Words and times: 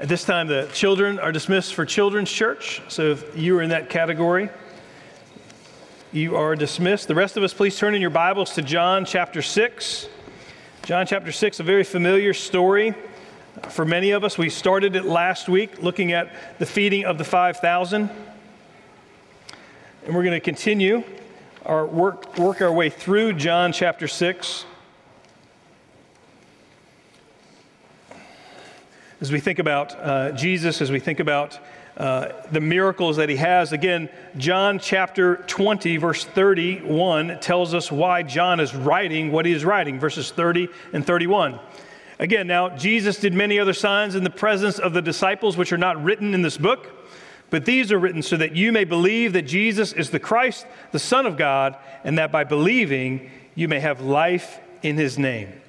At 0.00 0.08
this 0.08 0.24
time, 0.24 0.46
the 0.46 0.66
children 0.72 1.18
are 1.18 1.30
dismissed 1.30 1.74
for 1.74 1.84
Children's 1.84 2.32
Church. 2.32 2.80
So 2.88 3.10
if 3.10 3.36
you 3.36 3.58
are 3.58 3.60
in 3.60 3.68
that 3.68 3.90
category, 3.90 4.48
you 6.10 6.36
are 6.36 6.56
dismissed. 6.56 7.06
The 7.06 7.14
rest 7.14 7.36
of 7.36 7.42
us, 7.42 7.52
please 7.52 7.76
turn 7.76 7.94
in 7.94 8.00
your 8.00 8.08
Bibles 8.08 8.54
to 8.54 8.62
John 8.62 9.04
chapter 9.04 9.42
6. 9.42 10.08
John 10.84 11.06
chapter 11.06 11.30
6, 11.30 11.60
a 11.60 11.62
very 11.62 11.84
familiar 11.84 12.32
story 12.32 12.94
for 13.68 13.84
many 13.84 14.12
of 14.12 14.24
us. 14.24 14.38
We 14.38 14.48
started 14.48 14.96
it 14.96 15.04
last 15.04 15.50
week 15.50 15.82
looking 15.82 16.12
at 16.12 16.32
the 16.58 16.64
feeding 16.64 17.04
of 17.04 17.18
the 17.18 17.24
5,000. 17.24 18.08
And 20.06 20.14
we're 20.14 20.22
going 20.22 20.32
to 20.32 20.40
continue 20.40 21.04
our 21.66 21.84
work, 21.84 22.38
work 22.38 22.62
our 22.62 22.72
way 22.72 22.88
through 22.88 23.34
John 23.34 23.70
chapter 23.70 24.08
6. 24.08 24.64
As 29.20 29.30
we 29.30 29.40
think 29.40 29.58
about 29.58 29.98
uh, 29.98 30.32
Jesus, 30.32 30.80
as 30.80 30.90
we 30.90 31.00
think 31.00 31.20
about 31.20 31.58
uh, 31.96 32.32
the 32.50 32.60
miracles 32.60 33.16
that 33.16 33.28
he 33.28 33.36
has. 33.36 33.72
Again, 33.72 34.08
John 34.38 34.78
chapter 34.78 35.36
20, 35.46 35.98
verse 35.98 36.24
31 36.24 37.40
tells 37.40 37.74
us 37.74 37.92
why 37.92 38.22
John 38.22 38.60
is 38.60 38.74
writing 38.74 39.32
what 39.32 39.44
he 39.44 39.52
is 39.52 39.64
writing, 39.64 39.98
verses 40.00 40.30
30 40.30 40.68
and 40.94 41.06
31. 41.06 41.58
Again, 42.18 42.46
now, 42.46 42.70
Jesus 42.70 43.18
did 43.18 43.34
many 43.34 43.58
other 43.58 43.72
signs 43.72 44.14
in 44.14 44.24
the 44.24 44.30
presence 44.30 44.78
of 44.78 44.92
the 44.92 45.02
disciples, 45.02 45.56
which 45.56 45.72
are 45.72 45.78
not 45.78 46.02
written 46.02 46.32
in 46.32 46.42
this 46.42 46.56
book, 46.56 46.90
but 47.50 47.64
these 47.64 47.92
are 47.92 47.98
written 47.98 48.22
so 48.22 48.36
that 48.36 48.54
you 48.54 48.72
may 48.72 48.84
believe 48.84 49.32
that 49.32 49.42
Jesus 49.42 49.92
is 49.92 50.10
the 50.10 50.20
Christ, 50.20 50.66
the 50.92 50.98
Son 50.98 51.26
of 51.26 51.36
God, 51.36 51.76
and 52.04 52.16
that 52.18 52.30
by 52.30 52.44
believing 52.44 53.30
you 53.54 53.68
may 53.68 53.80
have 53.80 54.00
life 54.00 54.60
in 54.82 54.96
his 54.96 55.18
name. 55.18 55.59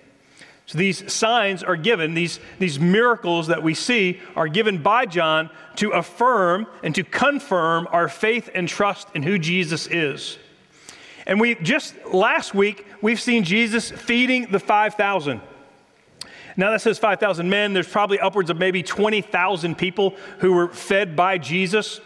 So 0.65 0.77
these 0.77 1.11
signs 1.11 1.63
are 1.63 1.75
given, 1.75 2.13
these, 2.13 2.39
these 2.59 2.79
miracles 2.79 3.47
that 3.47 3.61
we 3.61 3.73
see 3.73 4.21
are 4.35 4.47
given 4.47 4.81
by 4.81 5.05
John 5.05 5.49
to 5.77 5.91
affirm 5.91 6.67
and 6.83 6.95
to 6.95 7.03
confirm 7.03 7.87
our 7.91 8.07
faith 8.07 8.49
and 8.53 8.67
trust 8.67 9.09
in 9.13 9.23
who 9.23 9.37
Jesus 9.37 9.87
is. 9.87 10.37
And 11.25 11.39
we 11.39 11.55
just 11.55 11.95
last 12.05 12.53
week, 12.53 12.85
we've 13.01 13.19
seen 13.19 13.43
Jesus 13.43 13.91
feeding 13.91 14.51
the 14.51 14.59
5,000. 14.59 15.41
Now 16.57 16.71
that 16.71 16.81
says 16.81 16.99
5,000 16.99 17.49
men. 17.49 17.73
There's 17.73 17.87
probably 17.87 18.19
upwards 18.19 18.49
of 18.49 18.57
maybe 18.57 18.83
20,000 18.83 19.77
people 19.77 20.15
who 20.39 20.53
were 20.53 20.67
fed 20.67 21.15
by 21.15 21.37
Jesus. 21.37 22.01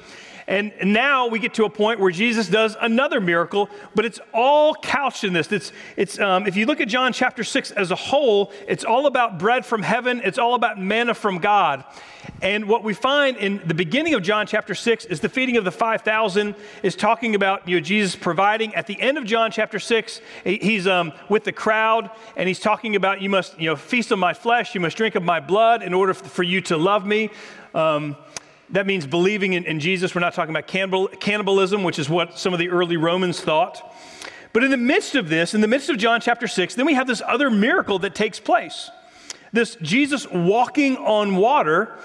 And 0.48 0.74
now 0.84 1.28
we 1.28 1.40
get 1.40 1.56
to 1.56 1.66
a 1.66 1.70
point 1.70 2.00
where 2.00 2.12
Jesus 2.12 2.48
does 2.48 2.78
another 2.80 3.20
miracle, 3.20 3.68
but 3.96 4.06
it's 4.06 4.20
all 4.32 4.76
couched 4.76 5.24
in 5.24 5.34
this. 5.34 5.52
It's, 5.52 5.72
it's, 5.98 6.20
um, 6.20 6.46
if 6.46 6.56
you 6.56 6.68
look 6.68 6.80
at 6.80 6.88
John 6.88 7.14
chapter 7.14 7.44
6 7.44 7.72
as 7.72 7.90
a 7.90 7.96
whole, 7.96 8.52
it's 8.68 8.84
all 8.84 9.08
about 9.08 9.40
bread 9.40 9.66
from 9.66 9.82
heaven, 9.82 10.22
it's 10.24 10.38
all 10.38 10.54
about 10.54 10.80
manna 10.80 11.16
from 11.16 11.40
God. 11.40 11.84
And 12.42 12.68
what 12.68 12.84
we 12.84 12.94
find 12.94 13.38
in 13.38 13.62
the 13.66 13.74
beginning 13.74 14.14
of 14.14 14.22
John 14.22 14.46
chapter 14.46 14.76
6 14.76 15.06
is 15.06 15.20
the 15.20 15.30
feeding 15.30 15.58
of 15.58 15.64
the 15.64 15.72
5,000 15.72 16.56
is 16.84 16.96
talking 16.96 17.34
about 17.34 17.68
you 17.68 17.78
know, 17.78 17.82
Jesus 17.82 18.16
providing. 18.16 18.76
At 18.76 18.86
the 18.88 19.00
end 19.02 19.18
of 19.18 19.26
John 19.26 19.52
chapter 19.52 19.80
6, 19.80 20.22
he's 20.44 20.86
um, 20.86 21.12
with 21.28 21.44
the 21.44 21.52
crowd 21.52 22.12
and 22.36 22.48
he's 22.48 22.60
talking 22.60 22.96
about 22.96 23.22
you 23.22 23.30
must 23.30 23.60
you 23.60 23.70
know, 23.70 23.76
feast 23.76 24.12
on 24.12 24.20
my 24.20 24.34
flesh, 24.34 24.76
you 24.76 24.82
must 24.82 24.98
drink 24.98 25.16
of 25.16 25.24
my 25.24 25.40
blood 25.40 25.82
in 25.82 25.94
order 25.94 26.14
for 26.14 26.44
you 26.44 26.62
to 26.62 26.78
love 26.78 27.06
me. 27.06 27.30
Um, 27.74 28.16
that 28.70 28.86
means 28.88 29.06
believing 29.06 29.54
in, 29.54 29.66
in 29.66 29.80
Jesus. 29.80 30.16
We're 30.16 30.22
not 30.22 30.34
talking 30.34 30.52
about 30.52 30.68
cannibal, 30.68 31.08
cannibalism, 31.08 31.84
which 31.84 32.00
is 32.00 32.10
what 32.10 32.38
some 32.38 32.54
of 32.54 32.60
the 32.60 32.70
early 32.70 32.98
Romans 32.98 33.40
thought. 33.40 33.94
But 34.54 34.64
in 34.64 34.72
the 34.72 34.78
midst 34.78 35.16
of 35.16 35.30
this, 35.30 35.54
in 35.54 35.62
the 35.62 35.68
midst 35.68 35.90
of 35.90 35.98
John 35.98 36.22
chapter 36.22 36.48
6, 36.48 36.76
then 36.76 36.86
we 36.86 36.94
have 36.94 37.08
this 37.08 37.22
other 37.26 37.50
miracle 37.52 38.00
that 38.00 38.16
takes 38.16 38.40
place. 38.40 38.90
This 39.52 39.76
Jesus 39.82 40.30
walking 40.32 40.98
on 40.98 41.36
water 41.36 41.98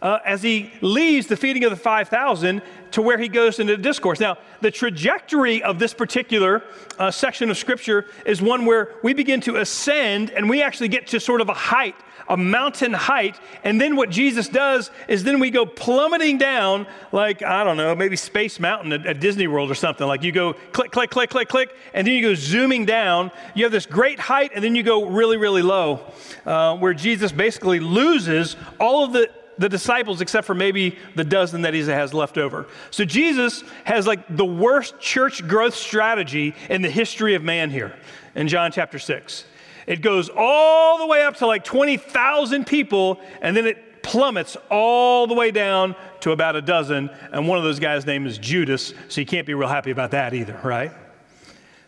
uh, 0.00 0.18
as 0.24 0.42
he 0.42 0.72
leaves 0.80 1.26
the 1.26 1.36
feeding 1.36 1.64
of 1.64 1.70
the 1.70 1.76
5,000 1.76 2.62
to 2.92 3.02
where 3.02 3.18
he 3.18 3.28
goes 3.28 3.58
into 3.58 3.76
the 3.76 3.82
discourse. 3.82 4.20
Now, 4.20 4.38
the 4.60 4.70
trajectory 4.70 5.62
of 5.62 5.78
this 5.78 5.92
particular 5.92 6.62
uh, 6.98 7.10
section 7.10 7.50
of 7.50 7.56
scripture 7.56 8.06
is 8.24 8.40
one 8.40 8.64
where 8.64 8.94
we 9.02 9.12
begin 9.12 9.40
to 9.42 9.56
ascend 9.56 10.30
and 10.30 10.48
we 10.48 10.62
actually 10.62 10.88
get 10.88 11.08
to 11.08 11.20
sort 11.20 11.40
of 11.40 11.48
a 11.48 11.54
height 11.54 11.96
a 12.28 12.36
mountain 12.36 12.92
height. 12.92 13.38
And 13.64 13.80
then 13.80 13.96
what 13.96 14.10
Jesus 14.10 14.48
does 14.48 14.90
is 15.08 15.24
then 15.24 15.40
we 15.40 15.50
go 15.50 15.66
plummeting 15.66 16.38
down, 16.38 16.86
like, 17.12 17.42
I 17.42 17.64
don't 17.64 17.76
know, 17.76 17.94
maybe 17.94 18.16
Space 18.16 18.58
Mountain 18.60 18.92
at, 18.92 19.06
at 19.06 19.20
Disney 19.20 19.46
World 19.46 19.70
or 19.70 19.74
something. 19.74 20.06
Like 20.06 20.22
you 20.22 20.32
go 20.32 20.54
click, 20.72 20.90
click, 20.90 21.10
click, 21.10 21.30
click, 21.30 21.48
click, 21.48 21.74
and 21.94 22.06
then 22.06 22.14
you 22.14 22.22
go 22.22 22.34
zooming 22.34 22.84
down. 22.84 23.30
You 23.54 23.64
have 23.64 23.72
this 23.72 23.86
great 23.86 24.18
height, 24.18 24.52
and 24.54 24.62
then 24.62 24.74
you 24.74 24.82
go 24.82 25.06
really, 25.06 25.36
really 25.36 25.62
low, 25.62 26.00
uh, 26.44 26.76
where 26.76 26.94
Jesus 26.94 27.32
basically 27.32 27.80
loses 27.80 28.56
all 28.78 29.04
of 29.04 29.12
the 29.12 29.30
the 29.58 29.68
disciples 29.68 30.20
except 30.20 30.46
for 30.46 30.54
maybe 30.54 30.98
the 31.14 31.24
dozen 31.24 31.62
that 31.62 31.74
he 31.74 31.80
has 31.80 32.12
left 32.12 32.38
over. 32.38 32.66
So 32.90 33.04
Jesus 33.04 33.64
has 33.84 34.06
like 34.06 34.36
the 34.36 34.44
worst 34.44 35.00
church 35.00 35.46
growth 35.46 35.74
strategy 35.74 36.54
in 36.68 36.82
the 36.82 36.90
history 36.90 37.34
of 37.34 37.42
man 37.42 37.70
here 37.70 37.96
in 38.34 38.48
John 38.48 38.70
chapter 38.72 38.98
6. 38.98 39.44
It 39.86 40.02
goes 40.02 40.28
all 40.34 40.98
the 40.98 41.06
way 41.06 41.24
up 41.24 41.36
to 41.36 41.46
like 41.46 41.64
20,000 41.64 42.66
people, 42.66 43.20
and 43.40 43.56
then 43.56 43.66
it 43.66 44.02
plummets 44.02 44.56
all 44.70 45.26
the 45.26 45.34
way 45.34 45.50
down 45.50 45.96
to 46.20 46.30
about 46.30 46.56
a 46.56 46.62
dozen. 46.62 47.10
And 47.32 47.48
one 47.48 47.58
of 47.58 47.64
those 47.64 47.78
guys' 47.78 48.06
name 48.06 48.26
is 48.26 48.38
Judas, 48.38 48.94
so 49.08 49.20
you 49.20 49.26
can't 49.26 49.46
be 49.46 49.54
real 49.54 49.68
happy 49.68 49.90
about 49.90 50.12
that 50.12 50.34
either, 50.34 50.58
right? 50.62 50.92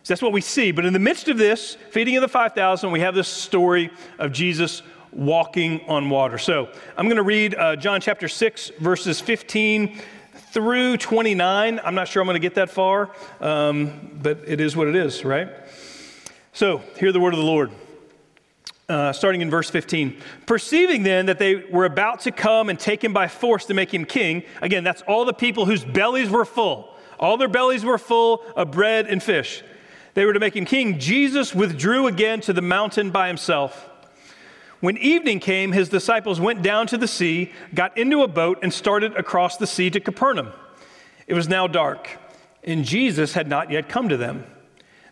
So 0.03 0.13
that's 0.13 0.21
what 0.21 0.33
we 0.33 0.41
see. 0.41 0.71
But 0.71 0.85
in 0.85 0.93
the 0.93 0.99
midst 0.99 1.27
of 1.27 1.37
this, 1.37 1.75
feeding 1.91 2.15
of 2.15 2.21
the 2.21 2.27
5,000, 2.27 2.91
we 2.91 3.01
have 3.01 3.15
this 3.15 3.27
story 3.27 3.89
of 4.17 4.31
Jesus 4.31 4.81
walking 5.11 5.81
on 5.87 6.09
water. 6.09 6.37
So 6.37 6.69
I'm 6.97 7.05
going 7.05 7.17
to 7.17 7.23
read 7.23 7.55
uh, 7.55 7.75
John 7.75 7.99
chapter 8.01 8.27
6, 8.27 8.71
verses 8.79 9.19
15 9.19 9.99
through 10.51 10.97
29. 10.97 11.79
I'm 11.83 11.95
not 11.95 12.07
sure 12.07 12.21
I'm 12.21 12.27
going 12.27 12.35
to 12.35 12.39
get 12.39 12.55
that 12.55 12.69
far, 12.69 13.11
um, 13.39 14.19
but 14.21 14.39
it 14.45 14.59
is 14.59 14.75
what 14.75 14.87
it 14.87 14.95
is, 14.95 15.23
right? 15.23 15.49
So, 16.53 16.81
hear 16.97 17.11
the 17.11 17.19
word 17.19 17.33
of 17.33 17.39
the 17.39 17.45
Lord. 17.45 17.71
Uh, 18.89 19.13
starting 19.13 19.41
in 19.41 19.51
verse 19.51 19.69
15. 19.69 20.19
Perceiving 20.47 21.03
then 21.03 21.27
that 21.27 21.37
they 21.37 21.57
were 21.57 21.85
about 21.85 22.21
to 22.21 22.31
come 22.31 22.69
and 22.69 22.79
take 22.79 23.03
him 23.03 23.13
by 23.13 23.27
force 23.27 23.65
to 23.65 23.75
make 23.75 23.93
him 23.93 24.03
king, 24.03 24.41
again, 24.63 24.83
that's 24.83 25.03
all 25.03 25.25
the 25.25 25.33
people 25.33 25.67
whose 25.67 25.85
bellies 25.85 26.27
were 26.27 26.43
full. 26.43 26.95
All 27.19 27.37
their 27.37 27.47
bellies 27.47 27.85
were 27.85 27.99
full 27.99 28.41
of 28.55 28.71
bread 28.71 29.05
and 29.05 29.21
fish. 29.21 29.61
They 30.15 30.25
were 30.25 30.33
to 30.33 30.39
make 30.39 30.55
him 30.55 30.65
king. 30.65 30.97
Jesus 30.97 31.53
withdrew 31.53 32.07
again 32.07 32.41
to 32.41 32.51
the 32.51 32.63
mountain 32.63 33.11
by 33.11 33.27
himself. 33.27 33.89
When 34.79 34.97
evening 34.97 35.39
came, 35.39 35.71
his 35.71 35.89
disciples 35.89 36.39
went 36.39 36.61
down 36.61 36.87
to 36.87 36.97
the 36.97 37.07
sea, 37.07 37.51
got 37.75 37.95
into 37.97 38.23
a 38.23 38.27
boat, 38.27 38.59
and 38.63 38.73
started 38.73 39.15
across 39.17 39.57
the 39.57 39.67
sea 39.67 39.89
to 39.91 39.99
Capernaum. 39.99 40.51
It 41.27 41.35
was 41.35 41.47
now 41.47 41.67
dark, 41.67 42.09
and 42.63 42.85
Jesus 42.85 43.33
had 43.33 43.47
not 43.47 43.69
yet 43.69 43.87
come 43.87 44.09
to 44.09 44.17
them. 44.17 44.45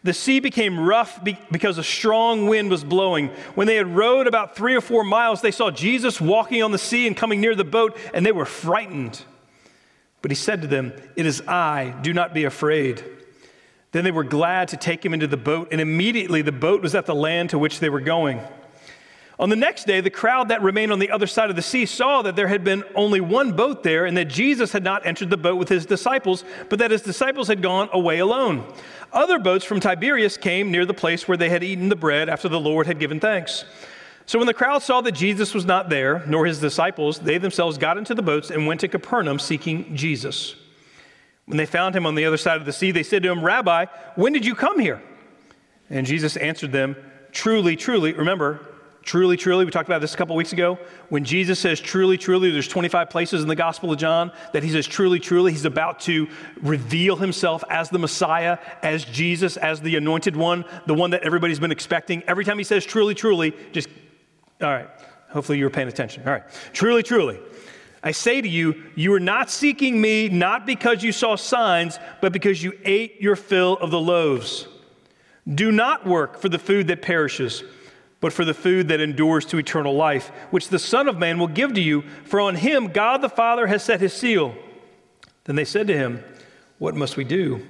The 0.04 0.14
sea 0.14 0.40
became 0.40 0.80
rough 0.80 1.20
because 1.52 1.78
a 1.78 1.84
strong 1.84 2.48
wind 2.48 2.70
was 2.70 2.84
blowing. 2.84 3.30
When 3.56 3.68
they 3.68 3.76
had 3.76 3.96
rowed 3.96 4.28
about 4.28 4.56
three 4.56 4.76
or 4.76 4.82
four 4.82 5.04
miles, 5.04 5.42
they 5.42 5.52
saw 5.52 5.72
Jesus 5.72 6.22
walking 6.22 6.62
on 6.64 6.72
the 6.72 6.78
sea 6.78 7.08
and 7.08 7.18
coming 7.18 7.42
near 7.42 7.56
the 7.56 7.64
boat, 7.64 7.98
and 8.14 8.26
they 8.26 8.32
were 8.32 8.46
frightened. 8.46 9.24
But 10.22 10.32
he 10.32 10.36
said 10.36 10.62
to 10.62 10.68
them, 10.68 10.94
It 11.16 11.26
is 11.26 11.42
I, 11.48 11.96
do 12.02 12.14
not 12.14 12.34
be 12.34 12.44
afraid. 12.44 13.04
Then 13.92 14.04
they 14.04 14.12
were 14.12 14.24
glad 14.24 14.68
to 14.70 14.78
take 14.78 15.04
him 15.04 15.14
into 15.14 15.28
the 15.28 15.38
boat, 15.38 15.70
and 15.72 15.82
immediately 15.82 16.42
the 16.42 16.52
boat 16.52 16.82
was 16.82 16.94
at 16.94 17.06
the 17.06 17.16
land 17.16 17.50
to 17.52 17.60
which 17.60 17.80
they 17.80 17.90
were 17.90 18.02
going. 18.02 18.42
On 19.40 19.50
the 19.50 19.56
next 19.56 19.86
day, 19.86 20.02
the 20.02 20.10
crowd 20.10 20.50
that 20.50 20.64
remained 20.64 20.92
on 20.92 20.98
the 20.98 21.12
other 21.12 21.28
side 21.28 21.52
of 21.52 21.56
the 21.56 21.62
sea 21.62 21.86
saw 21.86 22.24
that 22.24 22.36
there 22.36 22.48
had 22.48 22.64
been 22.64 22.84
only 22.96 23.22
one 23.22 23.52
boat 23.52 23.84
there, 23.84 24.06
and 24.06 24.18
that 24.18 24.26
Jesus 24.26 24.72
had 24.72 24.84
not 24.84 25.06
entered 25.06 25.30
the 25.30 25.38
boat 25.38 25.58
with 25.58 25.70
his 25.70 25.86
disciples, 25.86 26.44
but 26.70 26.80
that 26.80 26.90
his 26.90 27.04
disciples 27.04 27.48
had 27.48 27.62
gone 27.62 27.88
away 27.94 28.18
alone. 28.18 28.66
Other 29.14 29.40
boats 29.40 29.66
from 29.66 29.80
Tiberias 29.80 30.38
came 30.38 30.72
near 30.72 30.86
the 30.86 30.94
place 30.94 31.28
where 31.28 31.38
they 31.38 31.50
had 31.50 31.64
eaten 31.64 31.90
the 31.90 31.96
bread 31.96 32.30
after 32.30 32.50
the 32.50 32.60
Lord 32.60 32.88
had 32.88 33.00
given 33.00 33.20
thanks. 33.20 33.66
So 34.26 34.38
when 34.38 34.48
the 34.48 34.54
crowd 34.54 34.82
saw 34.82 35.00
that 35.02 35.14
Jesus 35.14 35.54
was 35.54 35.66
not 35.66 35.90
there, 35.90 36.24
nor 36.28 36.46
his 36.46 36.60
disciples, 36.60 37.20
they 37.20 37.38
themselves 37.38 37.78
got 37.78 37.98
into 37.98 38.14
the 38.14 38.22
boats 38.22 38.52
and 38.52 38.68
went 38.68 38.82
to 38.82 38.90
Capernaum 38.90 39.40
seeking 39.40 39.96
Jesus. 39.96 40.56
When 41.46 41.58
they 41.58 41.66
found 41.66 41.96
him 41.96 42.06
on 42.06 42.16
the 42.16 42.26
other 42.26 42.36
side 42.36 42.58
of 42.58 42.66
the 42.66 42.74
sea, 42.74 42.92
they 42.92 43.04
said 43.04 43.24
to 43.24 43.32
him, 43.32 43.44
Rabbi, 43.44 43.86
when 44.16 44.34
did 44.34 44.46
you 44.46 44.54
come 44.54 44.80
here? 44.80 45.02
And 45.90 46.06
Jesus 46.06 46.36
answered 46.36 46.74
them, 46.74 46.98
Truly, 47.32 47.78
truly, 47.78 48.12
remember, 48.12 48.60
Truly, 49.08 49.38
truly, 49.38 49.64
we 49.64 49.72
talked 49.72 49.88
about 49.88 50.02
this 50.02 50.14
a 50.14 50.18
couple 50.18 50.36
weeks 50.36 50.52
ago. 50.52 50.78
When 51.08 51.24
Jesus 51.24 51.62
says 51.62 51.80
truly, 51.80 52.18
truly, 52.18 52.52
there's 52.52 52.68
25 52.68 53.10
places 53.10 53.42
in 53.42 53.48
the 53.48 53.56
Gospel 53.56 53.94
of 53.94 53.98
John 53.98 54.34
that 54.52 54.64
he 54.64 54.70
says 54.70 54.86
truly, 54.86 55.18
truly. 55.18 55.54
He's 55.54 55.64
about 55.64 56.02
to 56.02 56.28
reveal 56.62 57.16
himself 57.16 57.64
as 57.70 57.90
the 57.90 58.00
Messiah, 58.00 58.58
as 58.84 59.06
Jesus, 59.06 59.56
as 59.56 59.80
the 59.80 59.96
anointed 59.96 60.36
one, 60.36 60.66
the 60.88 60.94
one 60.94 61.12
that 61.12 61.24
everybody's 61.24 61.58
been 61.58 61.72
expecting. 61.72 62.22
Every 62.28 62.44
time 62.44 62.58
he 62.58 62.66
says 62.66 62.86
truly, 62.86 63.16
truly, 63.16 63.56
just, 63.72 63.88
all 64.62 64.68
right, 64.68 64.90
hopefully 65.30 65.58
you 65.58 65.64
were 65.64 65.70
paying 65.70 65.88
attention. 65.88 66.24
All 66.28 66.34
right, 66.34 66.44
truly, 66.74 67.02
truly. 67.02 67.40
I 68.04 68.12
say 68.12 68.42
to 68.42 68.50
you, 68.50 68.92
you 68.96 69.14
are 69.14 69.22
not 69.22 69.50
seeking 69.50 70.02
me 70.02 70.28
not 70.28 70.66
because 70.66 71.02
you 71.02 71.14
saw 71.14 71.38
signs, 71.38 71.98
but 72.20 72.34
because 72.34 72.62
you 72.62 72.74
ate 72.84 73.22
your 73.22 73.38
fill 73.38 73.78
of 73.78 73.90
the 73.90 74.02
loaves. 74.02 74.68
Do 75.48 75.72
not 75.72 76.06
work 76.06 76.40
for 76.40 76.50
the 76.50 76.60
food 76.60 76.88
that 76.88 77.02
perishes 77.02 77.64
but 78.20 78.34
for 78.34 78.46
the 78.46 78.54
food 78.54 78.88
that 78.88 79.00
endures 79.00 79.46
to 79.46 79.58
eternal 79.58 79.94
life, 79.94 80.30
which 80.50 80.70
the 80.70 80.80
Son 80.80 81.08
of 81.08 81.18
Man 81.18 81.38
will 81.38 81.48
give 81.48 81.74
to 81.74 81.82
you, 81.82 82.04
for 82.24 82.40
on 82.40 82.56
him 82.56 82.88
God 82.88 83.22
the 83.22 83.30
Father 83.30 83.68
has 83.68 83.84
set 83.84 84.02
his 84.02 84.14
seal. 84.14 84.56
Then 85.44 85.56
they 85.56 85.66
said 85.66 85.88
to 85.88 85.98
him, 85.98 86.24
What 86.80 86.96
must 86.96 87.16
we 87.16 87.24
do 87.24 87.66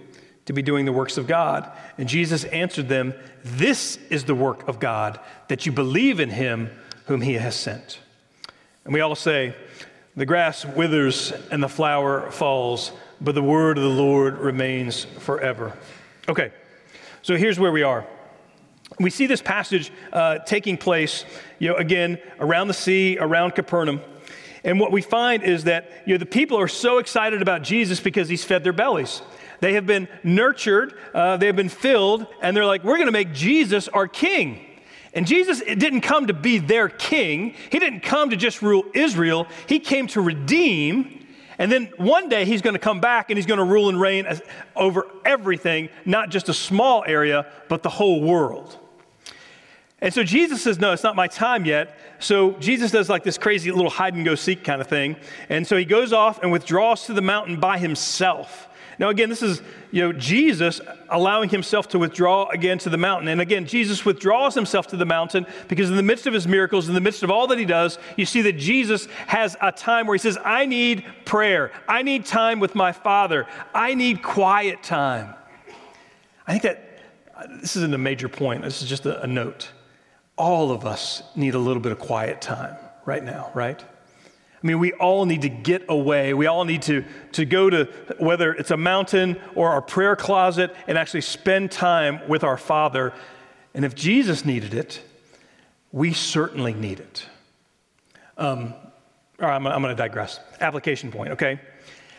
to 0.46 0.54
be 0.54 0.62
doing 0.62 0.86
the 0.86 0.94
works 0.94 1.18
of 1.18 1.28
God? 1.28 1.70
And 1.98 2.08
Jesus 2.08 2.46
answered 2.46 2.88
them, 2.88 3.14
This 3.44 3.98
is 4.10 4.24
the 4.24 4.36
work 4.36 4.68
of 4.68 4.80
God, 4.80 5.20
that 5.50 5.66
you 5.66 5.72
believe 5.72 6.20
in 6.20 6.30
him 6.30 6.70
whom 7.06 7.22
he 7.22 7.34
has 7.34 7.56
sent. 7.56 8.00
And 8.86 8.94
we 8.94 9.02
all 9.02 9.16
say, 9.16 9.54
The 10.16 10.26
grass 10.26 10.66
withers 10.66 11.34
and 11.52 11.62
the 11.62 11.70
flower 11.70 12.32
falls, 12.32 12.94
but 13.20 13.36
the 13.36 13.44
word 13.44 13.78
of 13.78 13.84
the 13.84 13.90
Lord 13.90 14.38
remains 14.38 15.04
forever. 15.04 15.78
Okay, 16.30 16.52
so 17.22 17.36
here's 17.36 17.60
where 17.60 17.72
we 17.72 17.84
are. 17.84 18.08
We 19.00 19.10
see 19.10 19.28
this 19.28 19.42
passage 19.42 19.92
uh, 20.12 20.40
taking 20.40 20.78
place, 20.78 21.26
you 21.60 21.70
know, 21.70 21.76
again, 21.76 22.18
around 22.40 22.68
the 22.68 22.74
sea, 22.74 23.18
around 23.20 23.54
Capernaum. 23.54 24.02
And 24.64 24.80
what 24.80 24.92
we 24.92 25.02
find 25.02 25.44
is 25.44 25.66
that, 25.66 25.92
you 26.06 26.14
know, 26.14 26.18
the 26.18 26.26
people 26.26 26.60
are 26.60 26.68
so 26.68 26.98
excited 26.98 27.42
about 27.42 27.62
Jesus 27.62 28.00
because 28.00 28.28
he's 28.28 28.44
fed 28.44 28.64
their 28.64 28.74
bellies. 28.74 29.22
They 29.60 29.74
have 29.74 29.86
been 29.86 30.08
nurtured, 30.24 30.94
uh, 31.14 31.38
they 31.38 31.48
have 31.48 31.56
been 31.56 31.70
filled, 31.70 32.28
and 32.42 32.56
they're 32.56 32.66
like, 32.66 32.84
we're 32.84 32.98
going 32.98 33.08
to 33.08 33.12
make 33.12 33.34
Jesus 33.34 33.88
our 33.88 34.08
king. 34.08 34.64
And 35.14 35.26
Jesus 35.26 35.62
didn't 35.62 36.02
come 36.02 36.28
to 36.28 36.34
be 36.34 36.60
their 36.60 36.90
king. 36.90 37.56
He 37.72 37.80
didn't 37.80 38.02
come 38.02 38.30
to 38.32 38.36
just 38.36 38.62
rule 38.62 38.84
Israel. 38.94 39.48
He 39.68 39.80
came 39.80 40.08
to 40.08 40.22
redeem. 40.22 41.26
And 41.58 41.72
then 41.72 41.92
one 41.98 42.30
day 42.30 42.46
he's 42.46 42.62
going 42.62 42.76
to 42.76 42.80
come 42.80 43.00
back 43.00 43.32
and 43.32 43.38
he's 43.38 43.48
going 43.48 43.58
to 43.58 43.64
rule 43.64 43.90
and 43.90 44.00
reign 44.00 44.28
over 44.76 45.08
everything, 45.26 45.90
not 46.06 46.30
just 46.30 46.50
a 46.50 46.54
small 46.54 47.04
area, 47.08 47.52
but 47.68 47.82
the 47.82 47.90
whole 47.90 48.22
world. 48.22 48.78
And 50.00 50.14
so 50.14 50.24
Jesus 50.24 50.62
says, 50.62 50.80
No, 50.80 50.94
it's 50.94 51.04
not 51.04 51.16
my 51.16 51.28
time 51.28 51.66
yet. 51.66 51.98
So 52.20 52.52
Jesus 52.54 52.92
does 52.92 53.10
like 53.10 53.24
this 53.24 53.38
crazy 53.38 53.72
little 53.72 53.90
hide 53.90 54.14
and 54.14 54.24
go 54.24 54.36
seek 54.36 54.64
kind 54.64 54.82
of 54.82 54.88
thing. 54.88 55.16
And 55.50 55.66
so 55.66 55.76
he 55.76 55.86
goes 55.86 56.14
off 56.14 56.42
and 56.42 56.52
withdraws 56.52 57.06
to 57.06 57.14
the 57.14 57.22
mountain 57.22 57.60
by 57.60 57.78
himself. 57.78 58.70
Now, 59.00 59.10
again, 59.10 59.30
this 59.30 59.44
is, 59.44 59.62
you 59.92 60.02
know, 60.02 60.12
Jesus 60.12 60.82
allowing 61.10 61.50
himself 61.50 61.88
to 61.90 62.00
withdraw 62.00 62.48
again 62.50 62.80
to 62.80 62.90
the 62.90 62.98
mountain. 62.98 63.28
And 63.28 63.40
again, 63.40 63.68
Jesus 63.68 64.04
withdraws 64.04 64.56
himself 64.56 64.88
to 64.88 64.98
the 64.98 65.06
mountain 65.06 65.46
because 65.68 65.92
in 65.92 65.96
the 65.96 66.04
midst 66.04 66.26
of 66.26 66.34
his 66.34 66.48
miracles, 66.48 66.88
in 66.88 66.96
the 66.96 67.02
midst 67.02 67.22
of 67.22 67.30
all 67.30 67.46
that 67.48 67.60
he 67.60 67.66
does, 67.66 68.00
you 68.16 68.26
see 68.26 68.42
that 68.44 68.54
Jesus 68.54 69.08
has 69.28 69.56
a 69.62 69.72
time 69.72 70.08
where 70.08 70.16
he 70.16 70.20
says, 70.20 70.38
I 70.44 70.66
need 70.66 71.06
prayer. 71.26 71.72
I 71.88 72.02
need 72.02 72.26
time 72.26 72.60
with 72.60 72.74
my 72.74 72.92
Father. 72.92 73.46
I 73.74 73.94
need 73.94 74.24
quiet 74.24 74.82
time. 74.82 75.36
I 76.48 76.58
think 76.58 76.64
that 76.64 77.00
uh, 77.36 77.44
this 77.62 77.76
isn't 77.76 77.94
a 77.94 78.00
major 78.00 78.30
point. 78.30 78.64
This 78.64 78.82
is 78.82 78.90
just 78.90 79.06
a, 79.06 79.22
a 79.22 79.28
note 79.28 79.72
all 80.38 80.72
of 80.72 80.86
us 80.86 81.24
need 81.36 81.56
a 81.56 81.60
little 81.60 81.82
bit 81.82 81.92
of 81.92 82.00
quiet 82.00 82.42
time 82.42 82.76
right 83.06 83.24
now, 83.24 83.52
right? 83.54 83.82
I 83.82 84.68
mean, 84.68 84.80
we 84.80 84.94
all 84.94 85.26
need 85.26 85.44
to 85.44 85.50
get 85.50 85.86
away. 85.88 86.34
We 86.34 86.48
all 86.48 86.66
need 86.66 86.82
to, 86.84 87.06
to 87.34 87.46
go 87.46 87.70
to 87.70 87.86
whether 88.18 88.54
it's 88.54 88.72
a 88.72 88.78
mountain 88.78 89.40
or 89.56 89.70
our 89.70 89.82
prayer 89.82 90.16
closet 90.16 90.76
and 90.88 90.98
actually 90.98 91.22
spend 91.22 91.72
time 91.72 92.28
with 92.28 92.44
our 92.44 92.58
Father. 92.58 93.14
And 93.74 93.86
if 93.86 93.94
Jesus 93.94 94.46
needed 94.46 94.74
it, 94.74 95.02
we 95.92 96.14
certainly 96.14 96.74
need 96.74 97.00
it. 97.00 97.26
Um, 98.38 98.74
all 99.40 99.48
right, 99.48 99.56
I'm, 99.56 99.68
I'm 99.68 99.82
going 99.82 99.96
to 99.96 100.02
digress. 100.02 100.40
Application 100.60 101.12
point, 101.12 101.34
okay? 101.34 101.60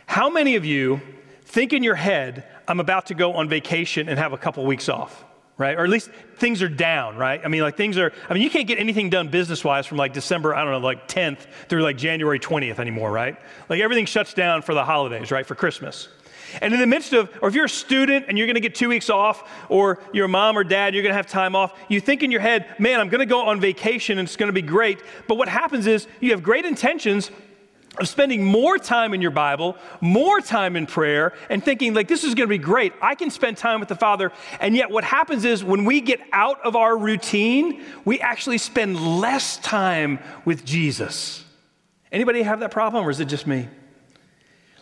How 0.06 0.31
many 0.31 0.55
of 0.55 0.64
you 0.64 1.00
think 1.44 1.73
in 1.73 1.82
your 1.82 1.97
head, 1.97 2.44
I'm 2.69 2.81
about 2.81 3.06
to 3.06 3.14
go 3.14 3.35
on 3.35 3.49
vacation 3.49 4.09
and 4.09 4.19
have 4.19 4.32
a 4.32 4.38
couple 4.38 4.64
weeks 4.64 4.88
off? 4.88 5.25
Right? 5.58 5.76
Or 5.76 5.84
at 5.84 5.90
least 5.90 6.10
things 6.37 6.62
are 6.62 6.69
down, 6.69 7.16
right? 7.16 7.40
I 7.44 7.49
mean, 7.49 7.62
like 7.62 7.76
things 7.76 7.99
are, 7.99 8.12
I 8.28 8.34
mean, 8.34 8.43
you 8.43 8.49
can't 8.49 8.66
get 8.66 8.78
anything 8.78 9.10
done 9.10 9.28
business 9.28 9.64
wise 9.64 9.87
from 9.87 9.99
like 9.99 10.12
December, 10.12 10.55
I 10.55 10.62
don't 10.62 10.70
know, 10.72 10.78
like 10.78 11.08
10th 11.08 11.40
through 11.69 11.82
like 11.82 11.96
January 11.96 12.38
20th 12.38 12.78
anymore, 12.78 13.10
right? 13.10 13.37
Like 13.69 13.81
everything 13.81 14.06
shuts 14.06 14.32
down 14.32 14.62
for 14.62 14.72
the 14.72 14.84
holidays, 14.84 15.32
right? 15.32 15.44
For 15.44 15.56
Christmas. 15.56 16.08
And 16.62 16.72
in 16.72 16.81
the 16.81 16.87
midst 16.87 17.12
of, 17.12 17.31
or 17.43 17.49
if 17.49 17.55
you're 17.55 17.66
a 17.66 17.69
student 17.69 18.26
and 18.28 18.38
you're 18.38 18.46
going 18.46 18.55
to 18.55 18.60
get 18.60 18.75
two 18.75 18.88
weeks 18.88 19.10
off, 19.10 19.50
or 19.69 20.00
you're 20.12 20.28
mom 20.28 20.56
or 20.56 20.64
dad, 20.64 20.94
you're 20.94 21.02
going 21.02 21.12
to 21.12 21.16
have 21.16 21.26
time 21.26 21.55
off, 21.55 21.78
you 21.88 22.00
think 22.00 22.22
in 22.22 22.31
your 22.31 22.40
head, 22.40 22.66
man, 22.78 23.00
I'm 23.00 23.08
going 23.08 23.20
to 23.20 23.26
go 23.26 23.46
on 23.46 23.61
vacation 23.61 24.19
and 24.19 24.26
it's 24.26 24.37
going 24.37 24.49
to 24.49 24.52
be 24.52 24.62
great. 24.62 25.02
But 25.26 25.34
what 25.34 25.49
happens 25.49 25.87
is 25.87 26.06
you 26.20 26.31
have 26.31 26.43
great 26.43 26.64
intentions, 26.64 27.31
of 28.00 28.09
spending 28.09 28.45
more 28.45 28.79
time 28.79 29.15
in 29.15 29.23
your 29.23 29.31
Bible, 29.31 29.77
more 30.00 30.41
time 30.41 30.77
in 30.77 30.87
prayer, 30.87 31.35
and 31.50 31.65
thinking, 31.65 31.95
like, 31.95 32.09
this 32.09 32.25
is 32.25 32.35
going 32.35 32.49
to 32.49 32.53
be 32.53 32.59
great. 32.59 32.93
I 33.00 33.15
can 33.15 33.31
spend 33.31 33.56
time 33.56 33.81
with 33.81 33.89
the 33.89 33.97
Father. 33.97 34.33
And 34.61 34.77
yet, 34.77 34.91
what 34.91 35.05
happens 35.05 35.45
is 35.45 35.62
when 35.65 35.85
we 35.85 36.00
get 36.00 36.21
out 36.33 36.65
of 36.65 36.77
our 36.77 36.97
routine, 36.97 37.83
we 38.05 38.21
actually 38.21 38.59
spend 38.59 39.21
less 39.21 39.59
time 39.59 40.19
with 40.45 40.65
Jesus. 40.65 41.45
Anybody 42.11 42.43
have 42.43 42.61
that 42.61 42.71
problem, 42.71 43.05
or 43.05 43.11
is 43.11 43.21
it 43.21 43.27
just 43.27 43.47
me? 43.47 43.69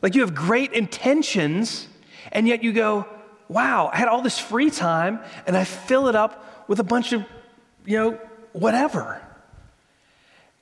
Like, 0.02 0.14
you 0.14 0.20
have 0.20 0.34
great 0.34 0.72
intentions, 0.72 1.88
and 2.32 2.46
yet 2.46 2.62
you 2.62 2.72
go, 2.72 3.06
wow, 3.48 3.90
I 3.92 3.96
had 3.96 4.08
all 4.08 4.22
this 4.22 4.38
free 4.38 4.70
time, 4.70 5.20
and 5.46 5.56
I 5.56 5.64
fill 5.64 6.08
it 6.08 6.14
up 6.14 6.68
with 6.68 6.80
a 6.80 6.84
bunch 6.84 7.12
of, 7.12 7.24
you 7.84 7.98
know, 7.98 8.20
whatever. 8.52 9.22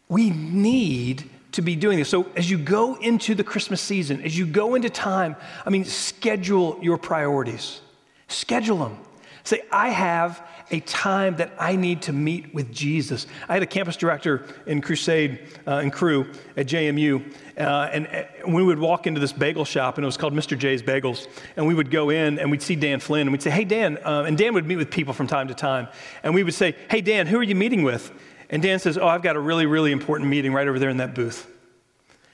We 0.09 0.31
need 0.31 1.31
to 1.55 1.63
be 1.63 1.77
doing 1.77 1.99
this. 1.99 2.09
So, 2.09 2.27
as 2.37 2.51
you 2.51 2.59
go 2.59 2.95
into 2.97 3.35
the 3.35 3.45
Christmas 3.45 3.81
season, 3.81 4.23
as 4.23 4.37
you 4.37 4.47
go 4.47 4.75
into 4.75 4.91
time, 4.91 5.37
I 5.65 5.71
mean, 5.71 5.85
schedule 5.85 6.79
your 6.83 6.99
priorities, 6.99 7.81
schedule 8.29 8.79
them. 8.79 8.99
Say, 9.47 9.61
I 9.71 9.91
have 9.91 10.47
a 10.71 10.81
time 10.81 11.37
that 11.37 11.53
I 11.59 11.77
need 11.77 12.01
to 12.03 12.15
meet 12.15 12.55
with 12.55 12.73
Jesus. 12.73 13.27
I 13.47 13.53
had 13.53 13.63
a 13.63 13.67
campus 13.67 13.97
director 13.97 14.47
in 14.65 14.81
Crusade 14.81 15.39
uh, 15.67 15.83
and 15.83 15.93
Cru 15.93 16.33
at 16.57 16.67
JMU, 16.67 17.31
uh, 17.59 17.61
and, 17.93 18.07
and 18.07 18.27
uh, 18.43 18.49
we 18.49 18.63
would 18.63 18.79
walk 18.79 19.07
into 19.07 19.21
this 19.21 19.35
bagel 19.35 19.67
shop, 19.67 19.99
and 19.99 20.05
it 20.05 20.07
was 20.07 20.17
called 20.17 20.33
Mr. 20.33 20.57
J's 20.57 20.83
Bagels. 20.83 21.29
And 21.57 21.67
we 21.67 21.75
would 21.75 21.91
go 21.91 22.09
in 22.09 22.39
and 22.39 22.51
we'd 22.51 22.63
see 22.63 22.75
Dan 22.75 23.01
Flynn, 23.01 23.23
and 23.23 23.33
we'd 23.33 23.43
say, 23.43 23.51
Hey, 23.51 23.65
Dan. 23.65 23.99
Uh, 23.99 24.25
and 24.27 24.39
Dan 24.39 24.55
would 24.55 24.67
meet 24.67 24.77
with 24.77 24.91
people 24.91 25.13
from 25.13 25.27
time 25.27 25.49
to 25.49 25.55
time. 25.55 25.89
And 26.23 26.35
we 26.35 26.43
would 26.43 26.55
say, 26.55 26.75
Hey, 26.91 27.03
Dan, 27.03 27.27
who 27.27 27.39
are 27.39 27.43
you 27.43 27.55
meeting 27.55 27.83
with? 27.83 28.13
And 28.55 28.63
Dan 28.63 28.79
says, 28.79 28.97
Oh, 28.97 29.09
I've 29.09 29.21
got 29.21 29.35
a 29.35 29.41
really, 29.41 29.67
really 29.67 29.91
important 29.91 30.31
meeting 30.31 30.53
right 30.53 30.69
over 30.69 30.79
there 30.79 30.89
in 30.89 30.99
that 30.99 31.13
booth. 31.13 31.51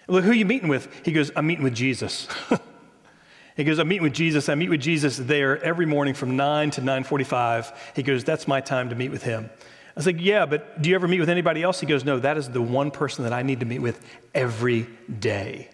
Look, 0.06 0.22
who 0.22 0.32
are 0.32 0.34
you 0.34 0.44
meeting 0.44 0.68
with? 0.68 0.86
He 1.02 1.12
goes, 1.12 1.32
I'm 1.34 1.46
meeting 1.46 1.64
with 1.64 1.74
Jesus. 1.74 2.28
he 3.56 3.64
goes, 3.64 3.78
I'm 3.78 3.88
meeting 3.88 4.02
with 4.02 4.12
Jesus. 4.12 4.50
I 4.50 4.54
meet 4.54 4.68
with 4.68 4.82
Jesus 4.82 5.16
there 5.16 5.64
every 5.64 5.86
morning 5.86 6.12
from 6.12 6.36
9 6.36 6.72
to 6.72 6.82
9.45. 6.82 7.74
He 7.96 8.02
goes, 8.02 8.22
that's 8.22 8.46
my 8.46 8.60
time 8.60 8.90
to 8.90 8.94
meet 8.94 9.10
with 9.10 9.22
him. 9.22 9.48
I 9.48 9.92
was 9.96 10.04
like, 10.04 10.20
yeah, 10.20 10.44
but 10.44 10.82
do 10.82 10.90
you 10.90 10.94
ever 10.94 11.08
meet 11.08 11.20
with 11.20 11.30
anybody 11.30 11.62
else? 11.62 11.80
He 11.80 11.86
goes, 11.86 12.04
no, 12.04 12.18
that 12.18 12.36
is 12.36 12.50
the 12.50 12.60
one 12.60 12.90
person 12.90 13.24
that 13.24 13.32
I 13.32 13.40
need 13.40 13.60
to 13.60 13.66
meet 13.66 13.78
with 13.78 14.04
every 14.34 14.88
day. 15.20 15.70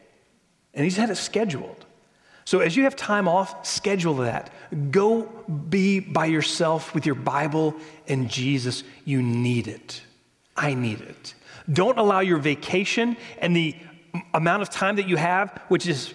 And 0.75 0.85
he's 0.85 0.97
had 0.97 1.11
it 1.11 1.17
scheduled. 1.17 1.85
So 2.45 2.61
as 2.61 2.77
you 2.77 2.85
have 2.85 2.95
time 2.95 3.27
off, 3.27 3.67
schedule 3.67 4.15
that. 4.17 4.53
Go 4.93 5.25
be 5.25 5.99
by 5.99 6.27
yourself 6.27 6.95
with 6.95 7.05
your 7.05 7.17
Bible 7.17 7.75
and 8.07 8.31
Jesus. 8.31 8.85
You 9.05 9.23
need 9.23 9.67
it. 9.67 10.03
I 10.57 10.75
need 10.75 11.01
it. 11.01 11.35
Don't 11.73 11.99
allow 11.99 12.21
your 12.21 12.39
vacation 12.39 13.17
and 13.39 13.55
the 13.55 13.77
amount 14.33 14.63
of 14.63 14.71
time 14.71 14.97
that 14.97 15.09
you 15.09 15.17
have, 15.17 15.61
which 15.69 15.87
is, 15.87 16.15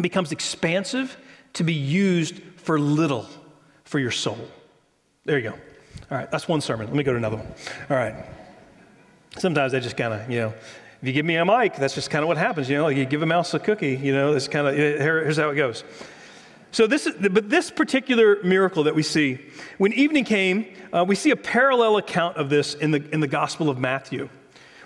becomes 0.00 0.32
expansive, 0.32 1.16
to 1.54 1.64
be 1.64 1.74
used 1.74 2.40
for 2.56 2.78
little 2.78 3.26
for 3.84 3.98
your 3.98 4.10
soul. 4.10 4.38
There 5.24 5.38
you 5.38 5.50
go. 5.50 5.56
All 6.10 6.18
right, 6.18 6.30
that's 6.30 6.48
one 6.48 6.60
sermon. 6.60 6.86
Let 6.86 6.96
me 6.96 7.02
go 7.02 7.12
to 7.12 7.18
another 7.18 7.36
one. 7.36 7.46
All 7.90 7.96
right. 7.96 8.14
Sometimes 9.38 9.74
I 9.74 9.80
just 9.80 9.96
kind 9.96 10.14
of, 10.14 10.30
you 10.30 10.40
know, 10.40 10.48
if 10.48 11.06
you 11.06 11.12
give 11.12 11.26
me 11.26 11.36
a 11.36 11.44
mic, 11.44 11.76
that's 11.76 11.94
just 11.94 12.10
kind 12.10 12.22
of 12.22 12.28
what 12.28 12.36
happens. 12.36 12.70
You 12.70 12.76
know, 12.76 12.84
like 12.84 12.96
you 12.96 13.04
give 13.04 13.22
a 13.22 13.26
mouse 13.26 13.52
a 13.54 13.58
cookie, 13.58 13.96
you 13.96 14.12
know, 14.12 14.34
it's 14.34 14.48
kind 14.48 14.66
of, 14.66 14.74
here, 14.74 15.22
here's 15.22 15.36
how 15.36 15.50
it 15.50 15.56
goes. 15.56 15.84
So 16.76 16.86
this, 16.86 17.06
is, 17.06 17.14
but 17.30 17.48
this 17.48 17.70
particular 17.70 18.36
miracle 18.42 18.84
that 18.84 18.94
we 18.94 19.02
see, 19.02 19.38
when 19.78 19.94
evening 19.94 20.26
came, 20.26 20.66
uh, 20.92 21.06
we 21.08 21.14
see 21.14 21.30
a 21.30 21.36
parallel 21.36 21.96
account 21.96 22.36
of 22.36 22.50
this 22.50 22.74
in 22.74 22.90
the, 22.90 23.02
in 23.14 23.20
the 23.20 23.26
Gospel 23.26 23.70
of 23.70 23.78
Matthew. 23.78 24.28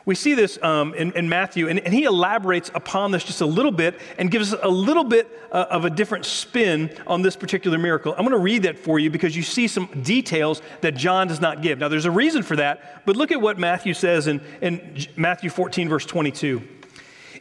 We 0.04 0.14
see 0.14 0.35
this 0.35 0.56
um, 0.62 0.94
in, 0.94 1.11
in, 1.14 1.28
Matthew, 1.28 1.66
and, 1.66 1.80
and, 1.80 1.92
he 1.92 2.04
elaborates 2.04 2.70
upon 2.76 3.11
this 3.11 3.25
just 3.25 3.40
a 3.40 3.47
little 3.47 3.73
bit 3.73 3.99
and 4.18 4.30
gives 4.30 4.52
us 4.52 4.61
a 4.62 4.68
little 4.68 5.02
bit 5.02 5.37
uh, 5.50 5.66
of 5.68 5.85
a 5.85 5.90
different 5.90 6.26
spin 6.26 6.97
on 7.09 7.23
this 7.23 7.35
particular 7.35 7.76
miracle. 7.76 8.12
I'm 8.12 8.25
going 8.25 8.30
to 8.30 8.38
read 8.38 8.62
that 8.62 8.78
for 8.78 9.00
you 9.00 9.11
because 9.11 9.35
you 9.35 9.42
see 9.42 9.66
some 9.66 9.87
details 10.00 10.62
that 10.82 10.94
John 10.94 11.26
does 11.26 11.40
not 11.40 11.61
give. 11.61 11.80
Now, 11.80 11.88
there's 11.88 12.04
a 12.04 12.11
reason 12.12 12.44
for 12.44 12.54
that, 12.54 13.04
but 13.04 13.16
look 13.16 13.32
at 13.32 13.40
what 13.40 13.59
Matthew 13.59 13.94
says 13.94 14.28
in, 14.28 14.40
in 14.61 15.06
Matthew 15.16 15.50
14, 15.50 15.88
verse 15.88 16.06
22. 16.06 16.62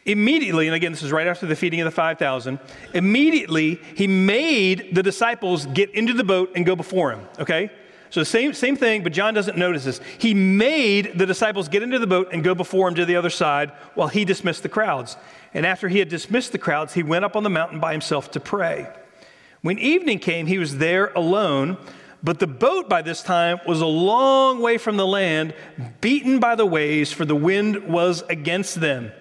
Immediately, 0.10 0.66
and 0.66 0.76
again, 0.76 0.92
this 0.92 1.04
is 1.04 1.12
right 1.12 1.28
after 1.28 1.46
the 1.46 1.56
feeding 1.56 1.82
of 1.82 1.86
the 1.86 1.92
5,000, 1.92 2.58
immediately 2.96 3.80
he 3.96 4.08
made 4.08 4.96
the 4.96 5.04
disciples 5.04 5.68
get 5.68 5.92
into 5.92 6.14
the 6.14 6.24
boat 6.24 6.52
and 6.56 6.66
go 6.66 6.76
before 6.76 7.12
him, 7.12 7.28
okay? 7.38 7.70
So, 8.10 8.24
same, 8.24 8.54
same 8.54 8.76
thing, 8.76 9.04
but 9.04 9.14
John 9.14 9.36
doesn't 9.36 9.56
notice 9.56 9.84
this. 9.84 10.02
He 10.18 10.34
made 10.34 11.20
the 11.20 11.28
disciples 11.28 11.68
get 11.68 11.84
into 11.84 12.00
the 12.00 12.08
boat 12.08 12.30
and 12.34 12.44
go 12.44 12.56
before 12.56 12.88
him 12.88 12.96
to 12.96 13.06
the 13.06 13.18
other 13.18 13.30
side 13.30 13.70
while 13.94 14.08
he 14.08 14.26
dismissed 14.26 14.64
the 14.64 14.70
crowds. 14.70 15.16
And 15.54 15.64
after 15.64 15.88
he 15.88 16.00
had 16.00 16.10
dismissed 16.10 16.54
the 16.54 16.58
crowds, 16.58 16.96
he 16.96 17.04
went 17.04 17.24
up 17.24 17.36
on 17.36 17.44
the 17.44 17.50
mountain 17.52 17.80
by 17.80 17.92
himself 17.92 18.32
to 18.32 18.40
pray. 18.40 18.88
When 19.62 19.78
evening 19.78 20.18
came, 20.18 20.48
he 20.48 20.58
was 20.58 20.80
there 20.80 21.14
alone, 21.14 21.78
But 22.22 22.40
the 22.40 22.48
boat 22.48 22.90
by 22.90 23.02
this 23.02 23.22
time 23.22 23.60
was 23.66 23.80
a 23.80 23.86
long 23.86 24.60
way 24.62 24.78
from 24.78 24.98
the 24.98 25.08
land, 25.08 25.54
beaten 26.02 26.40
by 26.40 26.56
the 26.56 26.66
waves, 26.66 27.12
for 27.12 27.26
the 27.26 27.36
wind 27.36 27.88
was 27.88 28.24
against 28.24 28.82
them. 28.82 29.12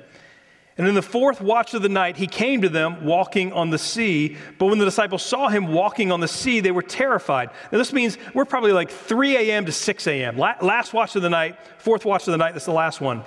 And 0.78 0.86
in 0.86 0.94
the 0.94 1.02
fourth 1.02 1.40
watch 1.40 1.74
of 1.74 1.82
the 1.82 1.88
night, 1.88 2.16
he 2.16 2.28
came 2.28 2.62
to 2.62 2.68
them 2.68 3.04
walking 3.04 3.52
on 3.52 3.70
the 3.70 3.78
sea. 3.78 4.36
But 4.58 4.66
when 4.66 4.78
the 4.78 4.84
disciples 4.84 5.24
saw 5.24 5.48
him 5.48 5.66
walking 5.66 6.12
on 6.12 6.20
the 6.20 6.28
sea, 6.28 6.60
they 6.60 6.70
were 6.70 6.82
terrified. 6.82 7.50
Now, 7.72 7.78
this 7.78 7.92
means 7.92 8.16
we're 8.32 8.44
probably 8.44 8.70
like 8.70 8.88
3 8.88 9.36
a.m. 9.36 9.66
to 9.66 9.72
6 9.72 10.06
a.m. 10.06 10.38
Last 10.38 10.92
watch 10.92 11.16
of 11.16 11.22
the 11.22 11.30
night, 11.30 11.58
fourth 11.78 12.04
watch 12.04 12.28
of 12.28 12.32
the 12.32 12.38
night, 12.38 12.52
that's 12.52 12.64
the 12.64 12.70
last 12.70 13.00
one. 13.00 13.24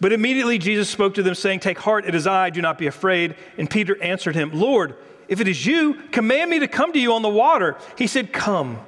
But 0.00 0.12
immediately 0.12 0.58
Jesus 0.58 0.88
spoke 0.88 1.14
to 1.14 1.24
them, 1.24 1.34
saying, 1.34 1.60
Take 1.60 1.78
heart, 1.78 2.06
it 2.06 2.14
is 2.14 2.28
I, 2.28 2.50
do 2.50 2.62
not 2.62 2.78
be 2.78 2.86
afraid. 2.86 3.34
And 3.58 3.68
Peter 3.68 4.00
answered 4.00 4.36
him, 4.36 4.52
Lord, 4.52 4.94
if 5.26 5.40
it 5.40 5.48
is 5.48 5.66
you, 5.66 5.94
command 6.12 6.50
me 6.50 6.60
to 6.60 6.68
come 6.68 6.92
to 6.92 7.00
you 7.00 7.12
on 7.14 7.22
the 7.22 7.28
water. 7.28 7.76
He 7.98 8.06
said, 8.06 8.32
Come. 8.32 8.78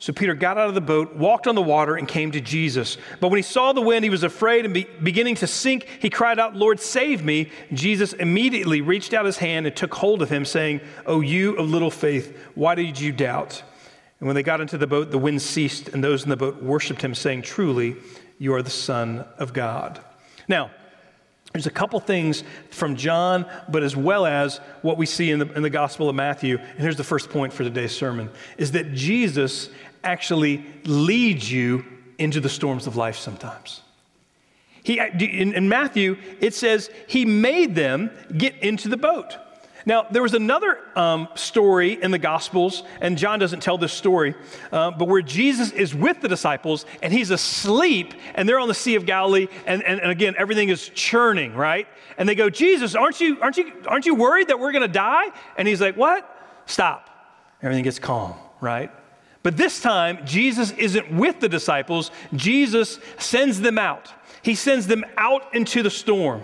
So 0.00 0.12
Peter 0.12 0.34
got 0.34 0.56
out 0.56 0.68
of 0.68 0.74
the 0.74 0.80
boat, 0.80 1.16
walked 1.16 1.48
on 1.48 1.56
the 1.56 1.62
water, 1.62 1.96
and 1.96 2.06
came 2.06 2.30
to 2.30 2.40
Jesus. 2.40 2.98
But 3.20 3.28
when 3.28 3.38
he 3.38 3.42
saw 3.42 3.72
the 3.72 3.80
wind, 3.80 4.04
he 4.04 4.10
was 4.10 4.22
afraid 4.22 4.64
and 4.64 4.72
be, 4.72 4.86
beginning 5.02 5.34
to 5.36 5.48
sink. 5.48 5.88
He 6.00 6.08
cried 6.08 6.38
out, 6.38 6.54
Lord, 6.54 6.78
save 6.78 7.24
me. 7.24 7.50
Jesus 7.72 8.12
immediately 8.12 8.80
reached 8.80 9.12
out 9.12 9.26
his 9.26 9.38
hand 9.38 9.66
and 9.66 9.74
took 9.74 9.92
hold 9.92 10.22
of 10.22 10.30
him, 10.30 10.44
saying, 10.44 10.80
O 11.06 11.20
you 11.20 11.56
of 11.56 11.68
little 11.68 11.90
faith, 11.90 12.36
why 12.54 12.76
did 12.76 13.00
you 13.00 13.10
doubt? 13.10 13.62
And 14.20 14.28
when 14.28 14.36
they 14.36 14.42
got 14.44 14.60
into 14.60 14.78
the 14.78 14.86
boat, 14.86 15.10
the 15.10 15.18
wind 15.18 15.42
ceased, 15.42 15.88
and 15.88 16.02
those 16.02 16.22
in 16.22 16.30
the 16.30 16.36
boat 16.36 16.62
worshiped 16.62 17.02
him, 17.02 17.14
saying, 17.14 17.42
Truly, 17.42 17.96
you 18.38 18.54
are 18.54 18.62
the 18.62 18.70
Son 18.70 19.24
of 19.36 19.52
God. 19.52 20.00
Now, 20.46 20.70
there's 21.52 21.66
a 21.66 21.70
couple 21.70 21.98
things 21.98 22.44
from 22.70 22.94
John, 22.94 23.46
but 23.68 23.82
as 23.82 23.96
well 23.96 24.26
as 24.26 24.58
what 24.82 24.98
we 24.98 25.06
see 25.06 25.30
in 25.30 25.38
the, 25.38 25.50
in 25.54 25.62
the 25.62 25.70
Gospel 25.70 26.08
of 26.08 26.14
Matthew. 26.14 26.58
And 26.58 26.78
here's 26.78 26.96
the 26.96 27.04
first 27.04 27.30
point 27.30 27.52
for 27.52 27.64
today's 27.64 27.96
sermon 27.96 28.30
is 28.58 28.72
that 28.72 28.92
Jesus 28.92 29.70
actually 30.04 30.64
leads 30.84 31.50
you 31.50 31.84
into 32.18 32.40
the 32.40 32.48
storms 32.48 32.86
of 32.86 32.96
life 32.96 33.16
sometimes. 33.16 33.82
He, 34.82 34.98
in, 34.98 35.54
in 35.54 35.68
Matthew, 35.68 36.16
it 36.40 36.54
says 36.54 36.90
he 37.06 37.24
made 37.24 37.74
them 37.74 38.10
get 38.36 38.56
into 38.62 38.88
the 38.88 38.96
boat. 38.96 39.36
Now, 39.88 40.06
there 40.10 40.22
was 40.22 40.34
another 40.34 40.78
um, 40.96 41.28
story 41.34 42.02
in 42.02 42.10
the 42.10 42.18
Gospels, 42.18 42.82
and 43.00 43.16
John 43.16 43.38
doesn't 43.38 43.60
tell 43.62 43.78
this 43.78 43.92
story, 43.92 44.34
uh, 44.70 44.90
but 44.90 45.08
where 45.08 45.22
Jesus 45.22 45.72
is 45.72 45.94
with 45.94 46.20
the 46.20 46.28
disciples 46.28 46.84
and 47.00 47.12
he's 47.12 47.30
asleep, 47.30 48.12
and 48.34 48.48
they're 48.48 48.58
on 48.58 48.68
the 48.68 48.74
Sea 48.74 48.96
of 48.96 49.06
Galilee, 49.06 49.48
and, 49.66 49.82
and, 49.82 50.00
and 50.00 50.10
again, 50.10 50.34
everything 50.36 50.68
is 50.68 50.90
churning, 50.90 51.54
right? 51.54 51.88
And 52.18 52.28
they 52.28 52.34
go, 52.34 52.50
Jesus, 52.50 52.94
aren't 52.94 53.20
you, 53.20 53.40
aren't 53.40 53.56
you, 53.56 53.72
aren't 53.86 54.04
you 54.04 54.14
worried 54.14 54.48
that 54.48 54.58
we're 54.58 54.72
going 54.72 54.82
to 54.82 54.88
die? 54.88 55.30
And 55.56 55.66
he's 55.66 55.80
like, 55.80 55.96
What? 55.96 56.28
Stop. 56.66 57.08
Everything 57.62 57.84
gets 57.84 57.98
calm, 57.98 58.34
right? 58.60 58.90
But 59.48 59.56
this 59.56 59.80
time, 59.80 60.26
Jesus 60.26 60.72
isn't 60.72 61.10
with 61.10 61.40
the 61.40 61.48
disciples, 61.48 62.10
Jesus 62.34 63.00
sends 63.16 63.62
them 63.62 63.78
out. 63.78 64.12
He 64.42 64.54
sends 64.54 64.86
them 64.86 65.06
out 65.16 65.54
into 65.54 65.82
the 65.82 65.88
storm. 65.88 66.42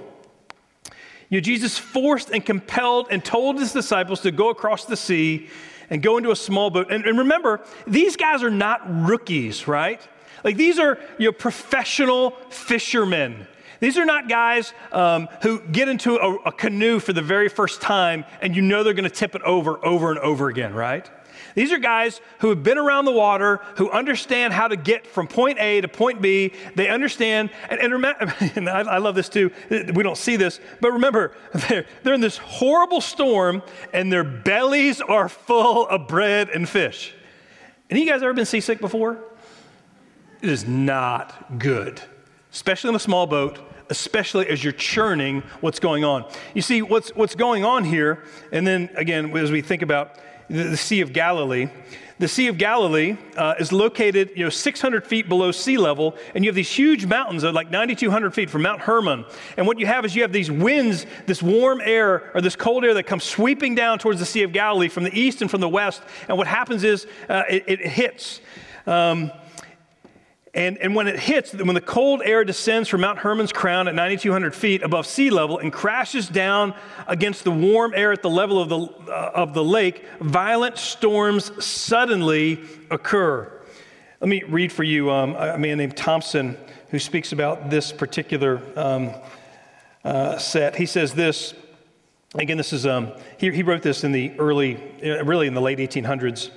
You 1.29 1.37
know, 1.37 1.41
Jesus 1.41 1.77
forced 1.77 2.31
and 2.31 2.43
compelled 2.43 3.09
and 3.11 3.23
told 3.23 3.59
his 3.59 3.75
disciples 3.75 4.23
to 4.23 4.31
go 4.31 4.49
across 4.49 4.87
the 4.87 4.97
sea 4.97 5.51
and 5.91 6.03
go 6.03 6.17
into 6.17 6.31
a 6.31 6.37
small 6.37 6.71
boat. 6.71 6.91
And, 6.91 7.05
and 7.05 7.19
remember, 7.19 7.61
these 7.87 8.17
guys 8.17 8.43
are 8.43 8.49
not 8.49 8.81
rookies, 9.07 9.69
right? 9.69 10.01
Like 10.43 10.57
these 10.57 10.79
are 10.79 10.99
you 11.19 11.27
know, 11.27 11.33
professional 11.33 12.31
fishermen. 12.49 13.47
These 13.81 13.99
are 13.99 14.07
not 14.07 14.31
guys 14.31 14.73
um, 14.93 15.29
who 15.43 15.61
get 15.61 15.91
into 15.91 16.17
a, 16.17 16.37
a 16.47 16.53
canoe 16.53 17.01
for 17.01 17.13
the 17.13 17.21
very 17.21 17.51
first 17.51 17.83
time 17.83 18.25
and 18.41 18.57
you 18.57 18.63
know 18.63 18.83
they're 18.83 18.95
going 18.95 19.05
to 19.05 19.15
tip 19.15 19.35
it 19.35 19.43
over 19.43 19.85
over 19.85 20.09
and 20.11 20.19
over 20.21 20.49
again, 20.49 20.73
right? 20.73 21.11
These 21.55 21.73
are 21.73 21.79
guys 21.79 22.21
who 22.41 22.49
have 22.49 22.63
been 22.63 22.79
around 22.79 23.05
the 23.05 23.13
water, 23.13 23.61
who 23.77 23.91
understand 23.91 24.53
how 24.53 24.67
to 24.67 24.77
get 24.77 25.07
from 25.07 25.29
point 25.29 25.59
A 25.61 25.81
to 25.81 25.89
point 25.89 26.21
B. 26.21 26.53
They 26.75 26.89
understand, 26.89 27.51
and, 27.69 27.81
and, 27.81 27.95
and 28.57 28.69
I, 28.69 28.81
I, 28.81 28.99
love 28.99 29.15
this 29.15 29.29
too. 29.29 29.53
We 29.71 30.03
don't 30.03 30.19
see 30.19 30.37
this, 30.37 30.61
but 30.81 30.93
remember, 30.93 31.33
they're, 31.69 31.87
they're 32.03 32.15
in 32.15 32.21
this 32.21 32.39
horrible 32.39 33.01
storm, 33.01 33.63
and 33.93 34.13
their 34.13 34.25
bellies 34.25 35.01
are 35.01 35.29
full 35.29 35.87
of 35.89 36.09
bread 36.09 36.49
and 36.51 36.69
fish. 36.69 37.15
Any 37.89 38.03
of 38.03 38.07
you 38.07 38.13
guys 38.13 38.23
ever 38.23 38.33
been 38.33 38.47
seasick 38.47 38.81
before? 38.81 39.19
It 40.43 40.49
is 40.49 40.67
not 40.67 41.59
good, 41.59 42.01
especially 42.53 42.91
in 42.91 42.97
a 42.97 43.01
small 43.01 43.27
boat 43.27 43.61
especially 43.91 44.49
as 44.49 44.65
you're 44.65 44.73
churning 44.73 45.43
what's 45.61 45.79
going 45.79 46.05
on. 46.05 46.25
You 46.55 46.63
see, 46.63 46.81
what's, 46.81 47.11
what's 47.11 47.35
going 47.35 47.65
on 47.67 47.85
here, 47.85 48.25
and 48.51 48.67
then 48.67 48.89
again, 48.97 49.37
as 49.37 49.53
we 49.53 49.61
think 49.61 49.83
about 49.83 50.19
the, 50.49 50.65
the 50.65 50.77
Sea 50.77 51.01
of 51.01 51.13
Galilee. 51.13 51.69
The 52.21 52.29
Sea 52.29 52.47
of 52.47 52.59
Galilee 52.59 53.17
uh, 53.37 53.55
is 53.59 53.73
located, 53.73 54.31
you 54.37 54.45
know, 54.45 54.51
600 54.51 55.05
feet 55.05 55.29
below 55.29 55.51
sea 55.51 55.77
level, 55.77 56.17
and 56.35 56.45
you 56.45 56.49
have 56.49 56.55
these 56.55 56.71
huge 56.71 57.07
mountains 57.07 57.43
of 57.43 57.55
like 57.55 57.73
9,200 57.73 58.33
feet 58.33 58.49
from 58.51 58.63
Mount 58.63 58.81
Hermon. 58.81 59.25
And 59.57 59.67
what 59.67 59.81
you 59.81 59.87
have 59.87 60.05
is 60.05 60.15
you 60.15 60.23
have 60.23 60.33
these 60.33 60.51
winds, 60.51 61.07
this 61.27 61.43
warm 61.43 61.81
air 61.83 62.31
or 62.33 62.41
this 62.41 62.55
cold 62.55 62.85
air 62.85 62.95
that 62.95 63.03
comes 63.05 63.25
sweeping 63.25 63.75
down 63.75 63.99
towards 63.99 64.21
the 64.21 64.27
Sea 64.27 64.45
of 64.45 64.53
Galilee 64.53 64.89
from 64.89 65.03
the 65.03 65.19
east 65.19 65.43
and 65.43 65.51
from 65.51 65.61
the 65.61 65.69
west. 65.69 66.03
And 66.29 66.39
what 66.39 66.47
happens 66.47 66.85
is 66.85 67.07
uh, 67.29 67.43
it, 67.51 67.65
it, 67.67 67.81
hits. 67.85 68.41
Um, 68.87 69.33
and, 70.55 70.79
and 70.79 70.95
when 70.95 71.09
it 71.09 71.19
hits, 71.19 71.53
when 71.53 71.75
the 71.75 71.81
cold 71.81 72.23
air 72.25 72.45
descends 72.45 72.89
from 72.89 73.01
Mount 73.01 73.19
Hermon's 73.19 73.53
crown 73.53 73.89
at 73.89 73.95
9,200 73.95 74.55
feet 74.55 74.83
above 74.83 75.05
sea 75.05 75.29
level 75.31 75.59
and 75.59 75.73
crashes 75.73 76.29
down 76.29 76.75
against 77.09 77.43
the 77.43 77.51
warm 77.51 77.93
air 77.93 78.13
at 78.13 78.23
the 78.23 78.31
level 78.31 78.61
of 78.61 78.69
the, 78.69 78.79
uh, 79.13 79.33
of 79.35 79.53
the 79.53 79.65
lake, 79.65 80.05
violent 80.21 80.79
storms 80.79 81.51
suddenly 81.65 82.61
occur. 82.89 83.51
Let 84.21 84.29
me 84.29 84.45
read 84.45 84.71
for 84.71 84.85
you 84.85 85.11
um, 85.11 85.35
a 85.35 85.59
man 85.59 85.77
named 85.77 85.97
Thomson 85.97 86.57
who 86.91 87.01
speaks 87.01 87.33
about 87.33 87.69
this 87.69 87.91
particular 87.91 88.63
um, 88.77 89.11
uh, 90.05 90.39
set. 90.39 90.77
He 90.77 90.87
says 90.87 91.15
this. 91.15 91.53
Again, 92.37 92.57
this 92.57 92.73
is 92.73 92.87
um, 92.87 93.13
he, 93.39 93.51
he 93.51 93.65
wrote 93.65 93.83
this 93.83 94.05
in 94.05 94.13
the 94.13 94.33
early, 94.39 94.77
uh, 95.05 95.25
really 95.25 95.49
in 95.49 95.55
the 95.55 95.61
late 95.61 95.79
1800s. 95.79 96.51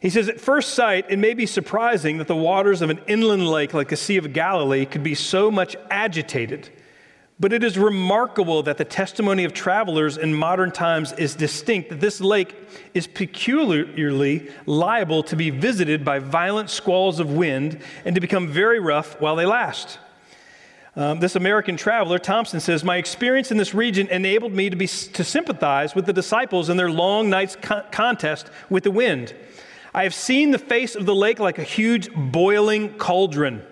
He 0.00 0.08
says, 0.08 0.30
at 0.30 0.40
first 0.40 0.74
sight, 0.74 1.06
it 1.10 1.18
may 1.18 1.34
be 1.34 1.44
surprising 1.44 2.18
that 2.18 2.26
the 2.26 2.36
waters 2.36 2.80
of 2.80 2.88
an 2.88 3.00
inland 3.06 3.46
lake 3.46 3.74
like 3.74 3.88
the 3.88 3.96
Sea 3.96 4.16
of 4.16 4.32
Galilee 4.32 4.86
could 4.86 5.02
be 5.02 5.14
so 5.14 5.50
much 5.50 5.76
agitated. 5.90 6.70
But 7.38 7.52
it 7.52 7.62
is 7.62 7.78
remarkable 7.78 8.62
that 8.62 8.78
the 8.78 8.84
testimony 8.84 9.44
of 9.44 9.52
travelers 9.52 10.16
in 10.16 10.34
modern 10.34 10.72
times 10.72 11.12
is 11.12 11.34
distinct 11.34 11.90
that 11.90 12.00
this 12.00 12.20
lake 12.20 12.54
is 12.94 13.06
peculiarly 13.06 14.50
liable 14.66 15.22
to 15.24 15.36
be 15.36 15.50
visited 15.50 16.04
by 16.04 16.18
violent 16.18 16.70
squalls 16.70 17.18
of 17.18 17.32
wind 17.32 17.80
and 18.04 18.14
to 18.14 18.20
become 18.20 18.48
very 18.48 18.78
rough 18.78 19.20
while 19.20 19.36
they 19.36 19.46
last. 19.46 19.98
Um, 20.96 21.20
this 21.20 21.36
American 21.36 21.76
traveler, 21.76 22.18
Thomson, 22.18 22.60
says, 22.60 22.84
My 22.84 22.96
experience 22.96 23.50
in 23.50 23.56
this 23.56 23.74
region 23.74 24.08
enabled 24.08 24.52
me 24.52 24.68
to, 24.68 24.76
be, 24.76 24.86
to 24.86 25.24
sympathize 25.24 25.94
with 25.94 26.04
the 26.04 26.12
disciples 26.12 26.68
in 26.68 26.76
their 26.76 26.90
long 26.90 27.30
night's 27.30 27.56
co- 27.56 27.84
contest 27.90 28.50
with 28.68 28.84
the 28.84 28.90
wind. 28.90 29.34
I 29.92 30.04
have 30.04 30.14
seen 30.14 30.52
the 30.52 30.58
face 30.58 30.94
of 30.94 31.04
the 31.06 31.14
lake 31.14 31.40
like 31.40 31.58
a 31.58 31.64
huge 31.64 32.10
boiling 32.14 32.94
cauldron. 32.94 33.62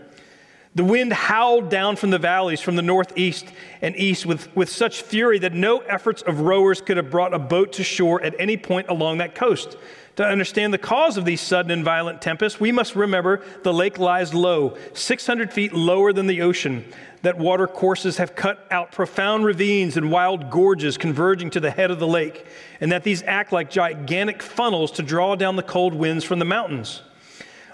The 0.75 0.84
wind 0.84 1.12
howled 1.12 1.70
down 1.70 1.96
from 1.96 2.10
the 2.10 2.18
valleys 2.18 2.60
from 2.60 2.76
the 2.76 2.82
northeast 2.82 3.46
and 3.82 3.96
east 3.96 4.26
with, 4.26 4.54
with 4.56 4.68
such 4.68 5.02
fury 5.02 5.38
that 5.40 5.52
no 5.52 5.78
efforts 5.78 6.22
of 6.22 6.40
rowers 6.40 6.80
could 6.80 6.96
have 6.96 7.10
brought 7.10 7.34
a 7.34 7.38
boat 7.38 7.72
to 7.75 7.84
shore 7.84 8.22
at 8.22 8.34
any 8.38 8.56
point 8.56 8.88
along 8.88 9.18
that 9.18 9.34
coast. 9.34 9.76
To 10.18 10.26
understand 10.26 10.75
the 10.75 10.78
cause 10.78 11.16
of 11.16 11.25
these 11.25 11.40
sudden 11.40 11.70
and 11.70 11.84
violent 11.84 12.20
tempests, 12.20 12.58
we 12.58 12.72
must 12.72 12.96
remember 12.96 13.40
the 13.62 13.72
lake 13.72 14.00
lies 14.00 14.34
low, 14.34 14.76
600 14.92 15.52
feet 15.52 15.72
lower 15.72 16.12
than 16.12 16.26
the 16.26 16.42
ocean 16.42 16.84
that 17.22 17.38
water 17.38 17.68
courses 17.68 18.16
have 18.16 18.34
cut 18.34 18.66
out 18.72 18.90
profound 18.90 19.44
ravines 19.44 19.96
and 19.96 20.10
wild 20.10 20.50
gorges 20.50 20.98
converging 20.98 21.50
to 21.50 21.60
the 21.60 21.70
head 21.70 21.92
of 21.92 22.00
the 22.00 22.06
lake, 22.08 22.48
and 22.80 22.90
that 22.90 23.04
these 23.04 23.22
act 23.28 23.52
like 23.52 23.70
gigantic 23.70 24.42
funnels 24.42 24.90
to 24.90 25.04
draw 25.04 25.37
down 25.37 25.54
the 25.54 25.62
cold 25.62 25.94
winds 25.94 26.25
from 26.25 26.40
the 26.40 26.44
mountains. 26.44 27.02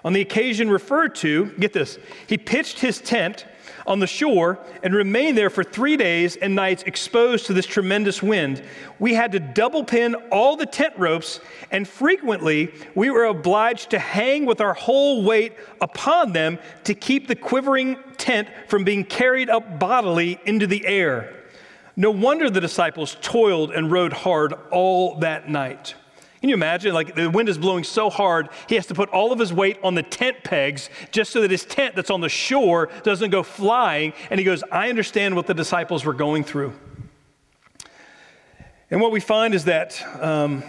On 0.04 0.12
the 0.12 0.20
occasion 0.20 0.68
referred 0.68 1.14
to, 1.14 1.46
get 1.58 1.72
this, 1.72 1.98
he 2.26 2.36
pitched 2.36 2.78
his 2.78 3.00
tent 3.00 3.46
on 3.86 3.98
the 3.98 4.06
shore 4.06 4.58
and 4.82 4.94
remained 4.94 5.36
there 5.36 5.50
for 5.50 5.64
three 5.64 5.96
days 5.96 6.36
and 6.36 6.54
nights 6.54 6.82
exposed 6.84 7.46
to 7.46 7.52
this 7.52 7.66
tremendous 7.66 8.22
wind. 8.22 8.62
We 8.98 9.14
had 9.14 9.32
to 9.32 9.40
double 9.40 9.84
pin 9.84 10.14
all 10.30 10.56
the 10.56 10.66
tent 10.66 10.94
ropes, 10.96 11.40
and 11.70 11.86
frequently 11.86 12.72
we 12.94 13.10
were 13.10 13.24
obliged 13.24 13.90
to 13.90 13.98
hang 13.98 14.46
with 14.46 14.60
our 14.60 14.74
whole 14.74 15.22
weight 15.22 15.54
upon 15.80 16.32
them 16.32 16.58
to 16.84 16.94
keep 16.94 17.28
the 17.28 17.36
quivering 17.36 17.98
tent 18.16 18.48
from 18.68 18.84
being 18.84 19.04
carried 19.04 19.50
up 19.50 19.78
bodily 19.78 20.40
into 20.44 20.66
the 20.66 20.86
air. 20.86 21.42
No 21.96 22.10
wonder 22.10 22.50
the 22.50 22.60
disciples 22.60 23.16
toiled 23.20 23.70
and 23.70 23.90
rowed 23.90 24.12
hard 24.12 24.52
all 24.70 25.18
that 25.20 25.48
night. 25.48 25.94
Can 26.44 26.50
you 26.50 26.56
imagine? 26.56 26.92
Like 26.92 27.14
the 27.14 27.30
wind 27.30 27.48
is 27.48 27.56
blowing 27.56 27.84
so 27.84 28.10
hard, 28.10 28.50
he 28.68 28.74
has 28.74 28.84
to 28.88 28.94
put 28.94 29.08
all 29.08 29.32
of 29.32 29.38
his 29.38 29.50
weight 29.50 29.78
on 29.82 29.94
the 29.94 30.02
tent 30.02 30.44
pegs 30.44 30.90
just 31.10 31.32
so 31.32 31.40
that 31.40 31.50
his 31.50 31.64
tent 31.64 31.96
that's 31.96 32.10
on 32.10 32.20
the 32.20 32.28
shore 32.28 32.90
doesn't 33.02 33.30
go 33.30 33.42
flying. 33.42 34.12
And 34.28 34.38
he 34.38 34.44
goes, 34.44 34.62
I 34.70 34.90
understand 34.90 35.36
what 35.36 35.46
the 35.46 35.54
disciples 35.54 36.04
were 36.04 36.12
going 36.12 36.44
through. 36.44 36.74
And 38.90 39.00
what 39.00 39.10
we 39.10 39.20
find 39.20 39.54
is 39.54 39.64
that 39.64 39.98
um, 40.20 40.62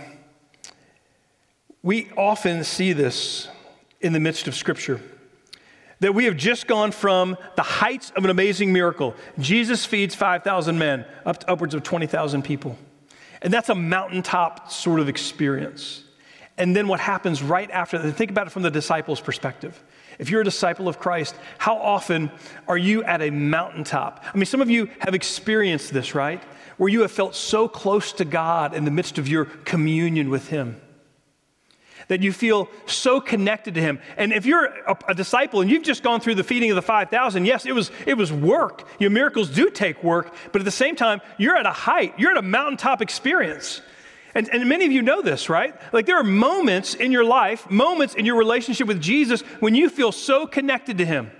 we 1.83 2.09
often 2.15 2.63
see 2.63 2.93
this 2.93 3.49
in 3.99 4.13
the 4.13 4.21
midst 4.21 4.47
of 4.47 4.55
Scripture. 4.55 5.01
That 5.99 6.15
we 6.15 6.23
have 6.23 6.37
just 6.37 6.67
gone 6.67 6.93
from 6.93 7.35
the 7.57 7.63
heights 7.63 8.13
of 8.15 8.23
an 8.23 8.29
amazing 8.29 8.71
miracle. 8.71 9.13
Jesus 9.39 9.85
feeds 9.85 10.15
5,000 10.15 10.79
men, 10.79 11.03
up 11.25 11.39
to 11.39 11.51
upwards 11.51 11.73
of 11.73 11.83
20,000 11.83 12.43
people. 12.43 12.77
And 13.45 13.53
that's 13.53 13.69
a 13.69 13.75
mountaintop 13.75 14.71
sort 14.71 14.99
of 14.99 15.07
experience. 15.07 16.03
And 16.57 16.75
then 16.75 16.87
what 16.87 16.99
happens 16.99 17.43
right 17.43 17.69
after 17.69 17.99
that, 17.99 18.11
think 18.13 18.31
about 18.31 18.47
it 18.47 18.49
from 18.49 18.63
the 18.63 18.71
disciples' 18.71 19.21
perspective. 19.21 19.83
If 20.17 20.31
you're 20.31 20.41
a 20.41 20.45
disciple 20.45 20.87
of 20.87 20.97
Christ, 20.97 21.35
how 21.59 21.77
often 21.77 22.31
are 22.67 22.77
you 22.77 23.03
at 23.03 23.21
a 23.21 23.29
mountaintop? 23.29 24.25
I 24.33 24.35
mean, 24.35 24.47
some 24.47 24.61
of 24.61 24.69
you 24.71 24.89
have 24.97 25.13
experienced 25.13 25.93
this, 25.93 26.15
right? 26.15 26.41
Where 26.77 26.89
you 26.89 27.01
have 27.01 27.11
felt 27.11 27.35
so 27.35 27.67
close 27.67 28.13
to 28.13 28.25
God 28.25 28.73
in 28.73 28.83
the 28.83 28.89
midst 28.89 29.19
of 29.19 29.27
your 29.27 29.45
communion 29.45 30.31
with 30.31 30.47
Him 30.47 30.81
that 32.07 32.21
you 32.21 32.31
feel 32.31 32.69
so 32.85 33.19
connected 33.19 33.75
to 33.75 33.81
him. 33.81 33.99
And 34.17 34.33
if 34.33 34.45
you're 34.45 34.65
a, 34.65 34.97
a, 35.09 35.15
disciple 35.15 35.61
and 35.61 35.69
you've 35.69 35.83
just 35.83 36.03
gone 36.03 36.21
through 36.21 36.35
the 36.35 36.43
feeding 36.43 36.71
of 36.71 36.75
the 36.75 36.81
5,000, 36.81 37.45
yes, 37.45 37.65
it 37.65 37.73
was, 37.73 37.91
it 38.05 38.15
was 38.15 38.31
work. 38.31 38.87
Your 38.99 39.09
miracles 39.09 39.49
do 39.49 39.69
take 39.69 40.03
work, 40.03 40.33
but 40.51 40.61
at 40.61 40.65
the 40.65 40.71
same 40.71 40.95
time, 40.95 41.21
you're 41.37 41.55
at 41.55 41.65
a 41.65 41.71
height, 41.71 42.13
you're 42.17 42.31
at 42.31 42.37
a 42.37 42.41
mountaintop 42.41 43.01
experience. 43.01 43.81
And, 44.33 44.49
and 44.49 44.67
many 44.67 44.85
of 44.85 44.91
you 44.91 45.01
know 45.01 45.21
this, 45.21 45.49
right? 45.49 45.73
Like 45.93 46.05
there 46.05 46.17
are 46.17 46.23
moments 46.23 46.93
in 46.93 47.11
your 47.11 47.23
life, 47.23 47.69
moments 47.69 48.15
in 48.15 48.25
your 48.25 48.35
relationship 48.35 48.87
with 48.87 49.01
Jesus 49.01 49.41
when 49.59 49.75
you 49.75 49.89
feel 49.89 50.11
so 50.11 50.45
connected 50.45 50.97
to 50.97 51.05
him. 51.05 51.31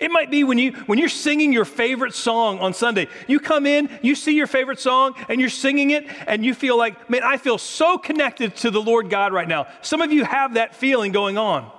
It 0.00 0.10
might 0.10 0.30
be 0.30 0.44
when, 0.44 0.58
you, 0.58 0.72
when 0.86 0.98
you're 0.98 1.08
singing 1.08 1.52
your 1.52 1.64
favorite 1.64 2.14
song 2.14 2.58
on 2.58 2.74
Sunday. 2.74 3.08
You 3.26 3.40
come 3.40 3.66
in, 3.66 3.88
you 4.02 4.14
see 4.14 4.34
your 4.34 4.46
favorite 4.46 4.80
song, 4.80 5.14
and 5.28 5.40
you're 5.40 5.50
singing 5.50 5.90
it, 5.90 6.06
and 6.26 6.44
you 6.44 6.54
feel 6.54 6.76
like, 6.76 7.08
man, 7.10 7.22
I 7.22 7.36
feel 7.36 7.58
so 7.58 7.98
connected 7.98 8.56
to 8.56 8.70
the 8.70 8.82
Lord 8.82 9.10
God 9.10 9.32
right 9.32 9.48
now. 9.48 9.66
Some 9.82 10.00
of 10.00 10.12
you 10.12 10.24
have 10.24 10.54
that 10.54 10.74
feeling 10.74 11.12
going 11.12 11.38
on. 11.38 11.70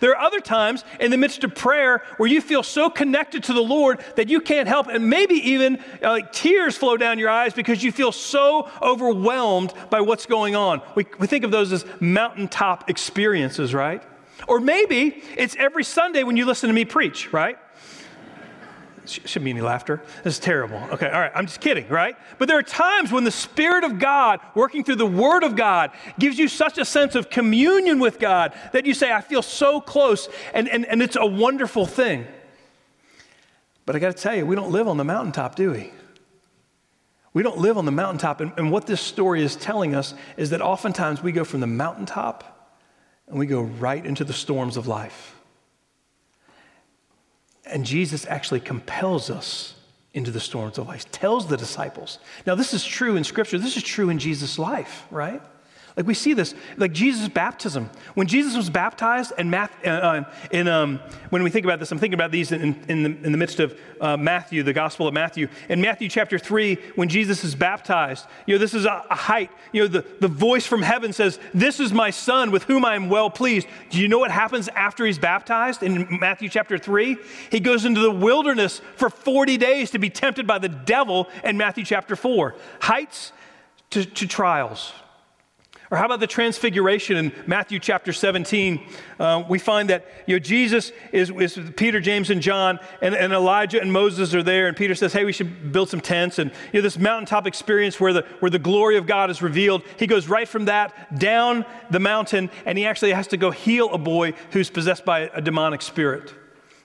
There 0.00 0.10
are 0.10 0.20
other 0.20 0.40
times 0.40 0.84
in 0.98 1.10
the 1.10 1.16
midst 1.16 1.44
of 1.44 1.54
prayer 1.54 2.02
where 2.16 2.28
you 2.28 2.40
feel 2.40 2.62
so 2.62 2.90
connected 2.90 3.44
to 3.44 3.52
the 3.52 3.62
Lord 3.62 4.02
that 4.16 4.28
you 4.28 4.40
can't 4.40 4.68
help, 4.68 4.88
and 4.88 5.08
maybe 5.08 5.34
even 5.34 5.78
uh, 6.02 6.10
like 6.10 6.32
tears 6.32 6.76
flow 6.76 6.96
down 6.96 7.18
your 7.18 7.30
eyes 7.30 7.54
because 7.54 7.82
you 7.82 7.92
feel 7.92 8.12
so 8.12 8.68
overwhelmed 8.82 9.72
by 9.90 10.00
what's 10.00 10.26
going 10.26 10.56
on. 10.56 10.82
We, 10.94 11.06
we 11.18 11.26
think 11.26 11.44
of 11.44 11.50
those 11.50 11.72
as 11.72 11.84
mountaintop 12.00 12.90
experiences, 12.90 13.74
right? 13.74 14.02
Or 14.48 14.60
maybe 14.60 15.22
it's 15.36 15.56
every 15.56 15.84
Sunday 15.84 16.22
when 16.22 16.36
you 16.36 16.44
listen 16.44 16.68
to 16.68 16.74
me 16.74 16.84
preach, 16.84 17.32
right? 17.32 17.58
Shouldn't 19.06 19.44
be 19.44 19.50
any 19.50 19.60
laughter. 19.60 20.02
This 20.22 20.34
is 20.34 20.40
terrible. 20.40 20.78
Okay, 20.92 21.06
all 21.06 21.20
right, 21.20 21.32
I'm 21.34 21.44
just 21.44 21.60
kidding, 21.60 21.86
right? 21.88 22.16
But 22.38 22.48
there 22.48 22.58
are 22.58 22.62
times 22.62 23.12
when 23.12 23.24
the 23.24 23.30
Spirit 23.30 23.84
of 23.84 23.98
God, 23.98 24.40
working 24.54 24.82
through 24.82 24.96
the 24.96 25.06
Word 25.06 25.44
of 25.44 25.56
God, 25.56 25.90
gives 26.18 26.38
you 26.38 26.48
such 26.48 26.78
a 26.78 26.86
sense 26.86 27.14
of 27.14 27.28
communion 27.28 27.98
with 28.00 28.18
God 28.18 28.54
that 28.72 28.86
you 28.86 28.94
say, 28.94 29.12
I 29.12 29.20
feel 29.20 29.42
so 29.42 29.78
close, 29.78 30.30
and, 30.54 30.68
and, 30.70 30.86
and 30.86 31.02
it's 31.02 31.16
a 31.16 31.26
wonderful 31.26 31.84
thing. 31.84 32.26
But 33.84 33.94
I 33.94 33.98
got 33.98 34.16
to 34.16 34.22
tell 34.22 34.34
you, 34.34 34.46
we 34.46 34.56
don't 34.56 34.70
live 34.70 34.88
on 34.88 34.96
the 34.96 35.04
mountaintop, 35.04 35.54
do 35.54 35.72
we? 35.72 35.92
We 37.34 37.42
don't 37.42 37.58
live 37.58 37.76
on 37.76 37.84
the 37.84 37.92
mountaintop. 37.92 38.40
And, 38.40 38.52
and 38.56 38.70
what 38.70 38.86
this 38.86 39.02
story 39.02 39.42
is 39.42 39.54
telling 39.54 39.94
us 39.94 40.14
is 40.38 40.48
that 40.50 40.62
oftentimes 40.62 41.22
we 41.22 41.32
go 41.32 41.44
from 41.44 41.60
the 41.60 41.66
mountaintop 41.66 42.53
and 43.28 43.38
we 43.38 43.46
go 43.46 43.62
right 43.62 44.04
into 44.04 44.24
the 44.24 44.32
storms 44.32 44.76
of 44.76 44.86
life. 44.86 45.36
And 47.66 47.84
Jesus 47.84 48.26
actually 48.26 48.60
compels 48.60 49.30
us 49.30 49.74
into 50.12 50.30
the 50.30 50.40
storms 50.40 50.78
of 50.78 50.86
life, 50.86 51.10
tells 51.10 51.48
the 51.48 51.56
disciples. 51.56 52.18
Now, 52.46 52.54
this 52.54 52.72
is 52.72 52.84
true 52.84 53.16
in 53.16 53.24
Scripture, 53.24 53.58
this 53.58 53.76
is 53.76 53.82
true 53.82 54.10
in 54.10 54.18
Jesus' 54.18 54.58
life, 54.58 55.06
right? 55.10 55.42
Like 55.96 56.08
we 56.08 56.14
see 56.14 56.32
this, 56.32 56.56
like 56.76 56.92
Jesus' 56.92 57.28
baptism. 57.28 57.88
When 58.14 58.26
Jesus 58.26 58.56
was 58.56 58.68
baptized, 58.68 59.32
and 59.38 59.48
Math, 59.48 59.72
uh, 59.86 59.90
uh, 59.90 60.24
in, 60.50 60.66
um, 60.66 60.98
when 61.30 61.44
we 61.44 61.50
think 61.50 61.64
about 61.64 61.78
this, 61.78 61.92
I'm 61.92 61.98
thinking 61.98 62.14
about 62.14 62.32
these 62.32 62.50
in, 62.50 62.82
in, 62.88 63.04
the, 63.04 63.10
in 63.24 63.30
the 63.30 63.38
midst 63.38 63.60
of 63.60 63.78
uh, 64.00 64.16
Matthew, 64.16 64.64
the 64.64 64.72
Gospel 64.72 65.06
of 65.06 65.14
Matthew. 65.14 65.46
In 65.68 65.80
Matthew 65.80 66.08
chapter 66.08 66.36
3, 66.36 66.74
when 66.96 67.08
Jesus 67.08 67.44
is 67.44 67.54
baptized, 67.54 68.26
you 68.44 68.56
know, 68.56 68.58
this 68.58 68.74
is 68.74 68.86
a, 68.86 69.04
a 69.08 69.14
height. 69.14 69.52
You 69.70 69.82
know, 69.82 69.86
the, 69.88 70.04
the 70.18 70.26
voice 70.26 70.66
from 70.66 70.82
heaven 70.82 71.12
says, 71.12 71.38
This 71.52 71.78
is 71.78 71.92
my 71.92 72.10
son 72.10 72.50
with 72.50 72.64
whom 72.64 72.84
I 72.84 72.96
am 72.96 73.08
well 73.08 73.30
pleased. 73.30 73.68
Do 73.90 74.00
you 74.00 74.08
know 74.08 74.18
what 74.18 74.32
happens 74.32 74.66
after 74.70 75.06
he's 75.06 75.20
baptized 75.20 75.84
in 75.84 76.18
Matthew 76.18 76.48
chapter 76.48 76.76
3? 76.76 77.16
He 77.52 77.60
goes 77.60 77.84
into 77.84 78.00
the 78.00 78.10
wilderness 78.10 78.80
for 78.96 79.08
40 79.08 79.58
days 79.58 79.92
to 79.92 80.00
be 80.00 80.10
tempted 80.10 80.44
by 80.44 80.58
the 80.58 80.68
devil 80.68 81.28
in 81.44 81.56
Matthew 81.56 81.84
chapter 81.84 82.16
4. 82.16 82.56
Heights 82.80 83.30
to, 83.90 84.04
to 84.04 84.26
trials 84.26 84.92
or 85.94 85.96
how 85.96 86.06
about 86.06 86.18
the 86.18 86.26
transfiguration 86.26 87.16
in 87.16 87.32
Matthew 87.46 87.78
chapter 87.78 88.12
17? 88.12 88.84
Uh, 89.20 89.44
we 89.48 89.60
find 89.60 89.90
that 89.90 90.04
you 90.26 90.34
know, 90.34 90.40
Jesus 90.40 90.90
is, 91.12 91.30
is 91.30 91.56
with 91.56 91.76
Peter, 91.76 92.00
James, 92.00 92.30
and 92.30 92.42
John, 92.42 92.80
and, 93.00 93.14
and 93.14 93.32
Elijah 93.32 93.80
and 93.80 93.92
Moses 93.92 94.34
are 94.34 94.42
there. 94.42 94.66
And 94.66 94.76
Peter 94.76 94.96
says, 94.96 95.12
Hey, 95.12 95.24
we 95.24 95.32
should 95.32 95.70
build 95.70 95.88
some 95.88 96.00
tents. 96.00 96.40
And 96.40 96.50
you 96.72 96.80
know, 96.80 96.82
this 96.82 96.98
mountaintop 96.98 97.46
experience 97.46 98.00
where 98.00 98.12
the, 98.12 98.22
where 98.40 98.50
the 98.50 98.58
glory 98.58 98.96
of 98.96 99.06
God 99.06 99.30
is 99.30 99.40
revealed, 99.40 99.84
he 99.96 100.08
goes 100.08 100.26
right 100.26 100.48
from 100.48 100.64
that 100.64 101.16
down 101.16 101.64
the 101.90 102.00
mountain, 102.00 102.50
and 102.66 102.76
he 102.76 102.86
actually 102.86 103.12
has 103.12 103.28
to 103.28 103.36
go 103.36 103.52
heal 103.52 103.88
a 103.92 103.98
boy 103.98 104.32
who's 104.50 104.70
possessed 104.70 105.04
by 105.04 105.30
a 105.32 105.40
demonic 105.40 105.80
spirit. 105.80 106.34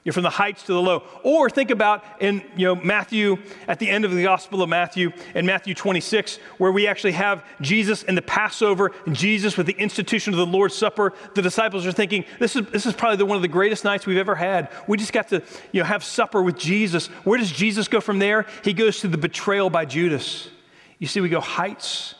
You're 0.09 0.13
from 0.15 0.23
the 0.23 0.31
heights 0.31 0.63
to 0.63 0.73
the 0.73 0.81
low. 0.81 1.03
Or 1.21 1.51
think 1.51 1.69
about 1.69 2.03
in 2.19 2.43
you 2.57 2.65
know, 2.65 2.73
Matthew, 2.73 3.37
at 3.67 3.77
the 3.77 3.87
end 3.87 4.05
of 4.05 4.11
the 4.11 4.23
Gospel 4.23 4.63
of 4.63 4.67
Matthew, 4.67 5.11
in 5.35 5.45
Matthew 5.45 5.75
26, 5.75 6.37
where 6.57 6.71
we 6.71 6.87
actually 6.87 7.11
have 7.11 7.45
Jesus 7.61 8.01
and 8.01 8.17
the 8.17 8.23
Passover, 8.23 8.89
and 9.05 9.15
Jesus 9.15 9.55
with 9.55 9.67
the 9.67 9.77
institution 9.77 10.33
of 10.33 10.39
the 10.39 10.47
Lord's 10.47 10.73
Supper. 10.73 11.13
The 11.35 11.43
disciples 11.43 11.85
are 11.85 11.91
thinking, 11.91 12.25
this 12.39 12.55
is, 12.55 12.65
this 12.71 12.87
is 12.87 12.93
probably 12.95 13.17
the, 13.17 13.27
one 13.27 13.35
of 13.35 13.43
the 13.43 13.47
greatest 13.47 13.83
nights 13.83 14.07
we've 14.07 14.17
ever 14.17 14.33
had. 14.33 14.71
We 14.87 14.97
just 14.97 15.13
got 15.13 15.27
to 15.27 15.43
you 15.71 15.81
know, 15.81 15.85
have 15.85 16.03
supper 16.03 16.41
with 16.41 16.57
Jesus. 16.57 17.05
Where 17.23 17.37
does 17.37 17.51
Jesus 17.51 17.87
go 17.87 18.01
from 18.01 18.17
there? 18.17 18.47
He 18.63 18.73
goes 18.73 19.01
to 19.01 19.07
the 19.07 19.19
betrayal 19.19 19.69
by 19.69 19.85
Judas. 19.85 20.49
You 20.97 21.05
see, 21.05 21.21
we 21.21 21.29
go 21.29 21.39
heights, 21.39 22.15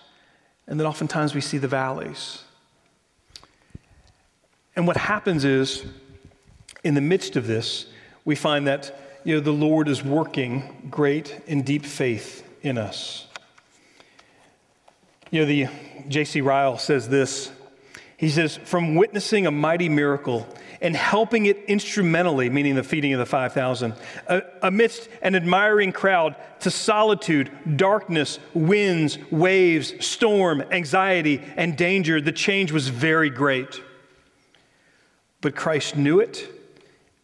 and 0.67 0.79
then 0.79 0.85
oftentimes 0.85 1.33
we 1.33 1.41
see 1.41 1.57
the 1.57 1.67
valleys. 1.67 2.43
And 4.75 4.85
what 4.85 4.95
happens 4.95 5.43
is, 5.43 5.85
in 6.83 6.93
the 6.93 7.01
midst 7.01 7.35
of 7.35 7.47
this, 7.47 7.85
we 8.25 8.35
find 8.35 8.67
that 8.67 8.99
you 9.23 9.35
know, 9.35 9.41
the 9.41 9.51
Lord 9.51 9.87
is 9.87 10.03
working 10.03 10.87
great 10.89 11.41
and 11.47 11.65
deep 11.65 11.85
faith 11.85 12.47
in 12.61 12.77
us. 12.77 13.27
You 15.31 15.41
know, 15.41 15.45
the 15.45 15.67
J.C. 16.07 16.41
Ryle 16.41 16.77
says 16.77 17.09
this. 17.09 17.51
He 18.17 18.29
says, 18.29 18.57
from 18.57 18.95
witnessing 18.95 19.45
a 19.45 19.51
mighty 19.51 19.87
miracle 19.87 20.47
and 20.81 20.95
helping 20.95 21.45
it 21.45 21.63
instrumentally, 21.67 22.49
meaning 22.49 22.75
the 22.75 22.83
feeding 22.83 23.13
of 23.13 23.19
the 23.19 23.25
5,000, 23.25 23.93
uh, 24.27 24.41
amidst 24.61 25.09
an 25.21 25.35
admiring 25.35 25.91
crowd, 25.91 26.35
to 26.61 26.71
solitude, 26.71 27.51
darkness, 27.77 28.39
winds, 28.53 29.17
waves, 29.31 29.93
storm, 30.05 30.63
anxiety, 30.71 31.41
and 31.55 31.77
danger, 31.77 32.19
the 32.19 32.31
change 32.31 32.71
was 32.71 32.87
very 32.87 33.29
great. 33.29 33.81
But 35.41 35.55
Christ 35.55 35.95
knew 35.95 36.19
it 36.19 36.47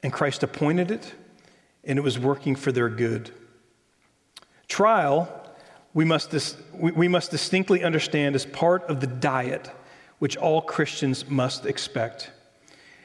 and 0.05 0.13
Christ 0.13 0.43
appointed 0.43 0.91
it, 0.91 1.15
and 1.83 1.97
it 1.97 2.03
was 2.03 2.19
working 2.19 2.55
for 2.55 2.71
their 2.71 2.89
good. 2.89 3.31
Trial, 4.67 5.27
we 5.95 6.05
must, 6.05 6.29
dis- 6.29 6.57
we 6.73 7.07
must 7.07 7.31
distinctly 7.31 7.83
understand, 7.83 8.35
as 8.35 8.45
part 8.45 8.83
of 8.83 9.01
the 9.01 9.07
diet 9.07 9.71
which 10.19 10.37
all 10.37 10.61
Christians 10.61 11.27
must 11.27 11.65
expect. 11.65 12.29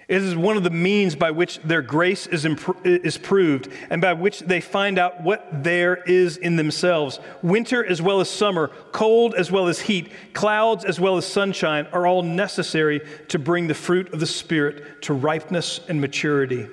It 0.08 0.20
is 0.22 0.36
one 0.36 0.58
of 0.58 0.62
the 0.62 0.68
means 0.68 1.14
by 1.16 1.30
which 1.30 1.58
their 1.60 1.80
grace 1.80 2.26
is, 2.26 2.44
imp- 2.44 2.84
is 2.84 3.16
proved 3.16 3.72
and 3.88 4.02
by 4.02 4.12
which 4.12 4.40
they 4.40 4.60
find 4.60 4.98
out 4.98 5.22
what 5.22 5.64
there 5.64 6.02
is 6.04 6.36
in 6.36 6.56
themselves. 6.56 7.18
Winter 7.40 7.82
as 7.82 8.02
well 8.02 8.20
as 8.20 8.28
summer, 8.28 8.68
cold 8.92 9.34
as 9.34 9.50
well 9.50 9.68
as 9.68 9.80
heat, 9.80 10.12
clouds 10.34 10.84
as 10.84 11.00
well 11.00 11.16
as 11.16 11.24
sunshine 11.24 11.86
are 11.94 12.06
all 12.06 12.22
necessary 12.22 13.00
to 13.28 13.38
bring 13.38 13.68
the 13.68 13.74
fruit 13.74 14.12
of 14.12 14.20
the 14.20 14.26
Spirit 14.26 15.00
to 15.00 15.14
ripeness 15.14 15.80
and 15.88 15.98
maturity. 15.98 16.68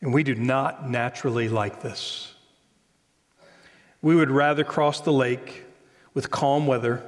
And 0.00 0.14
we 0.14 0.22
do 0.22 0.34
not 0.34 0.88
naturally 0.88 1.48
like 1.48 1.82
this. 1.82 2.34
We 4.00 4.14
would 4.14 4.30
rather 4.30 4.62
cross 4.62 5.00
the 5.00 5.12
lake 5.12 5.64
with 6.14 6.30
calm 6.30 6.66
weather 6.66 7.02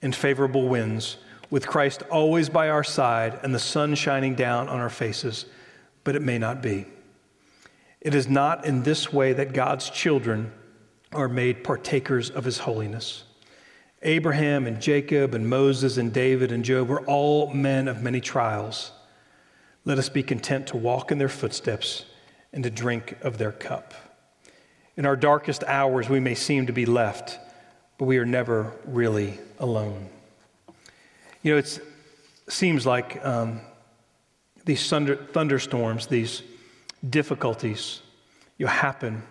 and 0.00 0.14
favorable 0.14 0.68
winds, 0.68 1.16
with 1.50 1.66
Christ 1.66 2.02
always 2.10 2.48
by 2.48 2.68
our 2.68 2.84
side 2.84 3.38
and 3.42 3.54
the 3.54 3.58
sun 3.58 3.94
shining 3.94 4.34
down 4.34 4.68
on 4.68 4.78
our 4.78 4.90
faces, 4.90 5.46
but 6.04 6.16
it 6.16 6.22
may 6.22 6.38
not 6.38 6.62
be. 6.62 6.86
It 8.00 8.14
is 8.14 8.28
not 8.28 8.64
in 8.64 8.82
this 8.82 9.12
way 9.12 9.32
that 9.32 9.52
God's 9.52 9.90
children 9.90 10.52
are 11.12 11.28
made 11.28 11.62
partakers 11.62 12.30
of 12.30 12.44
his 12.44 12.58
holiness. 12.58 13.24
Abraham 14.02 14.66
and 14.66 14.80
Jacob 14.80 15.34
and 15.34 15.48
Moses 15.48 15.96
and 15.96 16.12
David 16.12 16.50
and 16.50 16.64
Job 16.64 16.88
were 16.88 17.02
all 17.02 17.52
men 17.52 17.86
of 17.86 18.02
many 18.02 18.20
trials. 18.20 18.92
Let 19.84 19.98
us 19.98 20.08
be 20.08 20.22
content 20.22 20.68
to 20.68 20.76
walk 20.76 21.12
in 21.12 21.18
their 21.18 21.28
footsteps 21.28 22.06
and 22.52 22.64
to 22.64 22.70
drink 22.70 23.16
of 23.22 23.38
their 23.38 23.52
cup. 23.52 23.94
In 24.96 25.06
our 25.06 25.16
darkest 25.16 25.64
hours, 25.64 26.08
we 26.08 26.20
may 26.20 26.34
seem 26.34 26.66
to 26.66 26.72
be 26.72 26.84
left, 26.84 27.38
but 27.98 28.04
we 28.04 28.18
are 28.18 28.26
never 28.26 28.72
really 28.84 29.38
alone. 29.58 30.08
You 31.42 31.52
know, 31.52 31.58
it 31.58 31.80
seems 32.48 32.86
like 32.86 33.24
um, 33.24 33.60
these 34.64 34.88
thunder, 34.88 35.16
thunderstorms, 35.16 36.06
these 36.06 36.42
difficulties, 37.08 38.00
you 38.58 38.66
happen. 38.66 39.22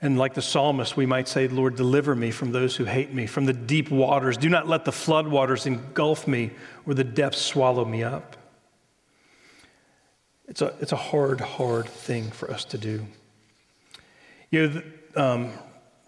And 0.00 0.18
like 0.18 0.34
the 0.34 0.42
psalmist, 0.42 0.96
we 0.96 1.06
might 1.06 1.28
say, 1.28 1.46
Lord, 1.48 1.76
deliver 1.76 2.14
me 2.14 2.30
from 2.30 2.52
those 2.52 2.74
who 2.74 2.84
hate 2.84 3.12
me, 3.12 3.26
from 3.26 3.44
the 3.44 3.52
deep 3.52 3.90
waters. 3.90 4.36
Do 4.36 4.48
not 4.48 4.66
let 4.66 4.84
the 4.84 4.92
flood 4.92 5.28
waters 5.28 5.66
engulf 5.66 6.26
me 6.26 6.50
or 6.86 6.94
the 6.94 7.04
depths 7.04 7.40
swallow 7.40 7.84
me 7.84 8.02
up. 8.02 8.36
It's 10.52 10.60
a, 10.60 10.74
it's 10.80 10.92
a 10.92 10.96
hard, 10.96 11.40
hard 11.40 11.88
thing 11.88 12.30
for 12.30 12.50
us 12.50 12.66
to 12.66 12.76
do. 12.76 13.06
You 14.50 14.68
know, 14.68 14.82
um, 15.16 15.52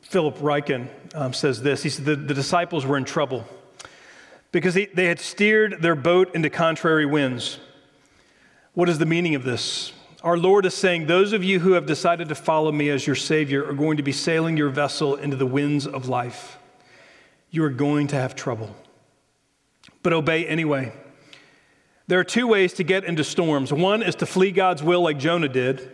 Philip 0.02 0.36
Ryken 0.36 0.90
um, 1.14 1.32
says 1.32 1.62
this. 1.62 1.82
He 1.82 1.88
said 1.88 2.04
the, 2.04 2.14
the 2.14 2.34
disciples 2.34 2.84
were 2.84 2.98
in 2.98 3.06
trouble 3.06 3.46
because 4.52 4.74
they, 4.74 4.84
they 4.84 5.06
had 5.06 5.18
steered 5.18 5.80
their 5.80 5.94
boat 5.94 6.34
into 6.34 6.50
contrary 6.50 7.06
winds. 7.06 7.58
What 8.74 8.90
is 8.90 8.98
the 8.98 9.06
meaning 9.06 9.34
of 9.34 9.44
this? 9.44 9.94
Our 10.22 10.36
Lord 10.36 10.66
is 10.66 10.74
saying, 10.74 11.06
Those 11.06 11.32
of 11.32 11.42
you 11.42 11.60
who 11.60 11.72
have 11.72 11.86
decided 11.86 12.28
to 12.28 12.34
follow 12.34 12.70
me 12.70 12.90
as 12.90 13.06
your 13.06 13.16
Savior 13.16 13.66
are 13.66 13.72
going 13.72 13.96
to 13.96 14.02
be 14.02 14.12
sailing 14.12 14.58
your 14.58 14.68
vessel 14.68 15.14
into 15.14 15.36
the 15.36 15.46
winds 15.46 15.86
of 15.86 16.06
life. 16.06 16.58
You 17.50 17.64
are 17.64 17.70
going 17.70 18.08
to 18.08 18.16
have 18.16 18.36
trouble. 18.36 18.76
But 20.02 20.12
obey 20.12 20.46
anyway. 20.46 20.92
There 22.06 22.20
are 22.20 22.24
two 22.24 22.46
ways 22.46 22.74
to 22.74 22.84
get 22.84 23.04
into 23.04 23.24
storms. 23.24 23.72
One 23.72 24.02
is 24.02 24.14
to 24.16 24.26
flee 24.26 24.50
God's 24.50 24.82
will, 24.82 25.00
like 25.00 25.18
Jonah 25.18 25.48
did. 25.48 25.90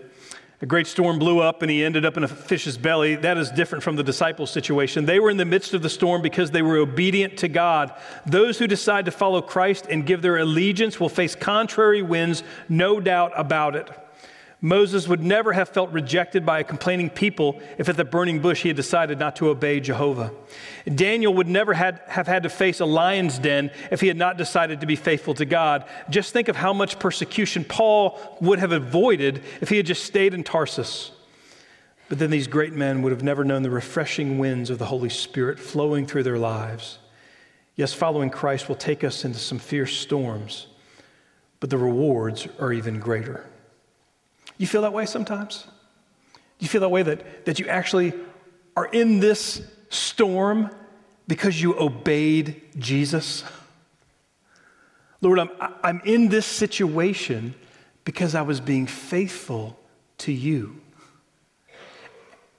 A 0.62 0.66
great 0.66 0.88
storm 0.88 1.18
blew 1.18 1.38
up 1.38 1.62
and 1.62 1.70
he 1.70 1.84
ended 1.84 2.04
up 2.04 2.16
in 2.16 2.24
a 2.24 2.28
fish's 2.28 2.76
belly. 2.76 3.14
That 3.14 3.38
is 3.38 3.50
different 3.50 3.82
from 3.84 3.96
the 3.96 4.02
disciples' 4.02 4.50
situation. 4.50 5.06
They 5.06 5.20
were 5.20 5.30
in 5.30 5.38
the 5.38 5.44
midst 5.44 5.72
of 5.72 5.82
the 5.82 5.88
storm 5.88 6.20
because 6.20 6.50
they 6.50 6.62
were 6.62 6.76
obedient 6.76 7.38
to 7.38 7.48
God. 7.48 7.94
Those 8.26 8.58
who 8.58 8.66
decide 8.66 9.06
to 9.06 9.10
follow 9.10 9.40
Christ 9.40 9.86
and 9.88 10.04
give 10.04 10.20
their 10.20 10.38
allegiance 10.38 10.98
will 10.98 11.08
face 11.08 11.34
contrary 11.34 12.02
winds, 12.02 12.42
no 12.68 13.00
doubt 13.00 13.32
about 13.36 13.76
it. 13.76 13.88
Moses 14.62 15.08
would 15.08 15.22
never 15.22 15.54
have 15.54 15.70
felt 15.70 15.90
rejected 15.90 16.44
by 16.44 16.60
a 16.60 16.64
complaining 16.64 17.08
people 17.08 17.60
if 17.78 17.88
at 17.88 17.96
the 17.96 18.04
burning 18.04 18.40
bush 18.40 18.62
he 18.62 18.68
had 18.68 18.76
decided 18.76 19.18
not 19.18 19.36
to 19.36 19.48
obey 19.48 19.80
Jehovah. 19.80 20.32
Daniel 20.94 21.32
would 21.32 21.48
never 21.48 21.72
had, 21.72 22.02
have 22.08 22.26
had 22.26 22.42
to 22.42 22.50
face 22.50 22.80
a 22.80 22.84
lion's 22.84 23.38
den 23.38 23.70
if 23.90 24.02
he 24.02 24.08
had 24.08 24.18
not 24.18 24.36
decided 24.36 24.80
to 24.80 24.86
be 24.86 24.96
faithful 24.96 25.32
to 25.34 25.46
God. 25.46 25.86
Just 26.10 26.34
think 26.34 26.48
of 26.48 26.56
how 26.56 26.74
much 26.74 26.98
persecution 26.98 27.64
Paul 27.64 28.18
would 28.42 28.58
have 28.58 28.72
avoided 28.72 29.42
if 29.62 29.70
he 29.70 29.78
had 29.78 29.86
just 29.86 30.04
stayed 30.04 30.34
in 30.34 30.44
Tarsus. 30.44 31.12
But 32.10 32.18
then 32.18 32.30
these 32.30 32.48
great 32.48 32.74
men 32.74 33.00
would 33.00 33.12
have 33.12 33.22
never 33.22 33.44
known 33.44 33.62
the 33.62 33.70
refreshing 33.70 34.38
winds 34.38 34.68
of 34.68 34.78
the 34.78 34.86
Holy 34.86 35.08
Spirit 35.08 35.58
flowing 35.58 36.06
through 36.06 36.24
their 36.24 36.38
lives. 36.38 36.98
Yes, 37.76 37.94
following 37.94 38.28
Christ 38.28 38.68
will 38.68 38.76
take 38.76 39.04
us 39.04 39.24
into 39.24 39.38
some 39.38 39.58
fierce 39.58 39.96
storms, 39.96 40.66
but 41.60 41.70
the 41.70 41.78
rewards 41.78 42.46
are 42.58 42.74
even 42.74 43.00
greater. 43.00 43.49
You 44.60 44.66
feel 44.66 44.82
that 44.82 44.92
way 44.92 45.06
sometimes? 45.06 45.66
You 46.58 46.68
feel 46.68 46.82
that 46.82 46.90
way 46.90 47.02
that, 47.02 47.46
that 47.46 47.58
you 47.58 47.66
actually 47.66 48.12
are 48.76 48.84
in 48.84 49.18
this 49.18 49.62
storm 49.88 50.68
because 51.26 51.62
you 51.62 51.80
obeyed 51.80 52.60
Jesus? 52.76 53.42
Lord, 55.22 55.38
I'm, 55.38 55.48
I'm 55.82 56.02
in 56.04 56.28
this 56.28 56.44
situation 56.44 57.54
because 58.04 58.34
I 58.34 58.42
was 58.42 58.60
being 58.60 58.86
faithful 58.86 59.80
to 60.18 60.32
you. 60.32 60.78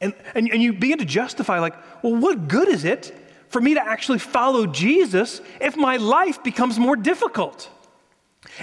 And, 0.01 0.15
and, 0.33 0.49
and 0.51 0.59
you 0.59 0.73
begin 0.73 0.97
to 0.97 1.05
justify, 1.05 1.59
like, 1.59 1.75
well, 2.03 2.15
what 2.15 2.47
good 2.47 2.67
is 2.67 2.83
it 2.83 3.15
for 3.49 3.61
me 3.61 3.75
to 3.75 3.87
actually 3.87 4.17
follow 4.17 4.65
Jesus 4.65 5.39
if 5.59 5.77
my 5.77 5.97
life 5.97 6.41
becomes 6.41 6.79
more 6.79 6.95
difficult? 6.95 7.69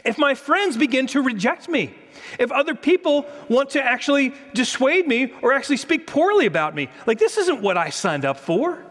If 0.04 0.18
my 0.18 0.34
friends 0.34 0.76
begin 0.76 1.06
to 1.08 1.22
reject 1.22 1.68
me? 1.68 1.94
If 2.38 2.50
other 2.52 2.74
people 2.74 3.26
want 3.48 3.70
to 3.70 3.82
actually 3.82 4.34
dissuade 4.54 5.06
me 5.06 5.32
or 5.42 5.52
actually 5.52 5.76
speak 5.76 6.06
poorly 6.06 6.46
about 6.46 6.74
me. 6.74 6.88
Like, 7.06 7.18
this 7.18 7.38
isn't 7.38 7.62
what 7.62 7.76
I 7.76 7.90
signed 7.90 8.24
up 8.24 8.38
for. 8.38 8.84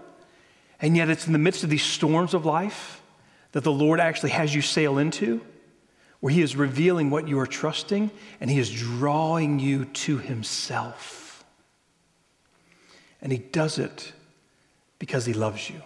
And 0.80 0.96
yet, 0.96 1.10
it's 1.10 1.28
in 1.28 1.34
the 1.34 1.40
midst 1.40 1.64
of 1.64 1.70
these 1.70 1.84
storms 1.84 2.34
of 2.34 2.46
life 2.46 3.02
that 3.52 3.64
the 3.64 3.72
Lord 3.72 4.00
actually 4.00 4.32
has 4.32 4.54
you 4.54 4.62
sail 4.62 4.98
into, 4.98 5.42
where 6.20 6.34
He 6.34 6.42
is 6.42 6.56
revealing 6.56 7.10
what 7.10 7.28
you 7.28 7.40
are 7.40 7.48
trusting 7.48 8.12
and 8.40 8.50
He 8.50 8.60
is 8.60 8.72
drawing 8.72 9.60
you 9.60 9.86
to 9.86 10.18
Himself. 10.18 11.44
And 13.22 13.32
He 13.32 13.38
does 13.38 13.80
it 13.80 14.14
because 15.00 15.26
He 15.26 15.34
loves 15.34 15.70
you. 15.70 15.82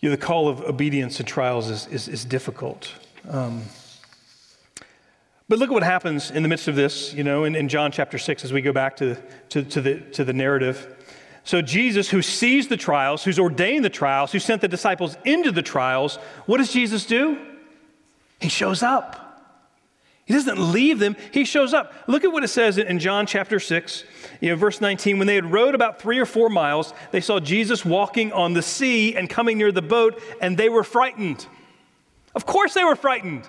You 0.00 0.08
know, 0.08 0.16
the 0.16 0.22
call 0.22 0.48
of 0.48 0.60
obedience 0.60 1.18
in 1.18 1.26
trials 1.26 1.68
is, 1.68 1.86
is, 1.88 2.08
is 2.08 2.24
difficult. 2.24 2.92
Um, 3.28 3.62
but 5.48 5.58
look 5.58 5.70
at 5.70 5.72
what 5.72 5.82
happens 5.82 6.30
in 6.30 6.42
the 6.42 6.48
midst 6.48 6.68
of 6.68 6.76
this, 6.76 7.14
you 7.14 7.24
know, 7.24 7.44
in, 7.44 7.56
in 7.56 7.68
John 7.68 7.90
chapter 7.90 8.18
6 8.18 8.44
as 8.44 8.52
we 8.52 8.60
go 8.60 8.72
back 8.72 8.96
to, 8.98 9.16
to, 9.48 9.62
to, 9.64 9.80
the, 9.80 10.00
to 10.12 10.24
the 10.24 10.32
narrative. 10.32 10.94
So, 11.42 11.62
Jesus, 11.62 12.10
who 12.10 12.20
sees 12.20 12.68
the 12.68 12.76
trials, 12.76 13.24
who's 13.24 13.38
ordained 13.38 13.84
the 13.84 13.90
trials, 13.90 14.30
who 14.32 14.38
sent 14.38 14.60
the 14.60 14.68
disciples 14.68 15.16
into 15.24 15.50
the 15.50 15.62
trials, 15.62 16.16
what 16.44 16.58
does 16.58 16.72
Jesus 16.72 17.06
do? 17.06 17.38
He 18.38 18.50
shows 18.50 18.82
up. 18.82 19.27
He 20.28 20.34
doesn't 20.34 20.58
leave 20.58 20.98
them, 20.98 21.16
he 21.30 21.46
shows 21.46 21.72
up. 21.72 21.90
Look 22.06 22.22
at 22.22 22.30
what 22.30 22.44
it 22.44 22.48
says 22.48 22.76
in 22.76 22.98
John 22.98 23.24
chapter 23.24 23.58
6, 23.58 24.04
you 24.42 24.50
know, 24.50 24.56
verse 24.56 24.78
19. 24.78 25.16
When 25.16 25.26
they 25.26 25.34
had 25.34 25.50
rowed 25.50 25.74
about 25.74 26.02
three 26.02 26.18
or 26.18 26.26
four 26.26 26.50
miles, 26.50 26.92
they 27.12 27.22
saw 27.22 27.40
Jesus 27.40 27.82
walking 27.82 28.30
on 28.34 28.52
the 28.52 28.60
sea 28.60 29.16
and 29.16 29.30
coming 29.30 29.56
near 29.56 29.72
the 29.72 29.80
boat, 29.80 30.20
and 30.42 30.58
they 30.58 30.68
were 30.68 30.84
frightened. 30.84 31.46
Of 32.34 32.44
course, 32.44 32.74
they 32.74 32.84
were 32.84 32.94
frightened. 32.94 33.48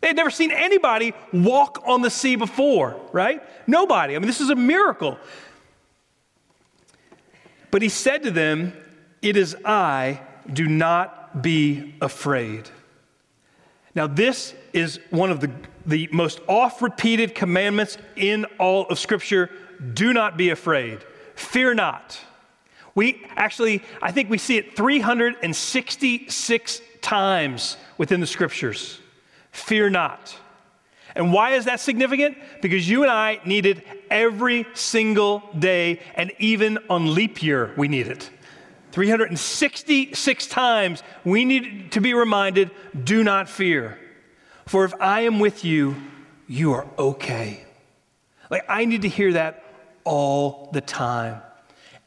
They 0.00 0.06
had 0.06 0.16
never 0.16 0.30
seen 0.30 0.52
anybody 0.52 1.12
walk 1.32 1.82
on 1.84 2.02
the 2.02 2.10
sea 2.10 2.36
before, 2.36 3.00
right? 3.10 3.42
Nobody. 3.66 4.14
I 4.14 4.20
mean, 4.20 4.28
this 4.28 4.40
is 4.40 4.50
a 4.50 4.54
miracle. 4.54 5.18
But 7.72 7.82
he 7.82 7.88
said 7.88 8.22
to 8.22 8.30
them, 8.30 8.74
It 9.22 9.36
is 9.36 9.56
I, 9.64 10.20
do 10.52 10.68
not 10.68 11.42
be 11.42 11.96
afraid. 12.00 12.70
Now, 13.94 14.06
this 14.06 14.54
is 14.72 15.00
one 15.10 15.30
of 15.30 15.40
the, 15.40 15.50
the 15.84 16.08
most 16.12 16.40
oft 16.48 16.80
repeated 16.80 17.34
commandments 17.34 17.98
in 18.16 18.46
all 18.58 18.86
of 18.86 18.98
Scripture. 18.98 19.50
Do 19.92 20.12
not 20.12 20.36
be 20.36 20.50
afraid. 20.50 21.00
Fear 21.34 21.74
not. 21.74 22.18
We 22.94 23.26
actually, 23.36 23.82
I 24.00 24.12
think 24.12 24.30
we 24.30 24.38
see 24.38 24.56
it 24.56 24.76
366 24.76 26.80
times 27.00 27.76
within 27.98 28.20
the 28.20 28.26
Scriptures. 28.26 29.00
Fear 29.50 29.90
not. 29.90 30.38
And 31.14 31.32
why 31.32 31.52
is 31.52 31.66
that 31.66 31.80
significant? 31.80 32.38
Because 32.62 32.88
you 32.88 33.02
and 33.02 33.10
I 33.10 33.40
need 33.44 33.66
it 33.66 33.84
every 34.10 34.66
single 34.74 35.42
day, 35.58 36.00
and 36.14 36.32
even 36.38 36.78
on 36.88 37.14
leap 37.14 37.42
year, 37.42 37.74
we 37.76 37.88
need 37.88 38.08
it. 38.08 38.30
366 38.92 40.46
times 40.46 41.02
we 41.24 41.44
need 41.44 41.92
to 41.92 42.00
be 42.00 42.14
reminded 42.14 42.70
do 43.04 43.24
not 43.24 43.48
fear. 43.48 43.98
For 44.66 44.84
if 44.84 44.94
I 45.00 45.22
am 45.22 45.40
with 45.40 45.64
you, 45.64 45.96
you 46.46 46.72
are 46.72 46.86
okay. 46.98 47.64
Like, 48.50 48.64
I 48.68 48.84
need 48.84 49.02
to 49.02 49.08
hear 49.08 49.32
that 49.32 49.64
all 50.04 50.68
the 50.72 50.80
time. 50.80 51.40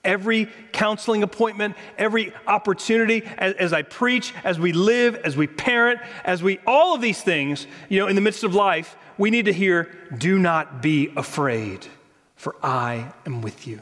Every 0.04 0.48
counseling 0.72 1.24
appointment, 1.24 1.76
every 1.98 2.32
opportunity, 2.46 3.24
as, 3.38 3.56
as, 3.56 3.74
I 3.74 3.82
preach, 3.82 4.34
as 4.44 4.60
we 4.60 4.72
live, 4.72 5.16
as 5.16 5.36
we 5.36 5.48
parent, 5.48 6.00
as 6.24 6.44
we, 6.44 6.60
all 6.68 6.94
of 6.94 7.02
these 7.02 7.22
things, 7.22 7.66
you 7.90 8.00
know, 8.00 8.08
in 8.08 8.16
the 8.16 8.22
midst 8.22 8.44
of 8.44 8.54
life, 8.54 8.96
we 9.18 9.32
need 9.32 9.46
to 9.46 9.54
hear, 9.54 9.92
do 10.16 10.38
not 10.38 10.84
be 10.84 11.12
afraid, 11.18 11.88
for 12.36 12.56
I 12.62 13.12
am 13.26 13.42
with 13.42 13.66
you. 13.66 13.82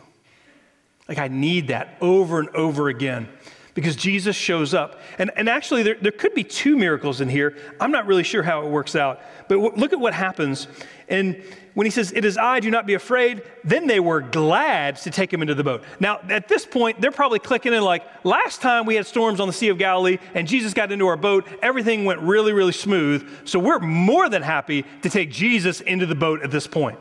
Like, 1.07 1.17
I 1.17 1.27
need 1.27 1.67
that 1.67 1.97
over 2.01 2.39
and 2.39 2.49
over 2.49 2.87
again 2.89 3.27
because 3.73 3.95
Jesus 3.95 4.35
shows 4.35 4.73
up. 4.73 4.99
And, 5.17 5.31
and 5.35 5.49
actually, 5.49 5.83
there, 5.83 5.97
there 5.99 6.11
could 6.11 6.33
be 6.33 6.43
two 6.43 6.77
miracles 6.77 7.21
in 7.21 7.29
here. 7.29 7.57
I'm 7.79 7.91
not 7.91 8.05
really 8.05 8.23
sure 8.23 8.43
how 8.43 8.65
it 8.65 8.69
works 8.69 8.95
out. 8.95 9.21
But 9.47 9.55
w- 9.55 9.73
look 9.75 9.93
at 9.93 9.99
what 9.99 10.13
happens. 10.13 10.67
And 11.09 11.43
when 11.73 11.85
he 11.85 11.91
says, 11.91 12.11
It 12.11 12.23
is 12.23 12.37
I, 12.37 12.59
do 12.59 12.69
not 12.69 12.85
be 12.85 12.93
afraid, 12.93 13.43
then 13.63 13.87
they 13.87 13.99
were 13.99 14.21
glad 14.21 14.97
to 14.97 15.09
take 15.09 15.33
him 15.33 15.41
into 15.41 15.55
the 15.55 15.63
boat. 15.63 15.83
Now, 15.99 16.19
at 16.29 16.47
this 16.47 16.65
point, 16.65 17.01
they're 17.01 17.11
probably 17.11 17.39
clicking 17.39 17.73
in 17.73 17.83
like, 17.83 18.03
Last 18.23 18.61
time 18.61 18.85
we 18.85 18.95
had 18.95 19.07
storms 19.07 19.39
on 19.39 19.47
the 19.47 19.53
Sea 19.53 19.69
of 19.69 19.77
Galilee 19.77 20.19
and 20.33 20.47
Jesus 20.47 20.73
got 20.73 20.91
into 20.91 21.07
our 21.07 21.17
boat, 21.17 21.47
everything 21.61 22.05
went 22.05 22.21
really, 22.21 22.53
really 22.53 22.71
smooth. 22.71 23.47
So 23.47 23.59
we're 23.59 23.79
more 23.79 24.29
than 24.29 24.43
happy 24.43 24.85
to 25.01 25.09
take 25.09 25.31
Jesus 25.31 25.81
into 25.81 26.05
the 26.05 26.15
boat 26.15 26.43
at 26.43 26.51
this 26.51 26.67
point. 26.67 26.99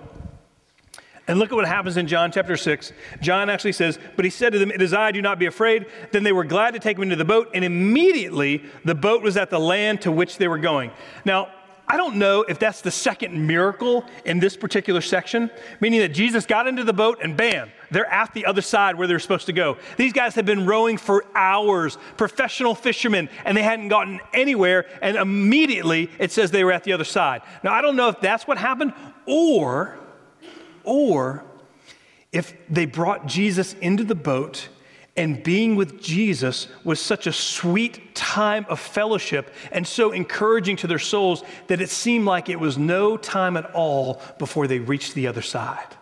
And 1.29 1.39
look 1.39 1.53
at 1.53 1.55
what 1.55 1.67
happens 1.67 1.97
in 1.97 2.09
John 2.09 2.33
chapter 2.33 2.57
6. 2.57 2.93
John 3.21 3.49
actually 3.49 3.73
says, 3.73 3.99
But 4.17 4.25
he 4.25 4.31
said 4.31 4.53
to 4.53 4.59
them, 4.59 4.71
It 4.71 4.83
is 4.83 4.93
I, 4.93 5.13
do 5.13 5.23
not 5.23 5.39
be 5.39 5.47
afraid. 5.47 5.87
Then 6.11 6.25
they 6.25 6.33
were 6.33 6.45
glad 6.45 6.75
to 6.75 6.81
take 6.81 6.97
him 6.97 7.05
into 7.05 7.17
the 7.17 7.25
boat, 7.25 7.51
and 7.55 7.65
immediately 7.65 8.65
the 8.85 8.95
boat 8.95 9.23
was 9.23 9.37
at 9.37 9.49
the 9.51 9.61
land 9.61 10.01
to 10.03 10.11
which 10.11 10.39
they 10.39 10.49
were 10.49 10.59
going. 10.59 10.91
Now, 11.25 11.49
I 11.87 11.97
don't 11.97 12.17
know 12.17 12.43
if 12.43 12.59
that's 12.59 12.81
the 12.81 12.91
second 12.91 13.47
miracle 13.47 14.05
in 14.25 14.41
this 14.41 14.57
particular 14.57 15.01
section, 15.01 15.51
meaning 15.81 16.01
that 16.01 16.11
Jesus 16.11 16.47
got 16.47 16.67
into 16.67 16.85
the 16.85 16.93
boat 16.93 17.19
and 17.23 17.37
bam, 17.37 17.71
they're 17.91 18.11
at 18.11 18.33
the 18.33 18.47
other 18.47 18.63
side 18.63 18.97
where 18.97 19.07
they're 19.07 19.19
supposed 19.19 19.47
to 19.47 19.53
go. 19.53 19.77
These 19.97 20.13
guys 20.13 20.35
have 20.37 20.47
been 20.47 20.65
rowing 20.65 20.97
for 20.97 21.25
hours, 21.35 21.99
professional 22.17 22.75
fishermen, 22.75 23.29
and 23.45 23.57
they 23.57 23.63
hadn't 23.63 23.89
gotten 23.89 24.21
anywhere. 24.33 24.87
And 25.03 25.17
immediately 25.17 26.11
it 26.19 26.33
says 26.33 26.51
they 26.51 26.65
were 26.65 26.73
at 26.73 26.85
the 26.85 26.95
other 26.95 27.05
side. 27.05 27.43
Now, 27.63 27.75
I 27.75 27.83
don't 27.83 27.97
know 27.97 28.09
if 28.09 28.21
that's 28.21 28.47
what 28.47 28.59
happened 28.59 28.95
or, 29.27 29.99
or 30.85 31.45
if 32.33 32.55
they 32.69 32.87
brought 32.87 33.27
Jesus 33.27 33.75
into 33.75 34.05
the 34.05 34.15
boat 34.15 34.69
and 35.17 35.43
being 35.43 35.77
with 35.77 36.01
Jesus 36.01 36.69
was 36.85 36.99
such 36.99 37.27
a 37.27 37.33
sweet 37.33 38.15
time 38.15 38.65
of 38.69 38.81
fellowship 38.81 39.53
and 39.71 39.87
so 39.87 40.11
encouraging 40.11 40.77
to 40.77 40.87
their 40.87 40.99
souls 40.99 41.45
that 41.67 41.83
it 41.83 41.91
seemed 41.91 42.25
like 42.25 42.49
it 42.49 42.59
was 42.59 42.79
no 42.79 43.19
time 43.19 43.57
at 43.57 43.71
all 43.75 44.23
before 44.39 44.67
they 44.67 44.79
reached 44.79 45.15
the 45.15 45.27
other 45.27 45.43
side. 45.43 45.97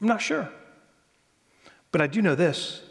I'm 0.00 0.08
not 0.08 0.20
sure. 0.20 0.50
But 1.92 2.02
I 2.02 2.06
do 2.06 2.20
know 2.20 2.34
this 2.34 2.82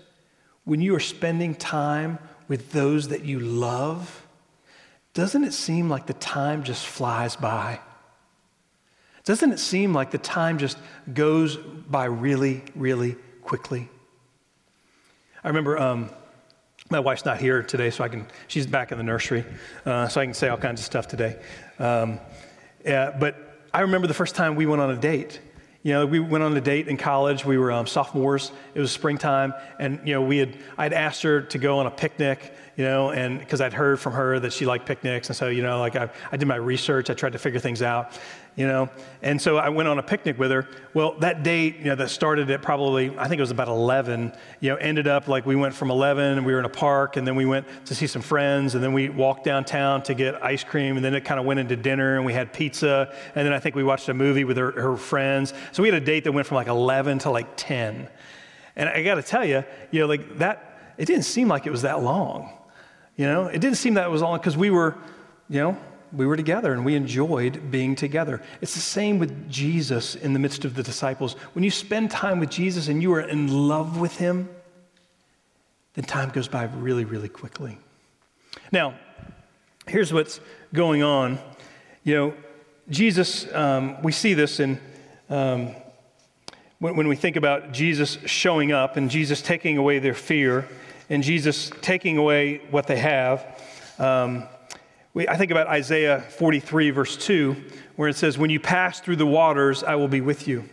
when 0.64 0.82
you 0.82 0.96
are 0.96 1.00
spending 1.00 1.54
time 1.54 2.18
with 2.48 2.72
those 2.72 3.10
that 3.10 3.24
you 3.24 3.40
love, 3.40 4.26
doesn't 5.14 5.44
it 5.44 5.54
seem 5.54 5.90
like 5.90 6.08
the 6.08 6.14
time 6.14 6.64
just 6.64 6.86
flies 6.88 7.36
by? 7.36 7.80
Doesn't 9.26 9.54
it 9.54 9.60
seem 9.60 9.94
like 9.94 10.12
the 10.12 10.18
time 10.18 10.58
just 10.58 10.78
goes 11.14 11.56
by 11.56 12.06
really, 12.06 12.62
really 12.76 13.16
quickly? 13.42 13.90
I 15.44 15.48
remember 15.48 15.78
um, 15.78 16.10
my 16.90 17.00
wife's 17.00 17.24
not 17.24 17.40
here 17.40 17.64
today, 17.64 17.90
so 17.90 18.04
I 18.04 18.10
can, 18.10 18.28
she's 18.48 18.68
back 18.68 18.92
in 18.92 18.98
the 18.98 19.04
nursery, 19.04 19.46
uh, 19.86 20.10
so 20.10 20.20
I 20.20 20.26
can 20.26 20.34
say 20.34 20.50
all 20.50 20.58
kinds 20.58 20.82
of 20.82 20.86
stuff 20.86 21.08
today. 21.08 21.40
Um, 21.80 22.20
but 22.84 23.68
I 23.74 23.82
remember 23.82 24.08
the 24.08 24.14
first 24.14 24.36
time 24.36 24.56
we 24.56 24.66
went 24.66 24.82
on 24.82 24.92
a 24.92 24.98
date. 24.98 25.40
You 25.84 25.94
know, 25.94 26.06
we 26.06 26.20
went 26.20 26.44
on 26.44 26.56
a 26.56 26.62
date 26.62 26.88
in 26.88 26.96
college. 26.96 27.46
We 27.46 27.58
were 27.58 27.72
um, 27.72 27.88
sophomores. 27.88 28.52
It 28.74 28.80
was 28.80 28.92
springtime, 28.92 29.54
and 29.80 30.00
you 30.06 30.14
know, 30.14 30.22
we 30.22 30.38
had 30.38 30.58
I'd 30.78 30.94
asked 30.94 31.24
her 31.24 31.42
to 31.42 31.58
go 31.58 31.80
on 31.80 31.88
a 31.88 31.92
picnic. 31.92 32.54
You 32.78 32.86
know, 32.86 33.12
and 33.12 33.38
because 33.38 33.62
I'd 33.62 33.74
heard 33.74 34.00
from 34.00 34.14
her 34.14 34.40
that 34.40 34.54
she 34.54 34.66
liked 34.66 34.86
picnics, 34.86 35.28
and 35.28 35.36
so 35.36 35.50
you 35.50 35.62
know, 35.62 35.80
like 35.80 35.98
I, 35.98 36.10
I 36.32 36.38
did 36.38 36.48
my 36.48 36.56
research. 36.56 37.10
I 37.10 37.14
tried 37.14 37.34
to 37.34 37.38
figure 37.38 37.60
things 37.60 37.82
out 37.82 38.18
you 38.56 38.68
know? 38.68 38.90
And 39.22 39.42
so 39.42 39.58
I 39.58 39.70
went 39.70 39.90
on 39.90 40.00
a 40.00 40.04
picnic 40.04 40.38
with 40.38 40.52
her. 40.52 40.68
Well, 40.94 41.18
that 41.20 41.44
date, 41.44 41.78
you 41.78 41.86
know, 41.86 41.96
that 41.96 42.10
started 42.10 42.50
at 42.52 42.62
probably, 42.62 43.18
I 43.18 43.28
think 43.28 43.40
it 43.40 43.42
was 43.42 43.52
about 43.52 43.68
11, 43.68 44.34
you 44.60 44.70
know, 44.70 44.76
ended 44.76 45.08
up 45.08 45.28
like 45.28 45.46
we 45.46 45.56
went 45.56 45.74
from 45.74 45.90
11 45.90 46.38
and 46.38 46.46
we 46.46 46.54
were 46.54 46.60
in 46.60 46.66
a 46.66 46.70
park 46.70 47.18
and 47.18 47.26
then 47.26 47.36
we 47.36 47.46
went 47.46 47.66
to 47.86 47.96
see 47.96 48.08
some 48.08 48.22
friends 48.22 48.76
and 48.76 48.84
then 48.84 48.94
we 48.94 49.10
walked 49.10 49.44
downtown 49.44 50.04
to 50.04 50.14
get 50.14 50.44
ice 50.44 50.64
cream 50.64 50.96
and 50.96 51.06
then 51.06 51.16
it 51.16 51.22
kind 51.26 51.40
of 51.40 51.46
went 51.46 51.60
into 51.60 51.76
dinner 51.76 52.18
and 52.18 52.26
we 52.26 52.34
had 52.34 52.54
pizza 52.54 53.14
and 53.36 53.46
then 53.46 53.54
I 53.54 53.60
think 53.60 53.76
we 53.76 53.84
watched 53.84 54.10
a 54.10 54.14
movie 54.14 54.44
with 54.44 54.58
her, 54.58 54.72
her 54.72 54.98
friends. 54.98 55.54
So 55.72 55.82
we 55.82 55.90
had 55.90 56.02
a 56.02 56.06
date 56.06 56.26
that 56.26 56.32
went 56.32 56.48
from 56.48 56.56
like 56.56 56.68
11 56.68 57.20
to 57.20 57.32
like 57.32 57.48
10. 57.56 58.08
And 58.76 58.90
I 58.90 59.04
got 59.04 59.16
to 59.16 59.24
tell 59.24 59.46
you, 59.46 59.64
you 59.92 60.02
know, 60.02 60.08
like 60.08 60.38
that, 60.40 60.96
it 60.98 61.06
didn't 61.06 61.26
seem 61.26 61.48
like 61.48 61.66
it 61.66 61.72
was 61.72 61.84
that 61.84 62.02
long. 62.02 62.52
You 63.16 63.26
know, 63.26 63.46
it 63.46 63.60
didn't 63.62 63.78
seem 63.78 63.94
that 63.96 64.06
it 64.08 64.10
was 64.10 64.22
long 64.22 64.38
because 64.38 64.58
we 64.58 64.72
were, 64.72 64.96
you 65.50 65.60
know, 65.60 65.78
we 66.14 66.26
were 66.26 66.38
together 66.38 66.74
and 66.74 66.86
we 66.86 66.96
enjoyed 66.96 67.72
being 67.72 67.96
together. 67.96 68.42
It's 68.62 68.76
the 68.76 68.80
same 68.80 69.20
with 69.20 69.50
Jesus 69.50 70.16
in 70.16 70.34
the 70.34 70.40
midst 70.40 70.66
of 70.66 70.76
the 70.76 70.84
disciples. 70.84 71.34
When 71.54 71.64
you 71.64 71.72
spend 71.72 72.12
time 72.12 72.40
with 72.40 72.50
Jesus 72.50 72.88
and 72.88 73.02
you 73.02 73.14
are 73.14 73.22
in 73.22 73.68
love 73.68 74.00
with 74.00 74.18
him, 74.18 74.50
then 75.96 76.06
time 76.06 76.30
goes 76.30 76.48
by 76.48 76.64
really, 76.64 77.06
really 77.06 77.30
quickly. 77.30 77.78
Now, 78.72 78.96
here's 79.88 80.14
what's 80.14 80.40
going 80.74 81.04
on. 81.04 81.40
You 82.04 82.16
know, 82.16 82.34
Jesus, 82.90 83.52
um, 83.54 84.02
we 84.02 84.12
see 84.12 84.34
this 84.34 84.60
in. 84.60 84.80
Um, 85.30 85.76
when, 86.80 87.08
we 87.08 87.16
think 87.16 87.38
about 87.38 87.72
Jesus 87.72 88.18
showing 88.26 88.74
up 88.74 88.98
and 88.98 89.10
Jesus 89.10 89.42
taking 89.42 89.78
away 89.78 90.00
their 90.00 90.14
fear 90.14 90.68
and 91.10 91.24
Jesus 91.24 91.72
taking 91.82 92.18
away 92.18 92.58
what 92.72 92.88
they 92.88 92.98
have, 92.98 93.46
um, 94.00 94.44
we, 95.14 95.28
I 95.28 95.38
think 95.38 95.52
about 95.52 95.68
Isaiah 95.68 96.22
43, 96.22 96.90
verse 96.90 97.18
2, 97.18 97.56
where 97.96 98.10
it 98.10 98.16
says, 98.16 98.38
When 98.38 98.50
you 98.50 98.60
pass 98.60 99.00
through 99.00 99.18
the 99.18 99.28
waters, 99.28 99.84
I 99.84 99.96
will 99.96 100.08
be 100.08 100.22
with 100.22 100.48
you. 100.48 100.68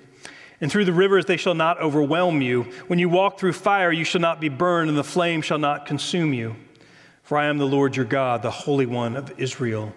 And 0.63 0.71
through 0.71 0.87
the 0.87 0.93
rivers, 0.93 1.27
they 1.27 1.37
shall 1.37 1.55
not 1.55 1.81
overwhelm 1.81 2.43
you. 2.43 2.65
When 2.87 2.99
you 2.99 3.09
walk 3.09 3.39
through 3.39 3.55
fire, 3.55 3.93
you 3.93 4.05
shall 4.05 4.21
not 4.21 4.41
be 4.41 4.49
burned, 4.49 4.89
and 4.89 4.99
the 4.99 5.05
flame 5.05 5.43
shall 5.43 5.59
not 5.59 5.87
consume 5.87 6.33
you. 6.33 6.57
For 7.23 7.39
I 7.39 7.47
am 7.47 7.59
the 7.59 7.67
Lord 7.67 7.97
your 7.97 8.05
God, 8.07 8.43
the 8.43 8.51
Holy 8.51 8.87
One 8.87 9.17
of 9.17 9.39
Israel, 9.39 9.95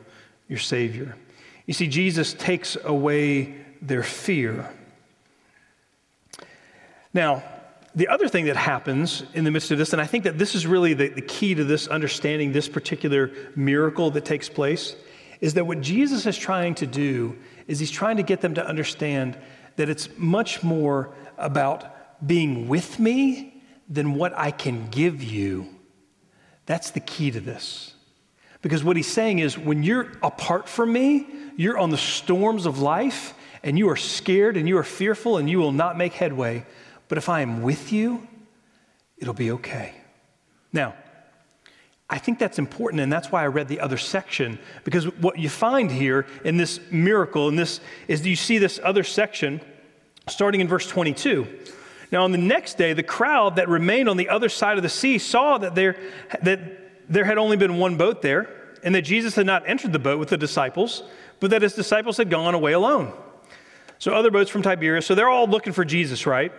your 0.47 0.59
Savior. 0.59 1.17
You 1.65 1.73
see, 1.73 1.87
Jesus 1.87 2.33
takes 2.33 2.77
away 2.83 3.55
their 3.81 4.03
fear. 4.03 4.69
Now, 7.13 7.43
the 7.95 8.07
other 8.07 8.27
thing 8.27 8.45
that 8.45 8.55
happens 8.55 9.23
in 9.33 9.43
the 9.43 9.51
midst 9.51 9.71
of 9.71 9.77
this, 9.77 9.93
and 9.93 10.01
I 10.01 10.05
think 10.05 10.23
that 10.23 10.37
this 10.37 10.55
is 10.55 10.65
really 10.65 10.93
the, 10.93 11.09
the 11.09 11.21
key 11.21 11.53
to 11.55 11.63
this 11.63 11.87
understanding 11.87 12.51
this 12.51 12.67
particular 12.67 13.31
miracle 13.55 14.09
that 14.11 14.25
takes 14.25 14.49
place, 14.49 14.95
is 15.41 15.53
that 15.55 15.67
what 15.67 15.81
Jesus 15.81 16.25
is 16.25 16.37
trying 16.37 16.75
to 16.75 16.87
do 16.87 17.37
is 17.67 17.79
he's 17.79 17.91
trying 17.91 18.17
to 18.17 18.23
get 18.23 18.41
them 18.41 18.55
to 18.55 18.65
understand 18.65 19.37
that 19.75 19.89
it's 19.89 20.09
much 20.17 20.63
more 20.63 21.13
about 21.37 22.25
being 22.25 22.67
with 22.67 22.99
me 22.99 23.61
than 23.89 24.15
what 24.15 24.33
I 24.37 24.51
can 24.51 24.89
give 24.89 25.21
you. 25.21 25.67
That's 26.65 26.91
the 26.91 26.99
key 26.99 27.31
to 27.31 27.39
this. 27.39 27.93
Because 28.61 28.83
what 28.83 28.95
he's 28.95 29.11
saying 29.11 29.39
is 29.39 29.57
when 29.57 29.83
you're 29.83 30.13
apart 30.23 30.69
from 30.69 30.93
me, 30.93 31.27
you're 31.57 31.77
on 31.77 31.89
the 31.89 31.97
storms 31.97 32.65
of 32.65 32.79
life 32.79 33.33
and 33.61 33.77
you 33.77 33.89
are 33.89 33.97
scared 33.97 34.55
and 34.55 34.67
you 34.67 34.77
are 34.77 34.83
fearful 34.83 35.37
and 35.37 35.49
you 35.49 35.59
will 35.59 35.73
not 35.73 35.97
make 35.97 36.13
headway. 36.13 36.65
But 37.07 37.17
if 37.17 37.29
I 37.29 37.41
am 37.41 37.61
with 37.61 37.91
you, 37.91 38.27
it'll 39.17 39.33
be 39.33 39.51
okay. 39.51 39.93
Now, 40.71 40.95
I 42.09 42.17
think 42.17 42.37
that's 42.37 42.59
important, 42.59 43.01
and 43.01 43.11
that's 43.11 43.31
why 43.31 43.43
I 43.43 43.47
read 43.47 43.67
the 43.67 43.79
other 43.79 43.97
section, 43.97 44.59
because 44.83 45.05
what 45.17 45.39
you 45.39 45.49
find 45.49 45.91
here 45.91 46.27
in 46.43 46.57
this 46.57 46.79
miracle, 46.91 47.47
in 47.47 47.55
this, 47.55 47.79
is 48.07 48.25
you 48.25 48.35
see 48.35 48.57
this 48.57 48.79
other 48.83 49.03
section 49.03 49.61
starting 50.27 50.61
in 50.61 50.67
verse 50.67 50.87
22. 50.87 51.47
Now, 52.11 52.23
on 52.23 52.31
the 52.31 52.37
next 52.37 52.77
day, 52.77 52.93
the 52.93 53.03
crowd 53.03 53.55
that 53.55 53.67
remained 53.69 54.09
on 54.09 54.17
the 54.17 54.29
other 54.29 54.49
side 54.49 54.77
of 54.77 54.83
the 54.83 54.89
sea 54.89 55.17
saw 55.17 55.57
that 55.57 55.73
there, 55.73 55.97
that 56.43 57.09
there 57.11 57.25
had 57.25 57.37
only 57.37 57.57
been 57.57 57.77
one 57.77 57.97
boat 57.97 58.21
there, 58.21 58.49
and 58.83 58.93
that 58.93 59.01
Jesus 59.01 59.35
had 59.35 59.45
not 59.45 59.67
entered 59.67 59.93
the 59.93 59.99
boat 59.99 60.19
with 60.19 60.29
the 60.29 60.37
disciples, 60.37 61.03
but 61.39 61.49
that 61.49 61.61
his 61.61 61.73
disciples 61.73 62.17
had 62.17 62.29
gone 62.29 62.53
away 62.53 62.73
alone. 62.73 63.11
So, 63.97 64.13
other 64.13 64.29
boats 64.29 64.51
from 64.51 64.61
Tiberias, 64.61 65.05
so 65.05 65.15
they're 65.15 65.29
all 65.29 65.47
looking 65.47 65.73
for 65.73 65.85
Jesus, 65.85 66.27
right? 66.27 66.51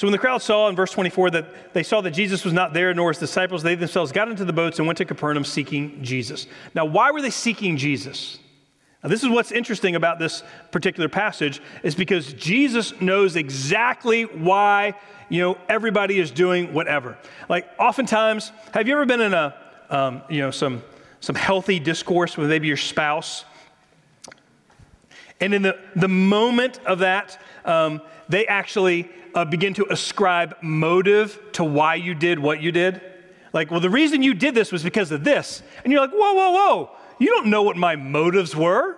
So 0.00 0.06
when 0.06 0.12
the 0.12 0.18
crowd 0.18 0.40
saw 0.40 0.66
in 0.70 0.76
verse 0.76 0.92
24 0.92 1.28
that 1.32 1.74
they 1.74 1.82
saw 1.82 2.00
that 2.00 2.12
Jesus 2.12 2.42
was 2.42 2.54
not 2.54 2.72
there 2.72 2.94
nor 2.94 3.10
his 3.10 3.18
disciples, 3.18 3.62
they 3.62 3.74
themselves 3.74 4.12
got 4.12 4.30
into 4.30 4.46
the 4.46 4.52
boats 4.54 4.78
and 4.78 4.86
went 4.86 4.96
to 4.96 5.04
Capernaum 5.04 5.44
seeking 5.44 6.02
Jesus. 6.02 6.46
Now, 6.74 6.86
why 6.86 7.10
were 7.10 7.20
they 7.20 7.28
seeking 7.28 7.76
Jesus? 7.76 8.38
Now, 9.02 9.10
this 9.10 9.22
is 9.22 9.28
what's 9.28 9.52
interesting 9.52 9.96
about 9.96 10.18
this 10.18 10.42
particular 10.70 11.10
passage 11.10 11.60
is 11.82 11.94
because 11.94 12.32
Jesus 12.32 12.98
knows 13.02 13.36
exactly 13.36 14.22
why, 14.22 14.94
you 15.28 15.42
know, 15.42 15.58
everybody 15.68 16.18
is 16.18 16.30
doing 16.30 16.72
whatever. 16.72 17.18
Like 17.50 17.68
oftentimes, 17.78 18.52
have 18.72 18.88
you 18.88 18.94
ever 18.94 19.04
been 19.04 19.20
in 19.20 19.34
a, 19.34 19.54
um, 19.90 20.22
you 20.30 20.40
know, 20.40 20.50
some, 20.50 20.82
some 21.20 21.36
healthy 21.36 21.78
discourse 21.78 22.38
with 22.38 22.48
maybe 22.48 22.68
your 22.68 22.78
spouse? 22.78 23.44
And 25.42 25.52
in 25.52 25.60
the, 25.60 25.78
the 25.94 26.08
moment 26.08 26.80
of 26.86 27.00
that, 27.00 27.38
um, 27.66 28.00
they 28.30 28.46
actually 28.46 29.08
uh, 29.34 29.44
begin 29.44 29.74
to 29.74 29.86
ascribe 29.90 30.56
motive 30.62 31.38
to 31.52 31.64
why 31.64 31.96
you 31.96 32.14
did 32.14 32.38
what 32.38 32.62
you 32.62 32.72
did. 32.72 33.00
Like, 33.52 33.70
well, 33.70 33.80
the 33.80 33.90
reason 33.90 34.22
you 34.22 34.34
did 34.34 34.54
this 34.54 34.70
was 34.70 34.82
because 34.82 35.10
of 35.10 35.24
this. 35.24 35.62
And 35.82 35.92
you're 35.92 36.00
like, 36.00 36.12
whoa, 36.12 36.34
whoa, 36.34 36.50
whoa. 36.50 36.90
You 37.18 37.28
don't 37.28 37.46
know 37.46 37.62
what 37.62 37.76
my 37.76 37.96
motives 37.96 38.54
were. 38.54 38.96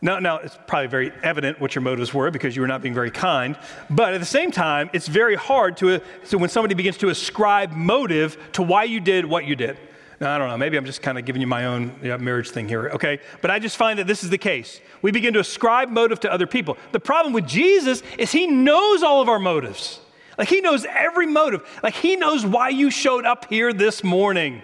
Now, 0.00 0.18
now, 0.18 0.38
it's 0.38 0.58
probably 0.66 0.88
very 0.88 1.12
evident 1.22 1.60
what 1.60 1.76
your 1.76 1.82
motives 1.82 2.12
were 2.12 2.30
because 2.32 2.56
you 2.56 2.62
were 2.62 2.68
not 2.68 2.82
being 2.82 2.94
very 2.94 3.10
kind. 3.10 3.56
But 3.88 4.14
at 4.14 4.18
the 4.18 4.26
same 4.26 4.50
time, 4.50 4.90
it's 4.92 5.06
very 5.06 5.36
hard 5.36 5.76
to, 5.76 6.00
so 6.24 6.38
when 6.38 6.50
somebody 6.50 6.74
begins 6.74 6.96
to 6.98 7.10
ascribe 7.10 7.70
motive 7.70 8.36
to 8.52 8.62
why 8.62 8.84
you 8.84 8.98
did 8.98 9.24
what 9.24 9.44
you 9.44 9.54
did. 9.54 9.78
I 10.22 10.38
don't 10.38 10.48
know, 10.48 10.56
maybe 10.56 10.76
I'm 10.76 10.84
just 10.84 11.02
kind 11.02 11.18
of 11.18 11.24
giving 11.24 11.40
you 11.40 11.48
my 11.48 11.66
own 11.66 11.92
know, 12.02 12.16
marriage 12.18 12.50
thing 12.50 12.68
here, 12.68 12.90
okay? 12.90 13.18
But 13.40 13.50
I 13.50 13.58
just 13.58 13.76
find 13.76 13.98
that 13.98 14.06
this 14.06 14.22
is 14.22 14.30
the 14.30 14.38
case. 14.38 14.80
We 15.00 15.10
begin 15.10 15.34
to 15.34 15.40
ascribe 15.40 15.90
motive 15.90 16.20
to 16.20 16.32
other 16.32 16.46
people. 16.46 16.76
The 16.92 17.00
problem 17.00 17.32
with 17.32 17.46
Jesus 17.46 18.02
is 18.18 18.30
he 18.30 18.46
knows 18.46 19.02
all 19.02 19.20
of 19.20 19.28
our 19.28 19.38
motives. 19.38 20.00
Like 20.38 20.48
he 20.48 20.60
knows 20.60 20.86
every 20.88 21.26
motive. 21.26 21.68
Like 21.82 21.94
he 21.94 22.16
knows 22.16 22.46
why 22.46 22.68
you 22.70 22.90
showed 22.90 23.24
up 23.24 23.46
here 23.48 23.72
this 23.72 24.02
morning. 24.04 24.62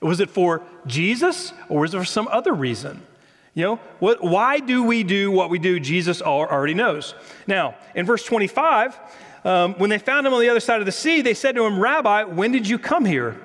Was 0.00 0.20
it 0.20 0.30
for 0.30 0.62
Jesus 0.86 1.52
or 1.68 1.80
was 1.80 1.94
it 1.94 1.98
for 1.98 2.04
some 2.04 2.28
other 2.28 2.52
reason? 2.52 3.02
You 3.54 3.64
know, 3.64 3.76
what, 3.98 4.22
why 4.22 4.60
do 4.60 4.82
we 4.82 5.02
do 5.02 5.30
what 5.30 5.50
we 5.50 5.58
do? 5.58 5.80
Jesus 5.80 6.22
already 6.22 6.74
knows. 6.74 7.14
Now, 7.46 7.74
in 7.94 8.06
verse 8.06 8.24
25, 8.24 8.98
um, 9.44 9.74
when 9.74 9.90
they 9.90 9.98
found 9.98 10.26
him 10.26 10.32
on 10.32 10.40
the 10.40 10.48
other 10.48 10.60
side 10.60 10.80
of 10.80 10.86
the 10.86 10.92
sea, 10.92 11.20
they 11.20 11.34
said 11.34 11.54
to 11.56 11.64
him, 11.64 11.78
Rabbi, 11.78 12.24
when 12.24 12.52
did 12.52 12.68
you 12.68 12.78
come 12.78 13.04
here? 13.04 13.40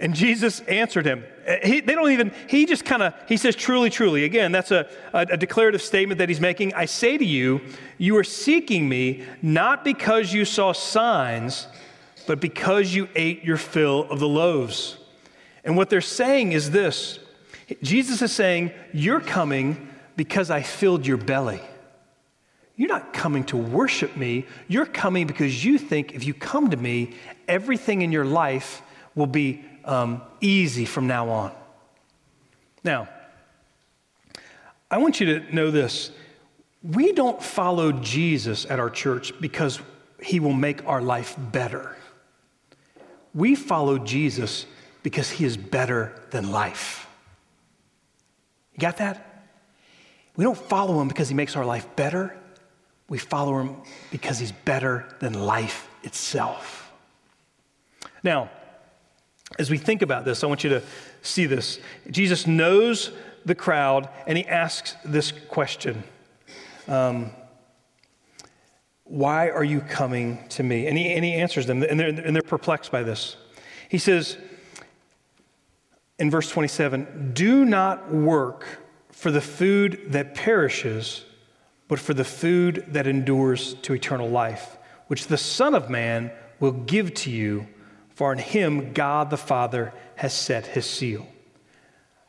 And 0.00 0.14
Jesus 0.14 0.60
answered 0.60 1.06
him, 1.06 1.24
uh, 1.46 1.56
He, 1.62 1.80
they 1.80 1.94
don't 1.94 2.12
even, 2.12 2.32
he 2.46 2.66
just 2.66 2.84
kind 2.84 3.02
of, 3.02 3.14
he 3.26 3.36
says, 3.36 3.56
truly, 3.56 3.90
truly. 3.90 4.24
Again, 4.24 4.52
that's 4.52 4.70
a, 4.70 4.88
a, 5.12 5.20
a 5.32 5.36
declarative 5.36 5.82
statement 5.82 6.18
that 6.18 6.28
he's 6.28 6.40
making. 6.40 6.72
I 6.74 6.84
say 6.84 7.18
to 7.18 7.24
you, 7.24 7.60
you 7.98 8.16
are 8.16 8.24
seeking 8.24 8.88
me 8.88 9.24
not 9.42 9.84
because 9.84 10.32
you 10.32 10.44
saw 10.44 10.72
signs, 10.72 11.66
but 12.26 12.40
because 12.40 12.94
you 12.94 13.08
ate 13.16 13.42
your 13.42 13.56
fill 13.56 14.08
of 14.10 14.20
the 14.20 14.28
loaves. 14.28 14.98
And 15.64 15.76
what 15.76 15.90
they're 15.90 16.00
saying 16.00 16.52
is 16.52 16.70
this 16.70 17.18
Jesus 17.82 18.22
is 18.22 18.32
saying, 18.32 18.72
You're 18.92 19.20
coming 19.20 19.88
because 20.16 20.50
I 20.50 20.62
filled 20.62 21.06
your 21.06 21.16
belly. 21.16 21.60
You're 22.76 22.88
not 22.88 23.12
coming 23.12 23.42
to 23.44 23.56
worship 23.56 24.16
me. 24.16 24.46
You're 24.68 24.86
coming 24.86 25.26
because 25.26 25.64
you 25.64 25.78
think 25.78 26.14
if 26.14 26.24
you 26.24 26.32
come 26.32 26.70
to 26.70 26.76
me, 26.76 27.14
everything 27.48 28.02
in 28.02 28.12
your 28.12 28.24
life 28.24 28.82
will 29.16 29.26
be 29.26 29.64
um, 29.88 30.22
easy 30.40 30.84
from 30.84 31.06
now 31.06 31.28
on. 31.30 31.52
Now, 32.84 33.08
I 34.90 34.98
want 34.98 35.18
you 35.18 35.40
to 35.40 35.54
know 35.54 35.70
this. 35.70 36.12
We 36.82 37.12
don't 37.12 37.42
follow 37.42 37.90
Jesus 37.90 38.66
at 38.66 38.78
our 38.78 38.90
church 38.90 39.32
because 39.40 39.80
he 40.22 40.38
will 40.40 40.52
make 40.52 40.86
our 40.86 41.00
life 41.00 41.34
better. 41.38 41.96
We 43.34 43.54
follow 43.54 43.98
Jesus 43.98 44.66
because 45.02 45.30
he 45.30 45.44
is 45.44 45.56
better 45.56 46.12
than 46.30 46.50
life. 46.50 47.08
You 48.74 48.80
got 48.80 48.98
that? 48.98 49.24
We 50.36 50.44
don't 50.44 50.58
follow 50.58 51.00
him 51.00 51.08
because 51.08 51.28
he 51.28 51.34
makes 51.34 51.56
our 51.56 51.64
life 51.64 51.86
better. 51.96 52.36
We 53.08 53.18
follow 53.18 53.58
him 53.58 53.76
because 54.10 54.38
he's 54.38 54.52
better 54.52 55.06
than 55.18 55.32
life 55.32 55.88
itself. 56.04 56.92
Now, 58.22 58.50
as 59.58 59.70
we 59.70 59.78
think 59.78 60.02
about 60.02 60.24
this, 60.24 60.44
I 60.44 60.46
want 60.46 60.64
you 60.64 60.70
to 60.70 60.82
see 61.22 61.46
this. 61.46 61.78
Jesus 62.10 62.46
knows 62.46 63.12
the 63.44 63.54
crowd 63.54 64.08
and 64.26 64.36
he 64.36 64.46
asks 64.46 64.96
this 65.04 65.32
question 65.48 66.02
um, 66.86 67.30
Why 69.04 69.50
are 69.50 69.64
you 69.64 69.80
coming 69.80 70.46
to 70.50 70.62
me? 70.62 70.86
And 70.86 70.98
he, 70.98 71.12
and 71.12 71.24
he 71.24 71.34
answers 71.34 71.66
them, 71.66 71.82
and 71.82 71.98
they're, 71.98 72.08
and 72.08 72.34
they're 72.34 72.42
perplexed 72.42 72.92
by 72.92 73.02
this. 73.02 73.36
He 73.88 73.98
says 73.98 74.36
in 76.18 76.30
verse 76.30 76.50
27 76.50 77.32
Do 77.34 77.64
not 77.64 78.12
work 78.12 78.66
for 79.10 79.30
the 79.30 79.40
food 79.40 80.00
that 80.08 80.34
perishes 80.34 81.24
but 81.88 81.98
for 81.98 82.14
the 82.14 82.24
food 82.24 82.84
that 82.88 83.06
endures 83.06 83.74
to 83.74 83.94
eternal 83.94 84.28
life, 84.28 84.76
which 85.08 85.26
the 85.26 85.38
Son 85.38 85.74
of 85.74 85.88
Man 85.88 86.30
will 86.60 86.72
give 86.72 87.14
to 87.14 87.30
you, 87.30 87.66
for 88.18 88.32
in 88.32 88.38
him 88.40 88.92
God 88.94 89.30
the 89.30 89.36
Father 89.36 89.92
has 90.16 90.34
set 90.34 90.66
his 90.66 90.86
seal. 90.86 91.24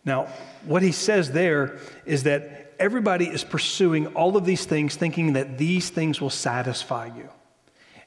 Now, 0.06 0.28
what 0.66 0.84
he 0.84 0.92
says 0.92 1.32
there 1.32 1.80
is 2.06 2.22
that 2.24 2.76
everybody 2.78 3.26
is 3.26 3.44
pursuing 3.44 4.06
all 4.14 4.38
of 4.38 4.46
these 4.46 4.66
things, 4.66 4.96
thinking 4.96 5.34
that 5.34 5.58
these 5.58 5.90
things 5.90 6.22
will 6.22 6.30
satisfy 6.30 7.08
you. 7.08 7.28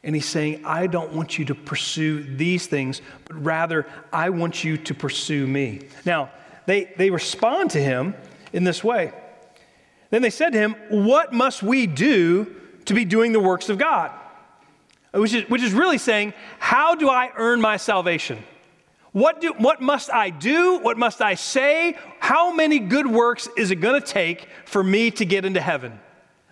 And 0.05 0.15
he's 0.15 0.29
saying, 0.29 0.65
I 0.65 0.87
don't 0.87 1.13
want 1.13 1.41
you 1.41 1.45
to 1.47 1.57
pursue 1.57 2.23
these 2.23 2.69
things, 2.69 3.03
but 3.25 3.43
rather, 3.43 3.85
I 4.13 4.31
want 4.31 4.63
you 4.63 4.77
to 4.77 4.95
pursue 4.95 5.45
me. 5.49 5.81
Now, 6.05 6.31
they, 6.67 6.85
they 6.97 7.11
respond 7.11 7.73
to 7.73 7.83
him 7.83 8.15
in 8.53 8.63
this 8.63 8.85
way. 8.85 9.13
Then 10.11 10.23
they 10.23 10.31
said 10.31 10.51
to 10.51 10.59
him, 10.61 10.77
What 10.89 11.33
must 11.33 11.65
we 11.65 11.89
do 11.89 12.55
to 12.85 12.95
be 12.95 13.05
doing 13.05 13.33
the 13.33 13.41
works 13.41 13.69
of 13.69 13.77
God? 13.77 14.13
Which 15.13 15.35
is, 15.35 15.49
which 15.49 15.63
is 15.63 15.73
really 15.73 15.99
saying, 15.99 16.35
How 16.59 16.95
do 16.95 17.09
I 17.09 17.31
earn 17.37 17.61
my 17.61 17.77
salvation? 17.77 18.43
What, 19.13 19.43
do, 19.43 19.53
what 19.59 19.83
must 19.83 20.11
I 20.11 20.31
do? 20.31 20.79
What 20.79 20.97
must 20.97 21.21
I 21.21 21.35
say? 21.35 21.99
How 22.19 22.53
many 22.53 22.79
good 22.79 23.07
works 23.07 23.47
is 23.59 23.71
it 23.71 23.77
going 23.77 24.01
to 24.01 24.07
take 24.07 24.49
for 24.65 24.83
me 24.83 25.11
to 25.13 25.27
get 25.27 25.45
into 25.45 25.61
heaven? 25.61 26.01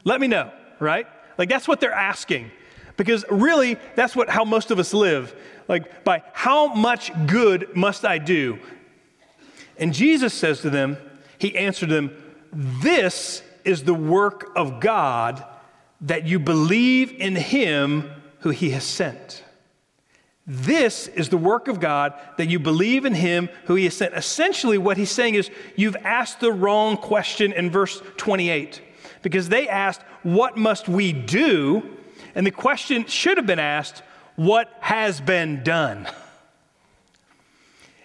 Let 0.05 0.21
me 0.21 0.27
know, 0.27 0.53
right? 0.79 1.07
Like 1.39 1.49
that's 1.49 1.67
what 1.67 1.81
they're 1.81 1.93
asking. 1.93 2.51
Because 2.99 3.25
really, 3.31 3.79
that's 3.97 4.15
what 4.15 4.29
how 4.29 4.45
most 4.45 4.71
of 4.71 4.79
us 4.79 4.93
live. 4.93 5.35
Like, 5.69 6.05
by 6.05 6.23
how 6.35 6.75
much 6.75 7.13
good 7.27 7.75
must 7.75 8.05
I 8.05 8.19
do? 8.19 8.59
And 9.79 9.95
Jesus 9.95 10.35
says 10.35 10.61
to 10.61 10.71
them, 10.71 10.99
He 11.39 11.57
answered 11.57 11.89
them, 11.89 12.11
This 12.53 13.43
is 13.65 13.85
the 13.85 13.95
work 13.95 14.51
of 14.55 14.81
God 14.81 15.45
that 16.03 16.27
you 16.27 16.39
believe 16.39 17.13
in 17.13 17.37
him 17.37 18.11
who 18.41 18.51
he 18.51 18.71
has 18.71 18.85
sent. 18.85 19.45
This 20.47 21.07
is 21.09 21.29
the 21.29 21.37
work 21.37 21.69
of 21.69 21.81
God 21.81 22.15
that 22.37 22.49
you 22.49 22.59
believe 22.59 23.05
in 23.05 23.15
him 23.15 23.49
who 23.67 23.75
he 23.75 23.85
has 23.85 23.97
sent. 23.97 24.15
Essentially, 24.15 24.79
what 24.79 24.97
he's 24.97 25.11
saying 25.11 25.35
is 25.35 25.51
you've 25.77 25.97
asked 25.97 26.41
the 26.41 26.53
wrong 26.53 26.97
question 26.97 27.53
in 27.53 27.71
verse 27.71 28.03
28 28.17 28.81
because 29.23 29.49
they 29.49 29.69
asked, 29.69 30.01
What 30.23 30.57
must 30.57 30.89
we 30.89 31.13
do? 31.13 31.97
And 32.35 32.47
the 32.47 32.51
question 32.51 33.07
should 33.07 33.37
have 33.37 33.47
been 33.47 33.59
asked, 33.59 34.03
What 34.37 34.73
has 34.81 35.21
been 35.21 35.63
done? 35.63 36.09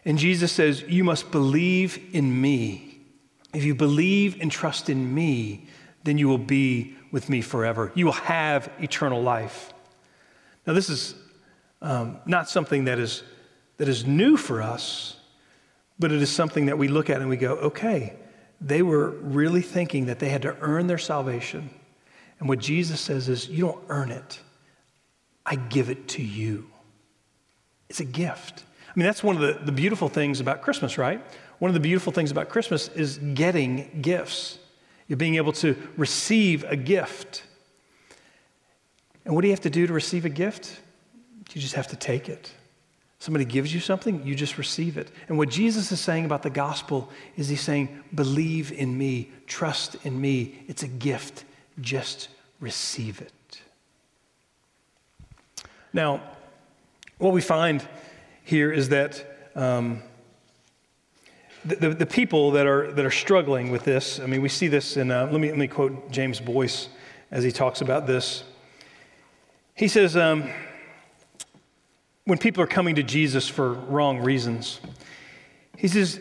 And 0.03 0.17
Jesus 0.19 0.51
says, 0.51 0.83
You 0.83 1.03
must 1.03 1.31
believe 1.31 1.99
in 2.13 2.41
me 2.41 2.85
if 3.55 3.63
you 3.63 3.73
believe 3.73 4.41
and 4.41 4.51
trust 4.51 4.89
in 4.89 5.13
me, 5.15 5.67
then 6.03 6.17
you 6.17 6.27
will 6.27 6.37
be 6.37 6.95
with 7.11 7.29
me 7.29 7.39
forever. 7.39 7.91
You 7.95 8.05
will 8.05 8.11
have 8.11 8.69
eternal 8.79 9.23
life. 9.23 9.73
Now, 10.65 10.73
this 10.73 10.89
is 10.89 11.15
um, 11.81 12.17
not 12.25 12.49
something 12.49 12.85
that 12.85 12.99
is, 12.99 13.23
that 13.77 13.87
is 13.87 14.05
new 14.05 14.37
for 14.37 14.61
us, 14.61 15.17
but 15.99 16.11
it 16.11 16.21
is 16.21 16.29
something 16.29 16.65
that 16.65 16.77
we 16.77 16.87
look 16.87 17.09
at 17.09 17.21
and 17.21 17.29
we 17.29 17.37
go, 17.37 17.53
okay, 17.55 18.15
they 18.59 18.81
were 18.81 19.09
really 19.09 19.61
thinking 19.61 20.05
that 20.07 20.19
they 20.19 20.29
had 20.29 20.41
to 20.41 20.55
earn 20.61 20.87
their 20.87 20.97
salvation. 20.97 21.69
And 22.39 22.49
what 22.49 22.59
Jesus 22.59 22.99
says 22.99 23.29
is, 23.29 23.47
you 23.47 23.65
don't 23.65 23.83
earn 23.89 24.11
it, 24.11 24.39
I 25.45 25.55
give 25.55 25.89
it 25.89 26.07
to 26.09 26.23
you. 26.23 26.69
It's 27.89 27.99
a 27.99 28.05
gift. 28.05 28.63
I 28.87 28.91
mean, 28.95 29.05
that's 29.05 29.23
one 29.23 29.35
of 29.35 29.41
the, 29.41 29.59
the 29.63 29.71
beautiful 29.71 30.09
things 30.09 30.39
about 30.39 30.61
Christmas, 30.61 30.97
right? 30.97 31.21
One 31.59 31.69
of 31.69 31.73
the 31.73 31.79
beautiful 31.79 32.11
things 32.11 32.31
about 32.31 32.49
Christmas 32.49 32.87
is 32.89 33.17
getting 33.17 34.01
gifts. 34.01 34.57
You're 35.07 35.17
being 35.17 35.35
able 35.35 35.53
to 35.53 35.75
receive 35.97 36.63
a 36.63 36.75
gift. 36.75 37.43
And 39.25 39.33
what 39.33 39.41
do 39.41 39.47
you 39.47 39.53
have 39.53 39.61
to 39.61 39.69
do 39.69 39.87
to 39.87 39.93
receive 39.93 40.25
a 40.25 40.29
gift? 40.29 40.79
You 41.53 41.61
just 41.61 41.75
have 41.75 41.87
to 41.87 41.95
take 41.95 42.29
it. 42.29 42.51
Somebody 43.19 43.45
gives 43.45 43.73
you 43.73 43.79
something, 43.79 44.25
you 44.25 44.35
just 44.35 44.57
receive 44.57 44.97
it. 44.97 45.09
And 45.29 45.37
what 45.37 45.49
Jesus 45.49 45.91
is 45.91 45.99
saying 45.99 46.25
about 46.25 46.43
the 46.43 46.49
gospel 46.49 47.09
is 47.37 47.47
he's 47.47 47.61
saying, 47.61 48.03
believe 48.13 48.71
in 48.71 48.95
me, 48.97 49.31
trust 49.47 49.95
in 50.03 50.19
me. 50.19 50.63
It's 50.67 50.83
a 50.83 50.87
gift. 50.87 51.45
Just 51.81 52.27
receive 52.59 53.21
it. 53.21 53.61
Now, 55.93 56.21
what 57.17 57.33
we 57.33 57.41
find 57.41 57.87
here 58.43 58.71
is 58.71 58.89
that 58.89 59.25
um, 59.55 60.03
the, 61.63 61.75
the, 61.77 61.89
the, 61.89 62.05
people 62.05 62.51
that 62.51 62.67
are, 62.67 62.91
that 62.91 63.05
are 63.05 63.11
struggling 63.11 63.71
with 63.71 63.85
this, 63.85 64.19
I 64.19 64.25
mean, 64.25 64.41
we 64.41 64.49
see 64.49 64.67
this 64.67 64.97
in, 64.97 65.09
uh, 65.09 65.29
let, 65.31 65.39
me, 65.39 65.49
let 65.49 65.57
me 65.57 65.67
quote 65.67 66.11
James 66.11 66.39
Boice 66.39 66.89
as 67.31 67.43
he 67.43 67.51
talks 67.51 67.81
about 67.81 68.05
this. 68.05 68.43
He 69.75 69.89
says, 69.89 70.15
um, 70.15 70.49
when 72.23 72.37
people 72.37 72.63
are 72.63 72.67
coming 72.67 72.95
to 72.95 73.03
Jesus 73.03 73.47
for 73.47 73.73
wrong 73.73 74.19
reasons, 74.19 74.79
he 75.77 75.89
says, 75.89 76.19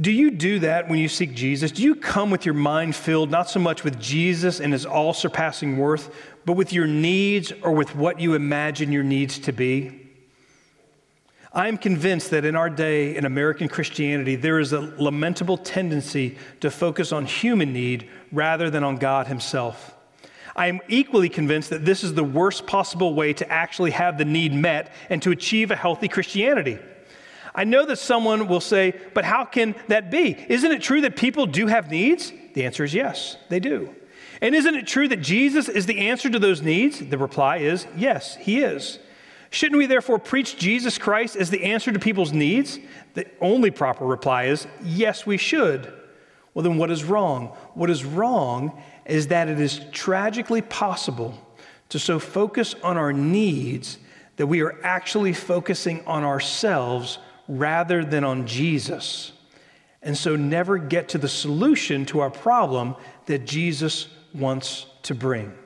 do 0.00 0.10
you 0.10 0.30
do 0.30 0.60
that 0.60 0.88
when 0.88 0.98
you 0.98 1.08
seek 1.08 1.34
Jesus? 1.34 1.70
Do 1.70 1.82
you 1.82 1.94
come 1.94 2.30
with 2.30 2.46
your 2.46 2.54
mind 2.54 2.96
filled 2.96 3.30
not 3.30 3.50
so 3.50 3.60
much 3.60 3.84
with 3.84 4.00
Jesus 4.00 4.58
and 4.58 4.72
his 4.72 4.86
all 4.86 5.12
surpassing 5.12 5.76
worth, 5.76 6.14
but 6.46 6.54
with 6.54 6.72
your 6.72 6.86
needs 6.86 7.52
or 7.62 7.72
with 7.72 7.94
what 7.94 8.18
you 8.18 8.32
imagine 8.32 8.90
your 8.90 9.02
needs 9.02 9.38
to 9.40 9.52
be? 9.52 9.98
I 11.52 11.68
am 11.68 11.76
convinced 11.76 12.30
that 12.30 12.46
in 12.46 12.56
our 12.56 12.70
day 12.70 13.14
in 13.14 13.26
American 13.26 13.68
Christianity, 13.68 14.36
there 14.36 14.58
is 14.58 14.72
a 14.72 14.80
lamentable 14.80 15.58
tendency 15.58 16.38
to 16.60 16.70
focus 16.70 17.12
on 17.12 17.26
human 17.26 17.74
need 17.74 18.08
rather 18.32 18.70
than 18.70 18.82
on 18.82 18.96
God 18.96 19.26
Himself. 19.26 19.94
I 20.54 20.66
am 20.66 20.80
equally 20.88 21.28
convinced 21.28 21.70
that 21.70 21.84
this 21.84 22.04
is 22.04 22.14
the 22.14 22.24
worst 22.24 22.66
possible 22.66 23.14
way 23.14 23.32
to 23.34 23.50
actually 23.50 23.92
have 23.92 24.18
the 24.18 24.24
need 24.24 24.52
met 24.52 24.92
and 25.08 25.22
to 25.22 25.30
achieve 25.30 25.70
a 25.70 25.76
healthy 25.76 26.08
Christianity. 26.08 26.78
I 27.54 27.64
know 27.64 27.84
that 27.86 27.96
someone 27.96 28.48
will 28.48 28.60
say, 28.60 28.94
but 29.14 29.24
how 29.24 29.44
can 29.44 29.74
that 29.88 30.10
be? 30.10 30.36
Isn't 30.48 30.72
it 30.72 30.82
true 30.82 31.02
that 31.02 31.16
people 31.16 31.46
do 31.46 31.66
have 31.66 31.90
needs? 31.90 32.32
The 32.54 32.64
answer 32.64 32.84
is 32.84 32.94
yes, 32.94 33.36
they 33.48 33.60
do. 33.60 33.94
And 34.40 34.54
isn't 34.54 34.74
it 34.74 34.86
true 34.86 35.08
that 35.08 35.20
Jesus 35.20 35.68
is 35.68 35.86
the 35.86 36.08
answer 36.08 36.28
to 36.28 36.38
those 36.38 36.62
needs? 36.62 36.98
The 36.98 37.18
reply 37.18 37.58
is 37.58 37.86
yes, 37.96 38.36
He 38.36 38.60
is. 38.60 38.98
Shouldn't 39.50 39.78
we 39.78 39.86
therefore 39.86 40.18
preach 40.18 40.56
Jesus 40.56 40.96
Christ 40.96 41.36
as 41.36 41.50
the 41.50 41.64
answer 41.64 41.92
to 41.92 41.98
people's 41.98 42.32
needs? 42.32 42.78
The 43.14 43.26
only 43.40 43.70
proper 43.70 44.06
reply 44.06 44.44
is 44.44 44.66
yes, 44.82 45.26
we 45.26 45.36
should. 45.36 45.92
Well, 46.54 46.62
then 46.62 46.78
what 46.78 46.90
is 46.90 47.04
wrong? 47.04 47.48
What 47.74 47.90
is 47.90 48.04
wrong 48.04 48.82
is 49.06 49.28
that 49.28 49.48
it 49.48 49.60
is 49.60 49.80
tragically 49.92 50.62
possible 50.62 51.34
to 51.88 51.98
so 51.98 52.18
focus 52.18 52.74
on 52.82 52.96
our 52.96 53.12
needs 53.12 53.98
that 54.36 54.46
we 54.46 54.62
are 54.62 54.78
actually 54.82 55.32
focusing 55.32 56.04
on 56.06 56.24
ourselves 56.24 57.18
rather 57.48 58.04
than 58.04 58.24
on 58.24 58.46
Jesus. 58.46 59.32
And 60.02 60.16
so 60.16 60.36
never 60.36 60.78
get 60.78 61.10
to 61.10 61.18
the 61.18 61.28
solution 61.28 62.06
to 62.06 62.20
our 62.20 62.30
problem 62.30 62.96
that 63.26 63.44
Jesus 63.44 64.08
wants 64.34 64.86
to 65.04 65.14
bring. 65.14 65.52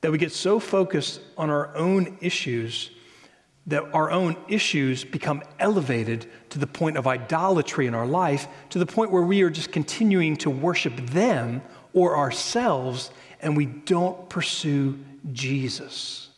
That 0.00 0.12
we 0.12 0.18
get 0.18 0.32
so 0.32 0.60
focused 0.60 1.22
on 1.38 1.48
our 1.48 1.74
own 1.74 2.18
issues 2.20 2.90
that 3.66 3.82
our 3.94 4.10
own 4.10 4.36
issues 4.48 5.04
become 5.04 5.42
elevated 5.58 6.26
to 6.50 6.58
the 6.58 6.66
point 6.66 6.96
of 6.96 7.06
idolatry 7.06 7.86
in 7.86 7.94
our 7.94 8.06
life, 8.06 8.46
to 8.70 8.78
the 8.78 8.86
point 8.86 9.10
where 9.10 9.22
we 9.22 9.42
are 9.42 9.50
just 9.50 9.72
continuing 9.72 10.36
to 10.36 10.50
worship 10.50 10.94
them 11.06 11.62
or 11.94 12.16
ourselves, 12.16 13.10
and 13.40 13.56
we 13.56 13.66
don't 13.66 14.28
pursue 14.28 14.98
Jesus. 15.32 16.28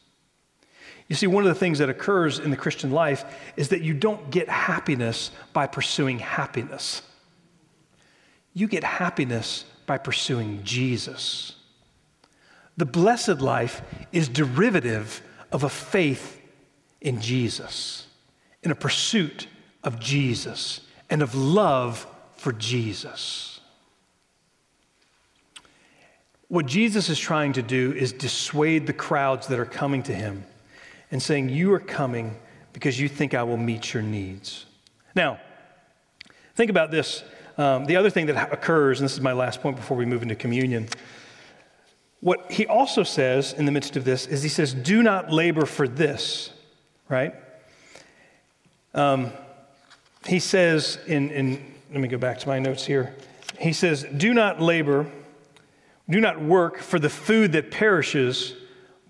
You 1.09 1.17
see, 1.17 1.27
one 1.27 1.45
of 1.45 1.49
the 1.49 1.59
things 1.59 1.79
that 1.79 1.89
occurs 1.89 2.39
in 2.39 2.51
the 2.51 2.57
Christian 2.57 2.91
life 2.91 3.25
is 3.57 3.69
that 3.69 3.83
you 3.83 3.95
don't 3.95 4.31
get 4.31 4.49
happiness 4.49 5.31
by 5.53 5.67
pursuing 5.67 6.19
happiness. 6.19 7.03
You 8.55 8.67
get 8.67 8.85
happiness 8.85 9.65
by 9.87 9.99
pursuing 9.99 10.63
Jesus. 10.65 11.55
The 12.77 12.87
blessed 12.87 13.41
life 13.41 13.83
is 14.13 14.29
derivative 14.29 15.23
of 15.53 15.65
a 15.65 15.69
faith 15.69 16.36
in 17.01 17.21
Jesus, 17.21 18.07
in 18.63 18.71
a 18.71 18.75
pursuit 18.75 19.47
of 19.85 20.01
Jesus, 20.01 20.81
and 21.09 21.23
of 21.23 21.35
love 21.35 22.07
for 22.37 22.53
Jesus. 22.53 23.61
What 26.49 26.67
Jesus 26.67 27.09
is 27.09 27.19
trying 27.19 27.55
to 27.55 27.63
do 27.63 27.93
is 27.93 28.13
dissuade 28.13 28.87
the 28.87 28.93
crowds 28.93 29.49
that 29.49 29.59
are 29.59 29.65
coming 29.65 30.03
to 30.05 30.15
him 30.15 30.45
and 31.11 31.23
saying, 31.23 31.49
You 31.49 31.73
are 31.73 31.81
coming 31.81 32.37
because 32.73 33.01
you 33.01 33.09
think 33.09 33.35
I 33.35 33.43
will 33.43 33.57
meet 33.57 33.95
your 33.95 34.03
needs. 34.03 34.67
Now, 35.15 35.41
think 36.55 36.71
about 36.71 36.91
this. 36.91 37.25
Um, 37.59 37.87
the 37.87 37.97
other 37.97 38.11
thing 38.11 38.27
that 38.27 38.53
occurs, 38.53 39.01
and 39.01 39.05
this 39.07 39.15
is 39.15 39.21
my 39.21 39.33
last 39.33 39.63
point 39.63 39.77
before 39.77 39.97
we 39.97 40.05
move 40.05 40.23
into 40.23 40.35
communion, 40.35 40.89
what 42.21 42.51
he 42.51 42.67
also 42.67 43.03
says 43.03 43.53
in 43.53 43.67
the 43.67 43.73
midst 43.73 43.97
of 43.97 44.05
this 44.05 44.27
is 44.27 44.43
he 44.43 44.49
says, 44.49 44.75
Do 44.75 45.03
not 45.03 45.33
labor 45.33 45.65
for 45.65 45.89
this, 45.89 46.51
right? 47.09 47.35
Um, 48.95 49.33
he 50.27 50.39
says, 50.39 50.99
in, 51.07 51.31
in, 51.31 51.75
let 51.93 52.01
me 52.01 52.09
go 52.09 52.19
back 52.19 52.39
to 52.41 52.49
my 52.49 52.59
notes 52.59 52.85
here. 52.85 53.15
He 53.59 53.73
says, 53.73 54.05
Do 54.17 54.35
not 54.35 54.61
labor, 54.61 55.11
do 56.09 56.21
not 56.21 56.41
work 56.41 56.79
for 56.79 56.99
the 56.99 57.11
food 57.11 57.53
that 57.53 57.71
perishes, 57.71 58.55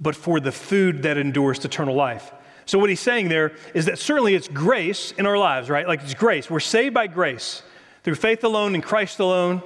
but 0.00 0.14
for 0.14 0.40
the 0.40 0.52
food 0.52 1.02
that 1.02 1.16
endures 1.16 1.58
to 1.60 1.68
eternal 1.68 1.94
life. 1.94 2.32
So, 2.66 2.78
what 2.78 2.90
he's 2.90 3.00
saying 3.00 3.28
there 3.28 3.54
is 3.74 3.86
that 3.86 3.98
certainly 3.98 4.34
it's 4.34 4.48
grace 4.48 5.12
in 5.12 5.24
our 5.24 5.38
lives, 5.38 5.70
right? 5.70 5.86
Like 5.86 6.02
it's 6.02 6.14
grace. 6.14 6.50
We're 6.50 6.60
saved 6.60 6.94
by 6.94 7.06
grace 7.06 7.62
through 8.02 8.16
faith 8.16 8.44
alone 8.44 8.74
in 8.74 8.82
Christ 8.82 9.20
alone. 9.20 9.62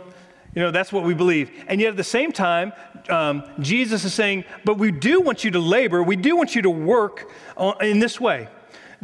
You 0.55 0.63
know, 0.63 0.71
that's 0.71 0.93
what 0.93 1.05
we 1.05 1.15
believe. 1.15 1.51
And 1.69 1.81
yet 1.81 1.91
at 1.91 1.97
the 1.97 2.05
same 2.05 2.33
time, 2.33 2.73
um, 3.09 3.45
Jesus 3.61 4.05
is 4.05 4.13
saying, 4.13 4.45
but 4.65 4.79
we 4.79 4.91
do 4.91 5.21
want 5.21 5.45
you 5.45 5.51
to 5.53 5.61
labor, 5.61 6.03
we 6.03 6.17
do 6.17 6.37
want 6.37 6.55
you 6.55 6.63
to 6.63 6.71
work 6.71 7.31
in 7.81 8.01
this 8.01 8.21
way. 8.21 8.49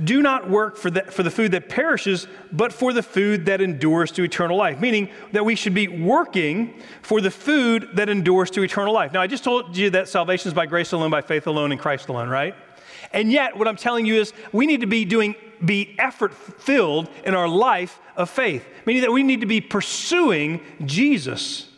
Do 0.03 0.21
not 0.21 0.51
work 0.51 0.77
for 0.77 0.91
the, 0.91 1.03
for 1.05 1.23
the 1.23 1.31
food 1.31 1.53
that 1.53 1.71
perishes, 1.71 2.27
but 2.53 2.71
for 2.71 2.93
the 2.93 3.03
food 3.03 3.47
that 3.47 3.63
endures 3.63 4.11
to 4.13 4.25
eternal 4.25 4.57
life. 4.57 4.79
Meaning 4.79 5.09
that 5.33 5.43
we 5.43 5.55
should 5.55 5.73
be 5.73 5.89
working 5.89 6.75
for 7.01 7.23
the 7.23 7.31
food 7.31 7.89
that 7.95 8.11
endures 8.11 8.51
to 8.51 8.63
eternal 8.63 8.93
life. 8.93 9.13
Now, 9.15 9.23
I 9.23 9.27
just 9.27 9.43
told 9.43 9.75
you 9.75 9.89
that 9.91 10.09
salvation 10.09 10.49
is 10.49 10.55
by 10.55 10.67
grace 10.67 10.93
alone, 10.93 11.11
by 11.11 11.23
faith 11.23 11.47
alone, 11.47 11.73
in 11.73 11.79
Christ 11.79 12.11
alone, 12.11 12.29
right? 12.29 12.55
And 13.13 13.33
yet, 13.33 13.57
what 13.57 13.67
I'm 13.69 13.77
telling 13.77 14.05
you 14.05 14.17
is 14.17 14.35
we 14.53 14.67
need 14.67 14.83
to 14.83 14.87
be 14.87 15.07
doing, 15.07 15.35
be 15.65 15.95
effort 15.99 16.35
filled 16.35 17.09
in 17.25 17.35
our 17.35 17.49
life 17.49 17.99
of 18.17 18.31
faith, 18.31 18.67
meaning 18.85 19.03
that 19.03 19.13
we 19.13 19.23
need 19.23 19.41
to 19.41 19.47
be 19.47 19.61
pursuing 19.61 20.61
Jesus. 20.85 21.69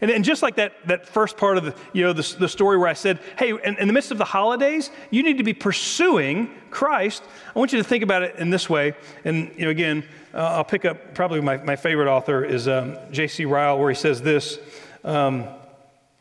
And, 0.00 0.10
and 0.10 0.24
just 0.24 0.42
like 0.42 0.56
that, 0.56 0.72
that 0.86 1.08
first 1.08 1.36
part 1.36 1.56
of 1.56 1.64
the, 1.64 1.74
you 1.92 2.02
know, 2.02 2.12
the, 2.12 2.36
the 2.38 2.48
story 2.48 2.76
where 2.76 2.88
I 2.88 2.94
said, 2.94 3.20
hey, 3.38 3.50
in, 3.50 3.76
in 3.78 3.86
the 3.86 3.92
midst 3.92 4.10
of 4.10 4.18
the 4.18 4.24
holidays, 4.24 4.90
you 5.10 5.22
need 5.22 5.38
to 5.38 5.44
be 5.44 5.54
pursuing 5.54 6.50
Christ. 6.70 7.22
I 7.54 7.58
want 7.58 7.72
you 7.72 7.78
to 7.78 7.84
think 7.84 8.02
about 8.02 8.22
it 8.22 8.36
in 8.36 8.50
this 8.50 8.68
way. 8.68 8.94
And 9.24 9.50
you 9.56 9.64
know, 9.64 9.70
again, 9.70 10.04
uh, 10.34 10.38
I'll 10.38 10.64
pick 10.64 10.84
up 10.84 11.14
probably 11.14 11.40
my, 11.40 11.56
my 11.58 11.76
favorite 11.76 12.10
author 12.10 12.44
is 12.44 12.68
um, 12.68 12.98
J.C. 13.12 13.44
Ryle, 13.44 13.78
where 13.78 13.90
he 13.90 13.96
says 13.96 14.20
this. 14.20 14.58
Um, 15.04 15.46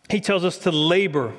he 0.09 0.21
tells 0.21 0.45
us 0.45 0.59
to 0.59 0.71
labor 0.71 1.33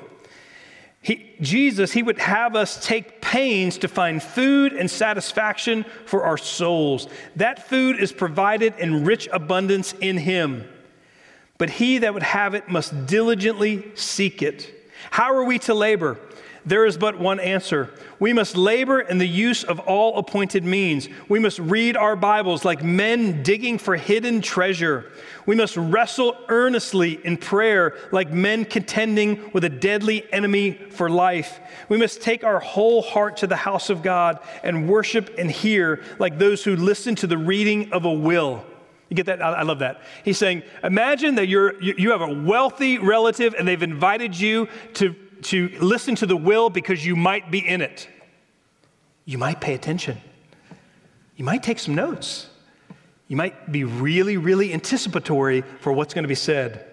he, 1.05 1.35
Jesus, 1.39 1.91
he 1.91 2.01
would 2.01 2.17
have 2.17 2.55
us 2.55 2.83
take 2.83 3.21
pains 3.25 3.79
to 3.79 3.87
find 3.87 4.21
food 4.21 4.71
and 4.71 4.89
satisfaction 4.89 5.83
for 6.05 6.23
our 6.25 6.37
souls. 6.37 7.07
That 7.35 7.67
food 7.67 7.99
is 7.99 8.11
provided 8.11 8.75
in 8.77 9.03
rich 9.03 9.27
abundance 9.33 9.93
in 9.93 10.17
him. 10.17 10.69
But 11.57 11.71
he 11.71 11.97
that 11.97 12.13
would 12.13 12.21
have 12.21 12.53
it 12.53 12.69
must 12.69 13.07
diligently 13.07 13.91
seek 13.95 14.43
it. 14.43 14.71
How 15.09 15.33
are 15.33 15.43
we 15.43 15.57
to 15.59 15.73
labor? 15.73 16.19
There 16.67 16.85
is 16.85 16.97
but 16.97 17.19
one 17.19 17.39
answer. 17.39 17.91
We 18.19 18.33
must 18.33 18.57
labor 18.57 18.99
in 18.99 19.19
the 19.19 19.27
use 19.27 19.63
of 19.63 19.79
all 19.81 20.17
appointed 20.17 20.63
means. 20.63 21.07
We 21.29 21.37
must 21.37 21.59
read 21.59 21.95
our 21.95 22.15
Bibles 22.15 22.65
like 22.65 22.83
men 22.83 23.43
digging 23.43 23.77
for 23.77 23.95
hidden 23.95 24.41
treasure. 24.41 25.11
We 25.45 25.55
must 25.55 25.77
wrestle 25.77 26.35
earnestly 26.47 27.23
in 27.23 27.37
prayer 27.37 27.95
like 28.11 28.31
men 28.31 28.65
contending 28.65 29.51
with 29.53 29.63
a 29.63 29.69
deadly 29.69 30.25
enemy 30.33 30.71
for 30.71 31.07
life. 31.07 31.59
We 31.87 31.97
must 31.97 32.21
take 32.21 32.43
our 32.43 32.59
whole 32.59 33.03
heart 33.03 33.37
to 33.37 33.47
the 33.47 33.55
house 33.55 33.91
of 33.91 34.01
God 34.01 34.39
and 34.63 34.89
worship 34.89 35.35
and 35.37 35.51
hear 35.51 36.03
like 36.17 36.39
those 36.39 36.63
who 36.63 36.75
listen 36.75 37.13
to 37.15 37.27
the 37.27 37.37
reading 37.37 37.93
of 37.93 38.05
a 38.05 38.13
will. 38.13 38.65
You 39.09 39.15
get 39.15 39.27
that? 39.27 39.39
I, 39.39 39.61
love 39.61 39.79
that. 39.79 40.01
He's 40.23 40.39
saying, 40.39 40.63
imagine 40.83 41.35
that 41.35 41.47
you're, 41.47 41.79
you 41.81 42.09
have 42.09 42.21
a 42.21 42.33
wealthy 42.33 42.97
relative 42.97 43.53
and 43.53 43.67
they've 43.67 43.83
invited 43.83 44.37
you 44.37 44.67
to 44.95 45.15
to 45.45 45.69
listen 45.79 46.15
to 46.15 46.25
the 46.25 46.35
will 46.37 46.69
because 46.69 47.05
you 47.05 47.15
might 47.15 47.51
be 47.51 47.59
in 47.59 47.81
it. 47.81 48.07
You 49.25 49.37
might 49.37 49.61
pay 49.61 49.73
attention. 49.73 50.17
You 51.35 51.45
might 51.45 51.63
take 51.63 51.79
some 51.79 51.95
notes. 51.95 52.47
You 53.27 53.37
might 53.37 53.71
be 53.71 53.83
really, 53.83 54.37
really 54.37 54.73
anticipatory 54.73 55.63
for 55.79 55.91
what's 55.91 56.13
going 56.13 56.23
to 56.23 56.29
be 56.29 56.35
said. 56.35 56.85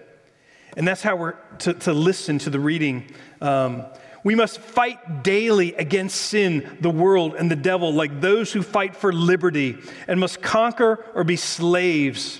And 0.75 0.87
that's 0.87 1.01
how 1.01 1.15
we're 1.15 1.35
to, 1.59 1.73
to 1.73 1.93
listen 1.93 2.39
to 2.39 2.49
the 2.49 2.59
reading. 2.59 3.11
Um, 3.41 3.85
we 4.23 4.35
must 4.35 4.59
fight 4.59 5.23
daily 5.23 5.73
against 5.75 6.19
sin, 6.19 6.77
the 6.79 6.89
world, 6.89 7.35
and 7.35 7.51
the 7.51 7.55
devil, 7.55 7.93
like 7.93 8.21
those 8.21 8.51
who 8.51 8.61
fight 8.61 8.95
for 8.95 9.11
liberty, 9.11 9.77
and 10.07 10.19
must 10.19 10.41
conquer 10.41 11.05
or 11.13 11.23
be 11.23 11.35
slaves. 11.35 12.39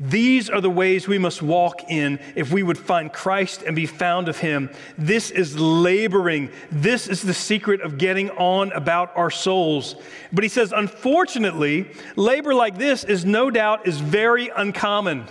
These 0.00 0.50
are 0.50 0.60
the 0.60 0.70
ways 0.70 1.06
we 1.06 1.18
must 1.18 1.40
walk 1.40 1.88
in 1.88 2.18
if 2.34 2.52
we 2.52 2.64
would 2.64 2.78
find 2.78 3.12
Christ 3.12 3.62
and 3.62 3.76
be 3.76 3.86
found 3.86 4.28
of 4.28 4.38
Him. 4.38 4.70
This 4.98 5.30
is 5.30 5.58
laboring. 5.58 6.50
This 6.72 7.06
is 7.06 7.22
the 7.22 7.34
secret 7.34 7.80
of 7.80 7.96
getting 7.96 8.30
on 8.30 8.72
about 8.72 9.16
our 9.16 9.30
souls. 9.30 9.94
But 10.32 10.42
he 10.42 10.48
says, 10.48 10.72
unfortunately, 10.76 11.90
labor 12.16 12.54
like 12.54 12.76
this 12.76 13.04
is 13.04 13.24
no 13.24 13.50
doubt 13.50 13.86
is 13.86 14.00
very 14.00 14.48
uncommon. 14.48 15.26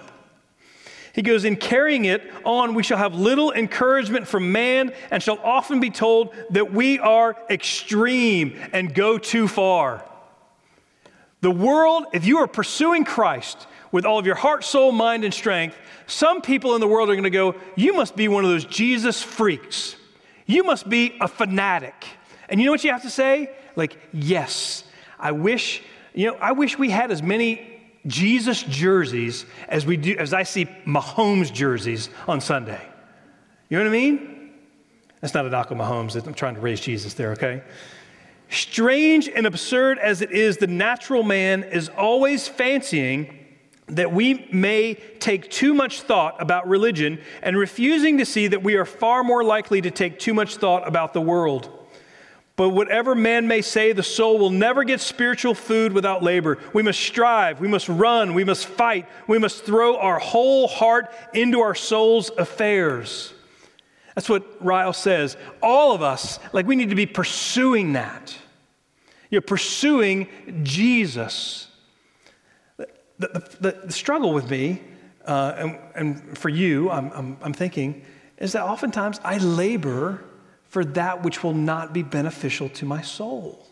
He 1.14 1.22
goes, 1.22 1.44
In 1.44 1.58
carrying 1.58 2.06
it 2.06 2.24
on, 2.46 2.74
we 2.74 2.84
shall 2.84 2.98
have 2.98 3.14
little 3.16 3.52
encouragement 3.52 4.28
from 4.28 4.54
man 4.54 4.94
and 5.12 5.22
shall 5.22 5.40
often 5.44 5.82
be 5.82 5.90
told 5.90 6.34
that 6.52 6.72
we 6.72 7.00
are 7.00 7.36
extreme 7.50 8.58
and 8.72 8.94
go 8.94 9.18
too 9.18 9.50
far. 9.50 10.06
The 11.42 11.52
world, 11.52 12.06
if 12.14 12.26
you 12.26 12.38
are 12.38 12.48
pursuing 12.48 13.04
Christ, 13.04 13.68
with 13.94 14.06
all 14.06 14.20
of 14.20 14.26
your 14.26 14.36
heart, 14.36 14.66
soul, 14.66 14.92
mind, 14.92 15.24
and 15.24 15.34
strength, 15.34 15.78
some 16.08 16.42
people 16.42 16.76
in 16.76 16.82
the 16.82 16.88
world 16.88 17.10
are 17.10 17.14
going 17.14 17.24
to 17.24 17.30
go, 17.30 17.56
You 17.78 17.94
must 17.94 18.18
be 18.18 18.28
one 18.28 18.44
of 18.44 18.50
those 18.50 18.66
Jesus 18.66 19.22
freaks. 19.22 19.96
You 20.46 20.64
must 20.64 20.90
be 20.90 21.16
a 21.22 21.30
fanatic. 21.30 21.94
And 22.50 22.60
you 22.60 22.66
know 22.66 22.72
what 22.72 22.84
you 22.84 22.92
have 22.92 23.04
to 23.04 23.10
say? 23.10 23.56
Like, 23.78 23.98
yes, 24.12 24.84
I 25.18 25.32
wish, 25.32 25.82
you 26.14 26.28
know, 26.28 26.38
I 26.38 26.52
wish 26.52 26.78
we 26.78 26.90
had 26.90 27.12
as 27.12 27.24
many 27.24 27.82
Jesus 28.06 28.64
jerseys 28.64 29.46
as 29.70 29.86
we 29.86 29.96
do, 29.96 30.18
as 30.18 30.34
I 30.34 30.44
see 30.44 30.66
Mahomes 30.86 31.54
jerseys 31.54 32.10
on 32.28 32.42
Sunday. 32.42 32.82
You 33.70 33.78
know 33.78 33.86
what 33.86 33.90
I 33.90 33.94
mean? 33.94 34.52
That's 35.22 35.34
not 35.34 35.46
a 35.46 35.50
knock 35.50 35.72
on 35.72 35.78
Mahomes. 35.78 36.16
I'm 36.28 36.34
trying 36.34 36.56
to 36.56 36.62
raise 36.62 36.82
Jesus 36.82 37.14
there, 37.14 37.32
okay? 37.32 37.64
Strange 38.50 39.30
and 39.30 39.46
absurd 39.46 40.00
as 40.00 40.22
it 40.22 40.32
is, 40.32 40.58
the 40.58 40.68
natural 40.68 41.24
man 41.24 41.64
is 41.64 41.90
always 41.90 42.48
fancying 42.48 43.43
that 43.88 44.12
we 44.12 44.48
may 44.52 44.96
take 45.20 45.50
too 45.50 45.74
much 45.74 46.02
thought 46.02 46.42
about 46.42 46.68
religion 46.68 47.20
and 47.42 47.58
refusing 47.58 48.18
to 48.18 48.26
see 48.26 48.48
that 48.48 48.64
we 48.64 48.76
are 48.76 48.86
far 48.86 49.24
more 49.24 49.44
likely 49.44 49.82
to 49.82 49.92
take 49.92 50.20
too 50.20 50.34
much 50.34 50.58
thought 50.58 50.88
about 50.88 51.14
the 51.14 51.22
world. 51.22 51.70
But 52.56 52.70
whatever 52.70 53.16
man 53.16 53.48
may 53.48 53.62
say, 53.62 53.94
the 53.94 54.04
soul 54.04 54.38
will 54.38 54.52
never 54.52 54.84
get 54.84 55.02
spiritual 55.02 55.56
food 55.56 55.92
without 55.92 56.22
labor. 56.22 56.60
We 56.72 56.84
must 56.84 57.00
strive, 57.00 57.60
we 57.60 57.68
must 57.68 57.90
run, 57.90 58.36
we 58.36 58.44
must 58.44 58.68
fight, 58.68 59.08
we 59.28 59.40
must 59.40 59.66
throw 59.66 59.98
our 59.98 60.20
whole 60.20 60.68
heart 60.68 61.12
into 61.34 61.62
our 61.62 61.74
soul's 61.74 62.30
affairs. 62.38 63.34
That's 64.16 64.30
what 64.30 64.64
Ryle 64.64 64.94
says. 64.94 65.36
All 65.64 65.94
of 65.94 66.04
us, 66.04 66.40
like, 66.54 66.68
we 66.68 66.76
need 66.76 66.92
to 66.92 66.96
be 66.96 67.08
pursuing 67.08 67.94
that. 67.94 68.38
You're 69.32 69.42
pursuing 69.42 70.30
Jesus. 70.62 71.68
The, 73.24 73.58
the, 73.62 73.72
the, 73.86 73.94
struggle 73.94 74.34
with 74.34 74.50
me, 74.50 74.82
uh, 75.26 75.54
and, 75.58 75.80
and, 75.96 76.38
for 76.38 76.50
you, 76.50 76.90
I'm, 76.90 77.10
I'm, 77.14 77.38
I'm 77.42 77.54
thinking, 77.54 78.04
is 78.38 78.52
that 78.52 78.64
oftentimes 78.64 79.22
I 79.24 79.38
labor 79.38 80.26
for 80.66 80.84
that 80.84 81.24
which 81.24 81.42
will 81.42 81.54
not 81.54 81.94
be 81.94 82.04
beneficial 82.04 82.68
to 82.68 82.86
my 82.86 83.02
soul. 83.02 83.66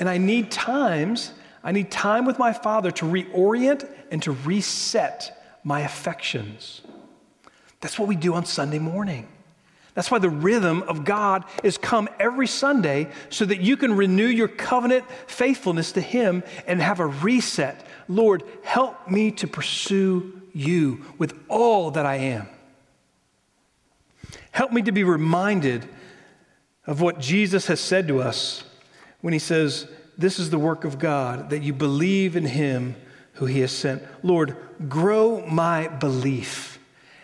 And 0.00 0.08
I 0.08 0.18
need 0.18 0.50
times, 0.50 1.32
I 1.62 1.70
need 1.70 1.92
time 1.92 2.24
with 2.24 2.40
my 2.40 2.52
Father 2.52 2.90
to 2.90 3.04
reorient 3.04 3.88
and 4.10 4.20
to 4.24 4.32
reset 4.32 5.40
my 5.62 5.82
affections. 5.82 6.80
That's 7.80 8.00
what 8.00 8.08
we 8.08 8.16
do 8.16 8.34
on 8.34 8.46
Sunday 8.46 8.80
morning. 8.80 9.28
That's 9.94 10.10
why 10.10 10.18
the 10.18 10.30
rhythm 10.30 10.82
of 10.84 11.04
God 11.04 11.44
is 11.62 11.76
come 11.76 12.08
every 12.18 12.46
Sunday 12.46 13.08
so 13.28 13.44
that 13.44 13.60
you 13.60 13.76
can 13.76 13.94
renew 13.94 14.26
your 14.26 14.48
covenant 14.48 15.04
faithfulness 15.26 15.92
to 15.92 16.00
Him 16.00 16.42
and 16.66 16.80
have 16.80 17.00
a 17.00 17.06
reset. 17.06 17.86
Lord, 18.08 18.42
help 18.62 19.10
me 19.10 19.30
to 19.32 19.46
pursue 19.46 20.42
you 20.52 21.04
with 21.18 21.34
all 21.48 21.90
that 21.92 22.06
I 22.06 22.16
am. 22.16 22.48
Help 24.50 24.72
me 24.72 24.82
to 24.82 24.92
be 24.92 25.04
reminded 25.04 25.88
of 26.86 27.00
what 27.00 27.18
Jesus 27.18 27.66
has 27.66 27.80
said 27.80 28.08
to 28.08 28.20
us 28.20 28.64
when 29.20 29.32
He 29.32 29.38
says, 29.38 29.86
This 30.18 30.38
is 30.38 30.50
the 30.50 30.58
work 30.58 30.84
of 30.84 30.98
God, 30.98 31.50
that 31.50 31.62
you 31.62 31.72
believe 31.72 32.36
in 32.36 32.46
Him 32.46 32.96
who 33.34 33.46
He 33.46 33.60
has 33.60 33.72
sent. 33.72 34.02
Lord, 34.22 34.56
grow 34.88 35.44
my 35.46 35.88
belief. 35.88 36.78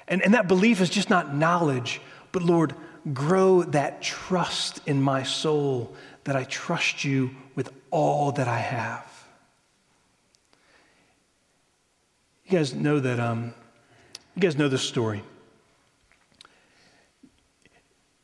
And, 0.06 0.22
and 0.22 0.34
that 0.34 0.48
belief 0.48 0.80
is 0.80 0.88
just 0.88 1.10
not 1.10 1.34
knowledge 1.34 2.00
but 2.32 2.42
Lord, 2.42 2.74
grow 3.12 3.62
that 3.62 4.02
trust 4.02 4.80
in 4.86 5.00
my 5.00 5.22
soul 5.22 5.94
that 6.24 6.36
I 6.36 6.44
trust 6.44 7.04
you 7.04 7.30
with 7.54 7.72
all 7.90 8.32
that 8.32 8.48
I 8.48 8.58
have. 8.58 9.17
You 12.48 12.56
guys 12.56 12.74
know 12.74 12.98
that, 12.98 13.20
um, 13.20 13.52
you 14.34 14.40
guys 14.40 14.56
know 14.56 14.68
this 14.68 14.82
story. 14.82 15.22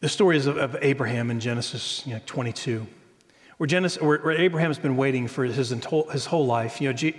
The 0.00 0.08
story 0.08 0.38
is 0.38 0.46
of, 0.46 0.56
of 0.56 0.76
Abraham 0.80 1.30
in 1.30 1.40
Genesis 1.40 2.02
you 2.06 2.14
know, 2.14 2.20
22, 2.24 2.86
where, 3.58 3.66
Genesis, 3.66 4.02
where, 4.02 4.18
where 4.18 4.36
Abraham 4.36 4.70
has 4.70 4.78
been 4.78 4.96
waiting 4.96 5.28
for 5.28 5.44
his, 5.44 5.68
his 5.68 6.26
whole 6.26 6.46
life. 6.46 6.80
You 6.80 6.88
know, 6.88 6.94
G, 6.94 7.14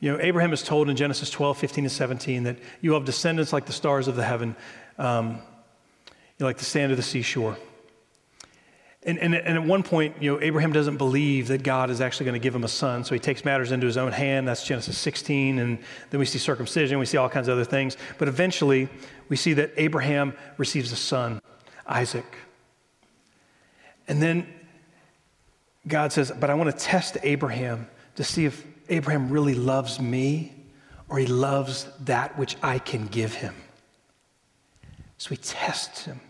you 0.00 0.12
know, 0.12 0.18
Abraham 0.20 0.52
is 0.52 0.62
told 0.62 0.90
in 0.90 0.96
Genesis 0.96 1.30
12, 1.30 1.56
15, 1.56 1.84
and 1.84 1.92
17 1.92 2.42
that 2.42 2.58
you 2.82 2.92
have 2.92 3.06
descendants 3.06 3.52
like 3.52 3.64
the 3.64 3.72
stars 3.72 4.06
of 4.06 4.16
the 4.16 4.24
heaven. 4.24 4.54
Um, 4.98 5.40
know, 6.42 6.46
like 6.46 6.58
the 6.58 6.64
sand 6.64 6.90
of 6.90 6.98
the 6.98 7.02
seashore. 7.02 7.56
And, 9.04 9.18
and, 9.18 9.34
and, 9.34 9.58
at 9.58 9.64
one 9.64 9.82
point, 9.82 10.14
you 10.20 10.30
know, 10.30 10.40
Abraham 10.40 10.72
doesn't 10.72 10.96
believe 10.96 11.48
that 11.48 11.64
God 11.64 11.90
is 11.90 12.00
actually 12.00 12.26
going 12.26 12.40
to 12.40 12.42
give 12.42 12.54
him 12.54 12.62
a 12.62 12.68
son, 12.68 13.02
so 13.04 13.14
he 13.14 13.18
takes 13.18 13.44
matters 13.44 13.72
into 13.72 13.84
his 13.84 13.96
own 13.96 14.12
hand. 14.12 14.46
That's 14.46 14.64
Genesis 14.64 14.96
16, 14.96 15.58
and 15.58 15.78
then 16.10 16.20
we 16.20 16.26
see 16.26 16.38
circumcision, 16.38 17.00
we 17.00 17.06
see 17.06 17.16
all 17.16 17.28
kinds 17.28 17.48
of 17.48 17.54
other 17.54 17.64
things. 17.64 17.96
But 18.18 18.28
eventually, 18.28 18.88
we 19.28 19.34
see 19.34 19.54
that 19.54 19.72
Abraham 19.76 20.34
receives 20.56 20.92
a 20.92 20.96
son, 20.96 21.40
Isaac. 21.84 22.24
And 24.06 24.22
then 24.22 24.46
God 25.88 26.12
says, 26.12 26.30
But 26.38 26.50
I 26.50 26.54
want 26.54 26.70
to 26.70 26.76
test 26.76 27.16
Abraham 27.24 27.88
to 28.16 28.24
see 28.24 28.44
if 28.44 28.64
Abraham 28.88 29.30
really 29.30 29.54
loves 29.54 30.00
me 30.00 30.52
or 31.08 31.18
he 31.18 31.26
loves 31.26 31.88
that 32.00 32.38
which 32.38 32.56
I 32.62 32.78
can 32.78 33.06
give 33.06 33.34
him. 33.34 33.54
So 35.18 35.30
he 35.30 35.36
tests 35.36 36.04
him. 36.04 36.20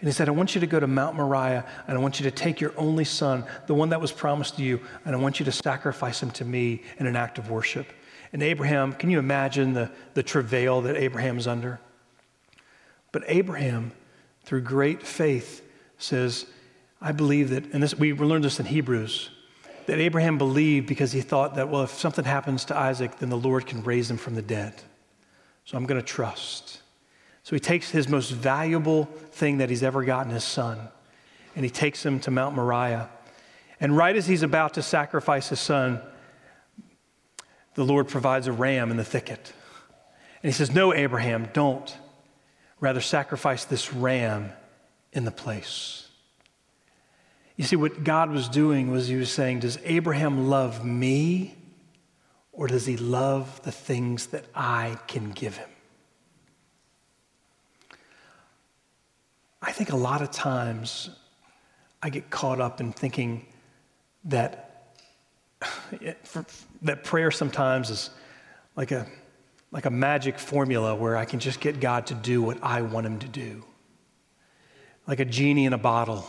And 0.00 0.08
he 0.08 0.12
said, 0.12 0.28
I 0.28 0.32
want 0.32 0.54
you 0.54 0.60
to 0.60 0.66
go 0.66 0.78
to 0.78 0.86
Mount 0.86 1.16
Moriah, 1.16 1.66
and 1.88 1.98
I 1.98 2.00
want 2.00 2.20
you 2.20 2.24
to 2.24 2.30
take 2.30 2.60
your 2.60 2.72
only 2.76 3.04
son, 3.04 3.44
the 3.66 3.74
one 3.74 3.88
that 3.88 4.00
was 4.00 4.12
promised 4.12 4.56
to 4.56 4.62
you, 4.62 4.80
and 5.04 5.14
I 5.14 5.18
want 5.18 5.40
you 5.40 5.44
to 5.44 5.52
sacrifice 5.52 6.22
him 6.22 6.30
to 6.32 6.44
me 6.44 6.82
in 6.98 7.06
an 7.06 7.16
act 7.16 7.38
of 7.38 7.50
worship. 7.50 7.86
And 8.32 8.42
Abraham, 8.42 8.92
can 8.92 9.10
you 9.10 9.18
imagine 9.18 9.72
the, 9.72 9.90
the 10.14 10.22
travail 10.22 10.82
that 10.82 10.96
Abraham's 10.96 11.46
under? 11.46 11.80
But 13.10 13.24
Abraham, 13.26 13.92
through 14.44 14.60
great 14.60 15.02
faith, 15.02 15.64
says, 15.98 16.46
I 17.00 17.12
believe 17.12 17.50
that, 17.50 17.72
and 17.72 17.82
this, 17.82 17.94
we 17.94 18.12
learned 18.12 18.44
this 18.44 18.60
in 18.60 18.66
Hebrews, 18.66 19.30
that 19.86 19.98
Abraham 19.98 20.38
believed 20.38 20.86
because 20.86 21.10
he 21.10 21.22
thought 21.22 21.54
that, 21.54 21.70
well, 21.70 21.82
if 21.82 21.90
something 21.90 22.24
happens 22.24 22.66
to 22.66 22.76
Isaac, 22.76 23.18
then 23.18 23.30
the 23.30 23.38
Lord 23.38 23.66
can 23.66 23.82
raise 23.82 24.10
him 24.10 24.18
from 24.18 24.34
the 24.34 24.42
dead. 24.42 24.74
So 25.64 25.76
I'm 25.76 25.86
going 25.86 26.00
to 26.00 26.06
trust. 26.06 26.82
So 27.48 27.56
he 27.56 27.60
takes 27.60 27.88
his 27.88 28.10
most 28.10 28.28
valuable 28.30 29.06
thing 29.30 29.56
that 29.56 29.70
he's 29.70 29.82
ever 29.82 30.04
gotten, 30.04 30.30
his 30.30 30.44
son, 30.44 30.78
and 31.56 31.64
he 31.64 31.70
takes 31.70 32.04
him 32.04 32.20
to 32.20 32.30
Mount 32.30 32.54
Moriah. 32.54 33.08
And 33.80 33.96
right 33.96 34.14
as 34.14 34.26
he's 34.26 34.42
about 34.42 34.74
to 34.74 34.82
sacrifice 34.82 35.48
his 35.48 35.58
son, 35.58 35.98
the 37.72 37.86
Lord 37.86 38.06
provides 38.06 38.48
a 38.48 38.52
ram 38.52 38.90
in 38.90 38.98
the 38.98 39.04
thicket. 39.04 39.50
And 40.42 40.52
he 40.52 40.54
says, 40.54 40.74
No, 40.74 40.92
Abraham, 40.92 41.48
don't. 41.54 41.96
Rather, 42.80 43.00
sacrifice 43.00 43.64
this 43.64 43.94
ram 43.94 44.52
in 45.14 45.24
the 45.24 45.30
place. 45.30 46.06
You 47.56 47.64
see, 47.64 47.76
what 47.76 48.04
God 48.04 48.30
was 48.30 48.50
doing 48.50 48.90
was 48.90 49.08
he 49.08 49.16
was 49.16 49.32
saying, 49.32 49.60
Does 49.60 49.78
Abraham 49.84 50.50
love 50.50 50.84
me, 50.84 51.56
or 52.52 52.66
does 52.66 52.84
he 52.84 52.98
love 52.98 53.62
the 53.62 53.72
things 53.72 54.26
that 54.26 54.44
I 54.54 54.98
can 55.06 55.30
give 55.30 55.56
him? 55.56 55.70
I 59.60 59.72
think 59.72 59.90
a 59.90 59.96
lot 59.96 60.22
of 60.22 60.30
times 60.30 61.10
I 62.02 62.10
get 62.10 62.30
caught 62.30 62.60
up 62.60 62.80
in 62.80 62.92
thinking 62.92 63.46
that, 64.24 64.94
that 66.82 67.04
prayer 67.04 67.30
sometimes 67.30 67.90
is 67.90 68.10
like 68.76 68.92
a, 68.92 69.06
like 69.72 69.86
a 69.86 69.90
magic 69.90 70.38
formula 70.38 70.94
where 70.94 71.16
I 71.16 71.24
can 71.24 71.40
just 71.40 71.60
get 71.60 71.80
God 71.80 72.06
to 72.06 72.14
do 72.14 72.40
what 72.40 72.62
I 72.62 72.82
want 72.82 73.06
him 73.06 73.18
to 73.18 73.28
do. 73.28 73.64
Like 75.06 75.20
a 75.20 75.24
genie 75.24 75.64
in 75.64 75.72
a 75.72 75.78
bottle. 75.78 76.26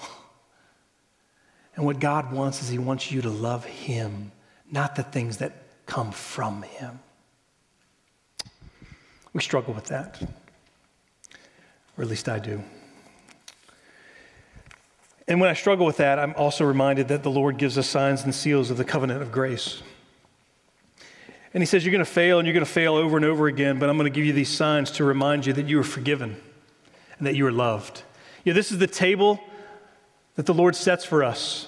And 1.75 1.85
what 1.85 1.99
God 1.99 2.31
wants 2.31 2.61
is 2.63 2.69
he 2.69 2.79
wants 2.79 3.11
you 3.11 3.21
to 3.21 3.29
love 3.29 3.63
him, 3.65 4.31
not 4.71 4.95
the 4.95 5.03
things 5.03 5.37
that 5.37 5.53
come 5.85 6.11
from 6.11 6.63
him. 6.63 6.99
We 9.33 9.41
struggle 9.41 9.73
with 9.73 9.85
that, 9.85 10.19
or 11.95 12.03
at 12.03 12.09
least 12.09 12.27
I 12.27 12.39
do. 12.39 12.63
And 15.29 15.39
when 15.39 15.51
I 15.51 15.53
struggle 15.53 15.85
with 15.85 15.97
that, 15.97 16.17
I'm 16.17 16.33
also 16.35 16.65
reminded 16.65 17.09
that 17.09 17.21
the 17.21 17.29
Lord 17.29 17.57
gives 17.57 17.77
us 17.77 17.87
signs 17.87 18.23
and 18.23 18.33
seals 18.33 18.71
of 18.71 18.77
the 18.77 18.83
covenant 18.83 19.21
of 19.21 19.31
grace. 19.31 19.83
And 21.53 21.61
He 21.61 21.67
says, 21.67 21.85
You're 21.85 21.91
going 21.91 22.03
to 22.03 22.11
fail 22.11 22.39
and 22.39 22.47
you're 22.47 22.53
going 22.53 22.65
to 22.65 22.71
fail 22.71 22.95
over 22.95 23.15
and 23.15 23.25
over 23.25 23.45
again, 23.47 23.77
but 23.77 23.89
I'm 23.89 23.97
going 23.97 24.11
to 24.11 24.15
give 24.15 24.25
you 24.25 24.33
these 24.33 24.49
signs 24.49 24.89
to 24.93 25.03
remind 25.03 25.45
you 25.45 25.53
that 25.53 25.67
you 25.67 25.79
are 25.79 25.83
forgiven 25.83 26.35
and 27.19 27.27
that 27.27 27.35
you 27.35 27.45
are 27.45 27.51
loved. 27.51 28.01
Yeah, 28.43 28.53
this 28.53 28.71
is 28.71 28.79
the 28.79 28.87
table 28.87 29.39
that 30.33 30.47
the 30.47 30.53
Lord 30.53 30.75
sets 30.75 31.05
for 31.05 31.23
us. 31.23 31.67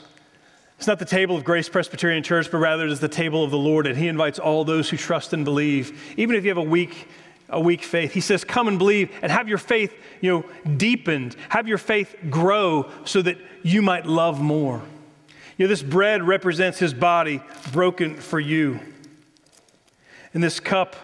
It's 0.80 0.88
not 0.88 0.98
the 0.98 1.06
table 1.06 1.36
of 1.38 1.44
Grace 1.44 1.70
Presbyterian 1.70 2.24
Church, 2.24 2.50
but 2.50 2.58
rather 2.58 2.88
it 2.88 2.92
is 2.92 3.00
the 3.00 3.08
table 3.08 3.44
of 3.44 3.52
the 3.52 3.58
Lord, 3.60 3.86
and 3.86 3.96
He 3.96 4.08
invites 4.08 4.40
all 4.40 4.66
those 4.66 4.90
who 4.90 4.98
trust 4.98 5.34
and 5.34 5.46
believe, 5.46 6.16
even 6.18 6.36
if 6.36 6.44
you 6.44 6.50
have 6.50 6.58
a 6.58 6.64
weak 6.64 7.08
a 7.52 7.60
weak 7.60 7.84
faith. 7.84 8.14
He 8.14 8.22
says, 8.22 8.44
Come 8.44 8.68
and 8.68 8.80
believe 8.80 9.12
and 9.22 9.32
have 9.32 9.48
your 9.48 9.58
faith, 9.58 9.94
you 10.22 10.32
know, 10.32 10.72
deepened. 10.78 11.36
Have 11.50 11.68
your 11.68 11.78
faith 11.78 12.16
grow 12.30 12.90
so 13.06 13.22
that 13.22 13.38
you 13.62 13.82
might 13.82 14.06
love 14.06 14.42
more. 14.42 14.82
You 15.58 15.66
know, 15.66 15.70
this 15.70 15.84
bread 15.84 16.24
represents 16.24 16.80
his 16.80 16.94
body 16.94 17.42
broken 17.72 18.16
for 18.16 18.40
you. 18.40 18.80
And 20.34 20.42
this 20.42 20.60
cup 20.60 20.96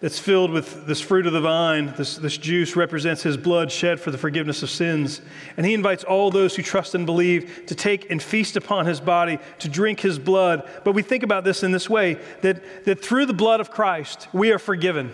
that's 0.00 0.18
filled 0.18 0.52
with 0.52 0.86
this 0.86 1.00
fruit 1.00 1.26
of 1.26 1.32
the 1.32 1.40
vine, 1.40 1.92
this, 1.96 2.16
this 2.16 2.36
juice 2.36 2.76
represents 2.76 3.22
his 3.22 3.36
blood 3.36 3.72
shed 3.72 3.98
for 3.98 4.12
the 4.12 4.18
forgiveness 4.18 4.62
of 4.62 4.70
sins. 4.70 5.20
And 5.56 5.66
he 5.66 5.74
invites 5.74 6.04
all 6.04 6.30
those 6.30 6.54
who 6.54 6.62
trust 6.62 6.94
and 6.94 7.04
believe 7.04 7.64
to 7.66 7.74
take 7.74 8.08
and 8.10 8.22
feast 8.22 8.56
upon 8.56 8.86
his 8.86 9.00
body, 9.00 9.40
to 9.58 9.68
drink 9.68 9.98
his 9.98 10.18
blood. 10.18 10.68
But 10.84 10.92
we 10.92 11.02
think 11.02 11.24
about 11.24 11.42
this 11.42 11.64
in 11.64 11.72
this 11.72 11.90
way 11.90 12.18
that, 12.42 12.84
that 12.84 13.02
through 13.02 13.26
the 13.26 13.32
blood 13.32 13.58
of 13.58 13.70
Christ, 13.70 14.28
we 14.32 14.52
are 14.52 14.58
forgiven 14.60 15.12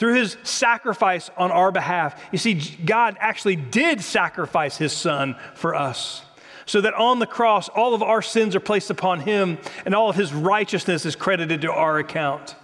through 0.00 0.14
his 0.14 0.38
sacrifice 0.44 1.30
on 1.36 1.52
our 1.52 1.70
behalf. 1.70 2.18
You 2.32 2.38
see, 2.38 2.54
God 2.54 3.18
actually 3.20 3.56
did 3.56 4.00
sacrifice 4.00 4.78
his 4.78 4.94
son 4.94 5.36
for 5.54 5.74
us. 5.74 6.22
So 6.64 6.80
that 6.80 6.94
on 6.94 7.18
the 7.18 7.26
cross, 7.26 7.68
all 7.68 7.92
of 7.92 8.02
our 8.02 8.22
sins 8.22 8.56
are 8.56 8.60
placed 8.60 8.88
upon 8.88 9.20
him, 9.20 9.58
and 9.84 9.94
all 9.94 10.08
of 10.08 10.16
his 10.16 10.32
righteousness 10.32 11.04
is 11.04 11.16
credited 11.16 11.60
to 11.62 11.72
our 11.72 11.98
account. 11.98 12.56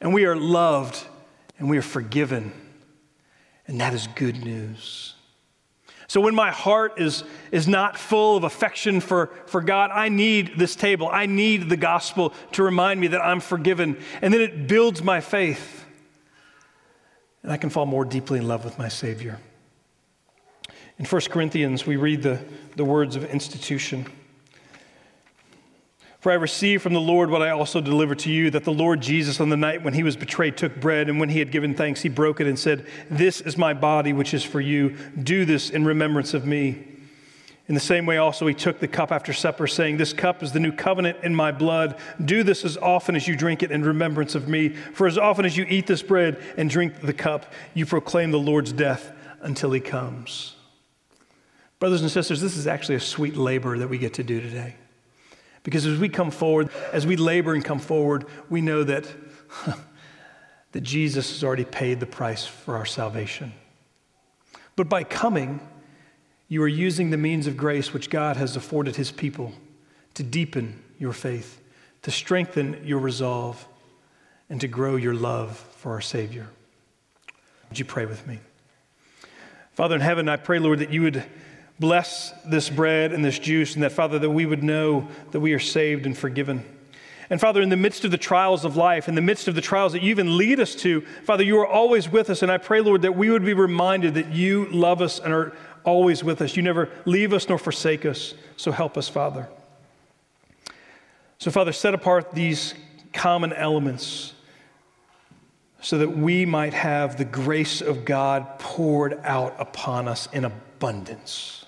And 0.00 0.14
we 0.14 0.24
are 0.24 0.34
loved 0.34 1.04
and 1.58 1.68
we 1.68 1.76
are 1.76 1.82
forgiven. 1.82 2.52
And 3.66 3.80
that 3.82 3.92
is 3.92 4.06
good 4.14 4.42
news. 4.42 5.14
So 6.06 6.22
when 6.22 6.34
my 6.34 6.50
heart 6.50 6.98
is, 6.98 7.24
is 7.52 7.68
not 7.68 7.98
full 7.98 8.38
of 8.38 8.44
affection 8.44 9.00
for, 9.00 9.26
for 9.46 9.60
God, 9.60 9.90
I 9.92 10.08
need 10.08 10.52
this 10.56 10.76
table. 10.76 11.10
I 11.12 11.26
need 11.26 11.68
the 11.68 11.76
gospel 11.76 12.32
to 12.52 12.62
remind 12.62 13.00
me 13.00 13.08
that 13.08 13.20
I'm 13.20 13.40
forgiven. 13.40 13.98
And 14.22 14.32
then 14.32 14.40
it 14.40 14.66
builds 14.66 15.02
my 15.02 15.20
faith 15.20 15.83
and 17.44 17.52
I 17.52 17.58
can 17.58 17.70
fall 17.70 17.86
more 17.86 18.04
deeply 18.04 18.38
in 18.38 18.48
love 18.48 18.64
with 18.64 18.78
my 18.78 18.88
Savior. 18.88 19.38
In 20.98 21.04
1 21.04 21.20
Corinthians, 21.28 21.86
we 21.86 21.96
read 21.96 22.22
the, 22.22 22.40
the 22.74 22.84
words 22.84 23.16
of 23.16 23.24
institution. 23.24 24.06
For 26.20 26.32
I 26.32 26.36
received 26.36 26.82
from 26.82 26.94
the 26.94 27.00
Lord 27.00 27.28
what 27.28 27.42
I 27.42 27.50
also 27.50 27.82
delivered 27.82 28.20
to 28.20 28.32
you 28.32 28.50
that 28.52 28.64
the 28.64 28.72
Lord 28.72 29.02
Jesus, 29.02 29.40
on 29.40 29.50
the 29.50 29.58
night 29.58 29.82
when 29.82 29.92
he 29.92 30.02
was 30.02 30.16
betrayed, 30.16 30.56
took 30.56 30.80
bread, 30.80 31.10
and 31.10 31.20
when 31.20 31.28
he 31.28 31.38
had 31.38 31.50
given 31.50 31.74
thanks, 31.74 32.00
he 32.00 32.08
broke 32.08 32.40
it 32.40 32.46
and 32.46 32.58
said, 32.58 32.86
This 33.10 33.42
is 33.42 33.58
my 33.58 33.74
body, 33.74 34.14
which 34.14 34.32
is 34.32 34.42
for 34.42 34.60
you. 34.60 34.96
Do 35.22 35.44
this 35.44 35.68
in 35.68 35.84
remembrance 35.84 36.32
of 36.32 36.46
me. 36.46 36.93
In 37.66 37.74
the 37.74 37.80
same 37.80 38.04
way, 38.04 38.18
also, 38.18 38.46
he 38.46 38.52
took 38.52 38.78
the 38.78 38.88
cup 38.88 39.10
after 39.10 39.32
supper, 39.32 39.66
saying, 39.66 39.96
This 39.96 40.12
cup 40.12 40.42
is 40.42 40.52
the 40.52 40.60
new 40.60 40.72
covenant 40.72 41.18
in 41.22 41.34
my 41.34 41.50
blood. 41.50 41.96
Do 42.22 42.42
this 42.42 42.62
as 42.62 42.76
often 42.76 43.16
as 43.16 43.26
you 43.26 43.36
drink 43.36 43.62
it 43.62 43.70
in 43.70 43.82
remembrance 43.82 44.34
of 44.34 44.48
me. 44.48 44.68
For 44.68 45.06
as 45.06 45.16
often 45.16 45.46
as 45.46 45.56
you 45.56 45.64
eat 45.68 45.86
this 45.86 46.02
bread 46.02 46.42
and 46.58 46.68
drink 46.68 47.00
the 47.00 47.14
cup, 47.14 47.50
you 47.72 47.86
proclaim 47.86 48.32
the 48.32 48.38
Lord's 48.38 48.72
death 48.72 49.12
until 49.40 49.72
he 49.72 49.80
comes. 49.80 50.56
Brothers 51.78 52.02
and 52.02 52.10
sisters, 52.10 52.40
this 52.40 52.56
is 52.56 52.66
actually 52.66 52.96
a 52.96 53.00
sweet 53.00 53.36
labor 53.36 53.78
that 53.78 53.88
we 53.88 53.96
get 53.96 54.14
to 54.14 54.22
do 54.22 54.40
today. 54.42 54.74
Because 55.62 55.86
as 55.86 55.98
we 55.98 56.10
come 56.10 56.30
forward, 56.30 56.68
as 56.92 57.06
we 57.06 57.16
labor 57.16 57.54
and 57.54 57.64
come 57.64 57.78
forward, 57.78 58.26
we 58.50 58.60
know 58.60 58.84
that, 58.84 59.06
that 60.72 60.82
Jesus 60.82 61.30
has 61.32 61.42
already 61.42 61.64
paid 61.64 61.98
the 61.98 62.06
price 62.06 62.46
for 62.46 62.76
our 62.76 62.84
salvation. 62.84 63.54
But 64.76 64.90
by 64.90 65.04
coming, 65.04 65.60
you 66.48 66.62
are 66.62 66.68
using 66.68 67.10
the 67.10 67.16
means 67.16 67.46
of 67.46 67.56
grace 67.56 67.92
which 67.92 68.10
God 68.10 68.36
has 68.36 68.56
afforded 68.56 68.96
his 68.96 69.10
people 69.10 69.52
to 70.14 70.22
deepen 70.22 70.82
your 70.98 71.12
faith, 71.12 71.60
to 72.02 72.10
strengthen 72.10 72.80
your 72.84 72.98
resolve, 72.98 73.66
and 74.48 74.60
to 74.60 74.68
grow 74.68 74.96
your 74.96 75.14
love 75.14 75.56
for 75.76 75.92
our 75.92 76.00
Savior. 76.00 76.48
Would 77.68 77.78
you 77.78 77.84
pray 77.84 78.06
with 78.06 78.26
me? 78.26 78.38
Father 79.72 79.96
in 79.96 80.00
heaven, 80.00 80.28
I 80.28 80.36
pray, 80.36 80.58
Lord, 80.58 80.78
that 80.78 80.92
you 80.92 81.02
would 81.02 81.24
Bless 81.80 82.32
this 82.46 82.70
bread 82.70 83.12
and 83.12 83.24
this 83.24 83.38
juice, 83.38 83.74
and 83.74 83.82
that, 83.82 83.90
Father, 83.90 84.18
that 84.20 84.30
we 84.30 84.46
would 84.46 84.62
know 84.62 85.08
that 85.32 85.40
we 85.40 85.52
are 85.54 85.58
saved 85.58 86.06
and 86.06 86.16
forgiven. 86.16 86.64
And 87.30 87.40
Father, 87.40 87.60
in 87.62 87.68
the 87.68 87.76
midst 87.76 88.04
of 88.04 88.12
the 88.12 88.18
trials 88.18 88.64
of 88.64 88.76
life, 88.76 89.08
in 89.08 89.16
the 89.16 89.22
midst 89.22 89.48
of 89.48 89.56
the 89.56 89.60
trials 89.60 89.92
that 89.92 90.02
you 90.02 90.10
even 90.10 90.36
lead 90.36 90.60
us 90.60 90.74
to, 90.76 91.00
Father, 91.24 91.42
you 91.42 91.58
are 91.58 91.66
always 91.66 92.08
with 92.08 92.30
us. 92.30 92.42
And 92.42 92.52
I 92.52 92.58
pray, 92.58 92.80
Lord, 92.80 93.02
that 93.02 93.16
we 93.16 93.28
would 93.30 93.44
be 93.44 93.54
reminded 93.54 94.14
that 94.14 94.30
you 94.30 94.66
love 94.66 95.02
us 95.02 95.18
and 95.18 95.32
are 95.32 95.52
always 95.84 96.24
with 96.24 96.40
us. 96.42 96.56
You 96.56 96.62
never 96.62 96.88
leave 97.04 97.32
us 97.32 97.48
nor 97.48 97.58
forsake 97.58 98.04
us. 98.04 98.34
So 98.56 98.72
help 98.72 98.96
us, 98.96 99.08
Father. 99.08 99.48
So, 101.38 101.50
Father, 101.50 101.72
set 101.72 101.94
apart 101.94 102.32
these 102.32 102.74
common 103.12 103.52
elements 103.52 104.32
so 105.80 105.98
that 105.98 106.16
we 106.16 106.46
might 106.46 106.72
have 106.72 107.18
the 107.18 107.24
grace 107.26 107.82
of 107.82 108.06
God 108.06 108.58
poured 108.58 109.20
out 109.22 109.54
upon 109.58 110.08
us 110.08 110.26
in 110.32 110.46
abundance. 110.46 111.66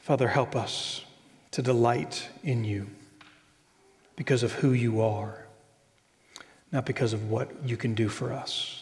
Father, 0.00 0.26
help 0.26 0.56
us 0.56 1.04
to 1.52 1.62
delight 1.62 2.28
in 2.42 2.64
you 2.64 2.88
because 4.16 4.42
of 4.42 4.52
who 4.54 4.72
you 4.72 5.00
are, 5.00 5.46
not 6.72 6.84
because 6.84 7.12
of 7.12 7.30
what 7.30 7.50
you 7.64 7.76
can 7.76 7.94
do 7.94 8.08
for 8.08 8.32
us. 8.32 8.81